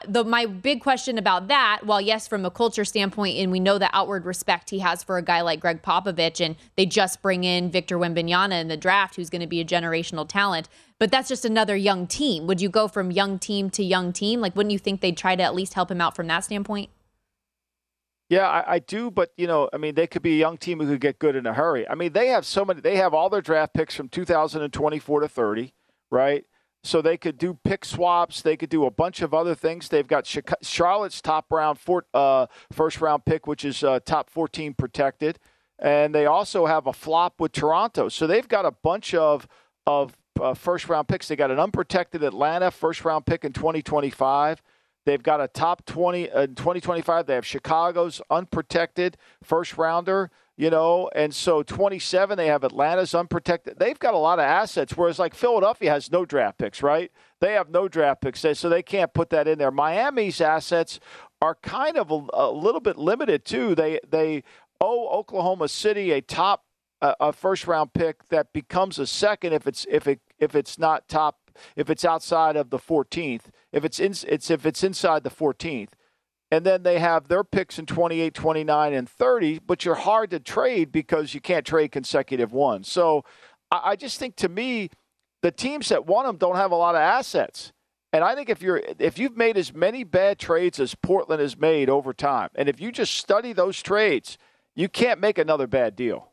the 0.09 0.25
my 0.25 0.47
big 0.47 0.81
question 0.81 1.19
about 1.19 1.49
that, 1.49 1.81
well, 1.85 2.01
yes, 2.01 2.27
from 2.27 2.45
a 2.45 2.51
culture 2.51 2.85
standpoint, 2.85 3.37
and 3.39 3.53
we 3.53 3.61
know 3.61 3.79
the 3.79 3.95
outward 3.95 4.25
respect 4.25 4.71
he 4.71 4.81
has 4.81 5.03
for 5.03 5.19
a 5.19 5.23
guy 5.23 5.41
like 5.41 5.61
Gregg 5.61 5.83
Popovich, 5.83 6.45
and 6.45 6.57
they 6.77 6.87
just 6.87 7.23
bring 7.23 7.45
in 7.45 7.71
Victor 7.71 7.99
Wembanyama 7.99 8.61
in 8.61 8.69
the 8.69 8.77
draft, 8.77 9.17
who's 9.17 9.31
going 9.31 9.41
to 9.41 9.47
be 9.47 9.61
a 9.61 9.65
generational 9.65 10.29
talent. 10.29 10.69
But 10.99 11.11
that's 11.11 11.29
just 11.29 11.45
another 11.45 11.77
young 11.77 12.07
team. 12.07 12.47
Would 12.47 12.61
you 12.61 12.69
go 12.69 12.89
from 12.89 13.11
young 13.11 13.39
team 13.39 13.71
to 13.71 13.85
young 13.85 14.13
team? 14.13 14.41
Like, 14.41 14.57
wouldn't 14.57 14.73
you 14.73 14.79
think 14.79 15.01
they'd 15.01 15.17
try 15.17 15.37
to 15.37 15.43
at 15.43 15.55
least 15.55 15.75
help 15.75 15.91
him 15.91 16.01
out 16.01 16.17
from 16.17 16.27
that 16.29 16.45
standpoint? 16.45 16.91
Yeah, 18.29 18.49
I, 18.49 18.75
I, 18.75 18.79
do, 18.81 19.11
but 19.11 19.31
you 19.37 19.47
know, 19.47 19.69
I 19.73 19.77
mean, 19.77 19.95
they 19.95 20.09
could 20.09 20.23
be 20.23 20.33
a 20.33 20.39
young 20.39 20.57
team 20.57 20.81
who 20.81 20.87
could 20.87 21.01
get 21.01 21.19
good 21.21 21.37
in 21.37 21.47
a 21.47 21.53
hurry. 21.53 21.89
I 21.89 21.95
mean, 21.95 22.13
they 22.13 22.29
have 22.29 22.45
so 22.45 22.65
many. 22.65 22.81
They 22.81 22.97
have 22.97 23.15
all 23.15 23.31
their 23.31 23.41
draft 23.41 23.73
picks 23.73 23.95
from 23.95 24.09
2024 24.09 25.21
to 25.21 25.29
30, 25.29 25.75
right? 26.11 26.45
So 26.87 27.03
they 27.03 27.17
could 27.17 27.37
do 27.37 27.59
pick 27.65 27.85
swaps. 27.85 28.43
They 28.43 28.57
could 28.57 28.71
do 28.71 28.87
a 28.87 28.91
bunch 28.91 29.21
of 29.21 29.35
other 29.35 29.55
things. 29.55 29.89
They've 29.89 30.07
got 30.07 30.27
Charlotte's 30.63 31.21
top 31.21 31.47
round 31.51 31.79
uh, 32.15 32.47
first 32.73 33.01
round 33.01 33.25
pick, 33.25 33.47
which 33.47 33.65
is 33.65 33.83
uh, 33.83 34.01
top 34.01 34.31
14 34.31 34.75
protected, 34.75 35.39
and 35.79 36.15
they 36.15 36.27
also 36.27 36.67
have 36.67 36.87
a 36.87 36.93
flop 36.93 37.41
with 37.41 37.53
Toronto. 37.53 38.09
So 38.09 38.27
they've 38.27 38.47
got 38.47 38.65
a 38.65 38.71
bunch 38.71 39.15
of 39.15 39.49
of 39.87 40.17
uh, 40.41 40.55
first 40.55 40.89
round 40.89 41.09
picks. 41.09 41.29
They 41.29 41.37
got 41.37 41.51
an 41.51 41.59
unprotected 41.59 42.23
Atlanta 42.23 42.71
first 42.71 43.05
round 43.05 43.27
pick 43.27 43.45
in 43.45 43.53
2025. 43.53 44.63
They've 45.07 45.23
got 45.23 45.41
a 45.41 45.47
top 45.47 45.87
20 45.87 46.25
in 46.25 46.31
uh, 46.33 46.47
2025. 46.49 47.27
They 47.27 47.35
have 47.35 47.47
Chicago's 47.47 48.21
unprotected 48.29 49.17
first 49.41 49.79
rounder, 49.79 50.33
you 50.57 50.69
know, 50.69 51.09
and 51.15 51.33
so 51.33 51.63
27 51.63 52.37
they 52.37 52.49
have 52.49 52.65
Atlanta's 52.65 53.15
unprotected. 53.15 53.79
They've 53.79 53.99
got 53.99 54.15
a 54.15 54.19
lot 54.19 54.41
of 54.41 54.45
assets 54.45 54.97
whereas 54.97 55.21
like 55.21 55.35
Philadelphia 55.35 55.93
has 55.93 56.11
no 56.11 56.25
draft 56.25 56.59
picks, 56.59 56.83
right? 56.83 57.13
They 57.41 57.53
have 57.53 57.71
no 57.71 57.87
draft 57.87 58.21
picks, 58.21 58.45
so 58.59 58.69
they 58.69 58.83
can't 58.83 59.15
put 59.15 59.31
that 59.31 59.47
in 59.47 59.59
there. 59.59 59.71
Miami's 59.71 60.41
assets 60.41 60.99
are 61.41 61.55
kind 61.55 61.97
of 61.97 62.11
a, 62.11 62.27
a 62.35 62.51
little 62.51 62.81
bit 62.81 62.99
limited 62.99 63.45
too. 63.45 63.77
They 63.77 64.01
they 64.09 64.43
owe 64.81 65.09
Oklahoma 65.09 65.69
City 65.69 66.11
a 66.11 66.21
top 66.21 66.65
a, 67.01 67.15
a 67.21 67.33
first 67.33 67.69
round 67.69 67.93
pick 67.93 68.29
that 68.31 68.53
becomes 68.53 68.99
a 68.99 69.07
second 69.07 69.53
if 69.53 69.69
it's 69.69 69.87
if 69.89 70.09
it 70.09 70.21
if 70.41 70.57
it's 70.57 70.81
not 70.81 71.09
top 71.09 71.39
if 71.77 71.89
it's 71.89 72.05
outside 72.05 72.57
of 72.57 72.71
the 72.71 72.79
14th 72.79 73.51
if 73.77 73.85
it's 73.85 74.01
in, 74.01 74.15
it's 74.27 74.51
if 74.51 74.67
it's 74.67 74.83
inside 74.83 75.23
the 75.23 75.31
14th 75.31 75.91
and 76.51 76.65
then 76.65 76.83
they 76.85 76.99
have 76.99 77.29
their 77.29 77.45
picks 77.45 77.79
in 77.79 77.87
28 77.87 78.35
29 78.35 78.93
and 78.93 79.09
30 79.09 79.61
but 79.61 79.85
you're 79.85 79.95
hard 79.95 80.31
to 80.31 80.41
trade 80.41 80.91
because 80.91 81.35
you 81.35 81.41
can't 81.41 81.67
trade 81.67 81.93
consecutive 81.93 82.53
ones 82.53 82.91
so 82.91 83.25
I, 83.71 83.81
I 83.91 83.97
just 83.97 84.19
think 84.19 84.37
to 84.37 84.49
me 84.49 84.91
the 85.43 85.53
teams 85.53 85.89
that 85.91 86.07
want 86.07 86.27
them 86.27 86.37
don't 86.37 86.57
have 86.57 86.73
a 86.73 86.77
lot 86.77 86.97
of 86.97 87.01
assets. 87.01 87.73
And 88.13 88.25
I 88.25 88.35
think 88.35 88.49
if 88.49 88.63
you're 88.63 88.83
if 88.99 89.19
you've 89.19 89.37
made 89.37 89.57
as 89.57 89.75
many 89.75 90.05
bad 90.05 90.39
trades 90.39 90.81
as 90.81 90.95
Portland 90.95 91.41
has 91.41 91.57
made 91.57 91.91
over 91.91 92.13
time, 92.13 92.49
and 92.55 92.69
if 92.69 92.81
you 92.81 92.91
just 92.91 93.15
study 93.15 93.53
those 93.53 93.83
trades, 93.83 94.39
you 94.75 94.89
can't 94.89 95.21
make 95.21 95.39
another 95.39 95.67
bad 95.67 95.95
deal 95.97 96.31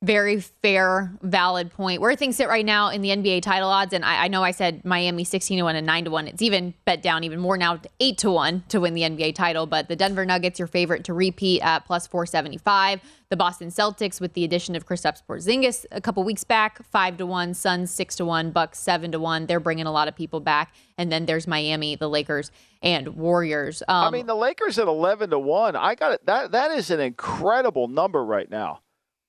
very 0.00 0.40
fair, 0.40 1.12
valid 1.22 1.72
point. 1.72 2.00
Where 2.00 2.14
things 2.14 2.36
sit 2.36 2.48
right 2.48 2.64
now 2.64 2.90
in 2.90 3.02
the 3.02 3.08
NBA 3.08 3.42
title 3.42 3.68
odds, 3.68 3.92
and 3.92 4.04
I, 4.04 4.24
I, 4.24 4.28
know 4.28 4.44
I 4.44 4.52
said 4.52 4.84
Miami 4.84 5.24
16 5.24 5.58
to 5.58 5.64
1 5.64 5.74
and 5.74 5.86
9 5.86 6.04
to 6.04 6.10
1. 6.12 6.28
It's 6.28 6.42
even 6.42 6.72
bet 6.84 7.02
down 7.02 7.24
even 7.24 7.40
more 7.40 7.56
now, 7.56 7.80
8 7.98 8.18
to 8.18 8.30
1 8.30 8.64
to 8.68 8.80
win 8.80 8.94
the 8.94 9.02
NBA 9.02 9.34
title. 9.34 9.66
But 9.66 9.88
the 9.88 9.96
Denver 9.96 10.24
Nuggets, 10.24 10.60
your 10.60 10.68
favorite 10.68 11.02
to 11.04 11.14
repeat 11.14 11.62
at 11.62 11.84
plus 11.84 12.06
475. 12.06 13.00
The 13.30 13.36
Boston 13.36 13.68
Celtics, 13.68 14.20
with 14.20 14.34
the 14.34 14.44
addition 14.44 14.76
of 14.76 14.86
Kristaps 14.86 15.20
Porzingis 15.28 15.84
a 15.90 16.00
couple 16.00 16.22
weeks 16.22 16.44
back, 16.44 16.82
5 16.84 17.16
to 17.16 17.26
1. 17.26 17.54
Suns 17.54 17.90
6 17.90 18.16
to 18.16 18.24
1. 18.24 18.52
Bucks 18.52 18.78
7 18.78 19.10
to 19.10 19.18
1. 19.18 19.46
They're 19.46 19.58
bringing 19.58 19.86
a 19.86 19.92
lot 19.92 20.06
of 20.06 20.14
people 20.14 20.38
back. 20.38 20.74
And 20.96 21.10
then 21.10 21.26
there's 21.26 21.48
Miami, 21.48 21.96
the 21.96 22.08
Lakers, 22.08 22.52
and 22.82 23.16
Warriors. 23.16 23.82
Um, 23.88 24.04
I 24.04 24.10
mean, 24.10 24.26
the 24.26 24.36
Lakers 24.36 24.78
at 24.78 24.86
11 24.86 25.30
to 25.30 25.40
1. 25.40 25.74
I 25.74 25.96
got 25.96 26.12
it. 26.12 26.24
That, 26.26 26.52
that 26.52 26.70
is 26.70 26.92
an 26.92 27.00
incredible 27.00 27.88
number 27.88 28.24
right 28.24 28.48
now. 28.48 28.80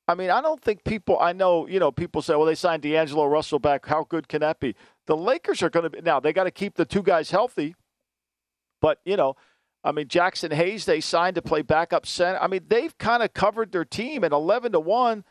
I 0.10 0.16
mean, 0.16 0.32
I 0.32 0.42
don't 0.42 0.60
think 0.60 0.84
people. 0.84 1.20
I 1.20 1.34
know, 1.34 1.68
you 1.68 1.80
know, 1.80 1.92
people 1.92 2.24
say, 2.24 2.36
"Well, 2.36 2.48
they 2.48 2.56
signed 2.56 2.82
D'Angelo 2.82 3.28
Russell 3.28 3.60
back. 3.60 3.86
How 3.86 4.06
good 4.10 4.28
can 4.28 4.42
that 4.42 4.60
be?" 4.60 4.76
The 5.06 5.16
Lakers 5.16 5.62
are 5.62 5.70
going 5.70 5.84
to 5.84 5.90
be 5.92 6.02
now. 6.02 6.20
They 6.20 6.34
got 6.34 6.46
to 6.46 6.52
keep 6.52 6.76
the 6.76 6.86
two 6.86 7.04
guys 7.04 7.30
healthy, 7.30 7.76
but 8.82 9.02
you 9.06 9.16
know, 9.16 9.36
I 9.84 9.92
mean, 9.92 10.08
Jaxson 10.08 10.52
Hayes 10.52 10.86
they 10.86 11.00
signed 11.00 11.36
to 11.36 11.44
play 11.44 11.62
backup 11.62 12.08
center. 12.08 12.40
I 12.40 12.48
mean, 12.48 12.62
they've 12.68 12.98
kind 12.98 13.22
of 13.22 13.36
covered 13.36 13.72
their 13.72 13.86
team 13.86 14.24
at 14.24 14.32
eleven 14.32 14.72
to 14.72 14.80
one, 14.80 15.26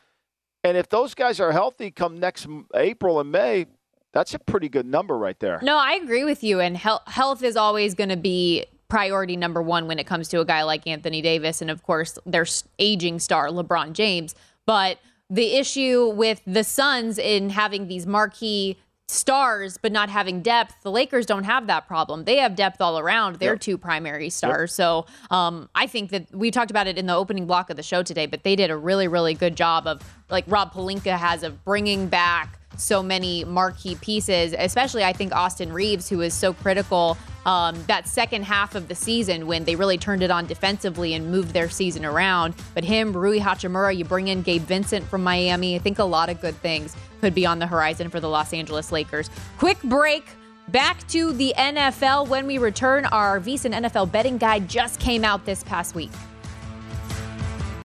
and 0.63 0.77
if 0.77 0.89
those 0.89 1.13
guys 1.13 1.41
are 1.41 1.51
healthy 1.51 1.91
come 1.91 2.21
next 2.21 2.47
April 2.73 3.19
and 3.19 3.33
May, 3.33 3.67
that's 4.13 4.33
a 4.33 4.39
pretty 4.39 4.69
good 4.69 4.87
number 4.87 5.19
right 5.19 5.41
there. 5.41 5.59
No, 5.61 5.77
I 5.77 5.95
agree 5.95 6.23
with 6.23 6.45
you. 6.45 6.61
And 6.61 6.77
health, 6.77 7.03
health 7.09 7.43
is 7.43 7.57
always 7.57 7.95
going 7.95 8.11
to 8.11 8.17
be 8.17 8.65
priority 8.89 9.37
number 9.37 9.61
one 9.61 9.87
when 9.87 9.99
it 9.99 10.07
comes 10.07 10.29
to 10.29 10.41
a 10.41 10.45
guy 10.45 10.63
like 10.63 10.87
Anthony 10.87 11.21
Davis, 11.21 11.61
and 11.61 11.69
of 11.69 11.83
course, 11.83 12.17
their 12.25 12.47
aging 12.79 13.19
star 13.19 13.49
LeBron 13.49 13.93
James. 13.93 14.37
But 14.69 14.99
the 15.31 15.57
issue 15.57 16.11
with 16.11 16.43
the 16.47 16.63
Suns 16.63 17.19
in 17.19 17.49
having 17.49 17.89
these 17.89 18.07
marquee 18.07 18.77
stars 19.11 19.79
but 19.81 19.91
not 19.91 20.11
having 20.11 20.43
depth 20.43 20.83
the 20.83 20.91
lakers 20.91 21.25
don't 21.25 21.45
have 21.45 21.67
that 21.67 21.89
problem 21.89 22.25
they 22.25 22.37
have 22.37 22.55
depth 22.55 22.79
all 22.79 22.99
around 22.99 23.37
their 23.37 23.55
yep. 23.55 23.61
two 23.61 23.79
primary 23.79 24.29
stars 24.29 24.71
yep. 24.71 24.77
so 24.77 25.07
um, 25.31 25.67
i 25.75 25.87
think 25.87 26.11
that 26.11 26.27
we 26.31 26.51
talked 26.51 26.71
about 26.71 26.87
it 26.87 26.99
in 26.99 27.07
the 27.07 27.15
opening 27.15 27.47
block 27.47 27.71
of 27.71 27.77
the 27.79 27.83
show 27.83 28.03
today 28.03 28.27
but 28.27 28.43
they 28.43 28.55
did 28.55 28.71
a 28.71 28.77
really 28.77 29.09
really 29.09 29.33
good 29.33 29.57
job 29.57 29.87
of 29.87 30.03
like 30.29 30.45
rob 30.47 30.75
pelinka 30.75 31.17
has 31.17 31.43
of 31.43 31.65
bringing 31.65 32.07
back 32.07 32.58
so 32.79 33.03
many 33.03 33.45
marquee 33.45 33.97
pieces, 33.97 34.55
especially 34.57 35.05
I 35.05 35.13
think 35.13 35.35
Austin 35.35 35.73
Reaves, 35.73 36.09
who 36.09 36.19
was 36.19 36.35
so 36.35 36.53
critical 36.53 37.17
um, 37.47 37.83
that 37.87 38.07
second 38.07 38.45
half 38.45 38.75
of 38.75 38.89
the 38.89 38.95
season 38.95 39.47
when 39.47 39.65
they 39.65 39.75
really 39.75 39.97
turned 39.97 40.23
it 40.23 40.31
on 40.31 40.47
defensively 40.47 41.15
and 41.15 41.31
moved 41.31 41.51
their 41.55 41.71
season 41.71 42.05
around. 42.05 42.55
But 42.75 42.85
him, 42.85 43.17
Rui 43.17 43.39
Hachimura, 43.39 43.97
you 43.97 44.05
bring 44.05 44.29
in 44.29 44.43
Gabe 44.43 44.63
Vincent 44.63 45.07
from 45.07 45.25
Miami. 45.25 45.75
I 45.75 45.79
think 45.79 45.99
a 45.99 46.05
lot 46.05 46.29
of 46.29 46.41
good 46.41 46.57
things 46.57 46.95
could 47.21 47.35
be 47.35 47.47
on 47.47 47.59
the 47.59 47.67
horizon 47.67 48.11
for 48.11 48.21
the 48.21 48.29
Los 48.29 48.53
Angeles 48.53 48.93
Lakers. 48.93 49.31
Quick 49.57 49.81
break. 49.83 50.27
Back 50.69 51.07
to 51.09 51.33
the 51.33 51.55
NFL 51.57 52.29
when 52.29 52.47
we 52.47 52.59
return. 52.59 53.07
Our 53.07 53.41
VSIN 53.41 53.73
NFL 53.73 54.13
betting 54.13 54.37
guide 54.37 54.69
just 54.69 55.01
came 55.01 55.25
out 55.25 55.47
this 55.47 55.65
past 55.65 55.95
week. 55.95 56.11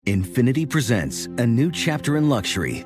Infiniti 0.05 0.67
presents 0.67 1.25
a 1.25 1.45
new 1.45 1.69
chapter 1.69 2.15
in 2.15 2.29
luxury 2.29 2.85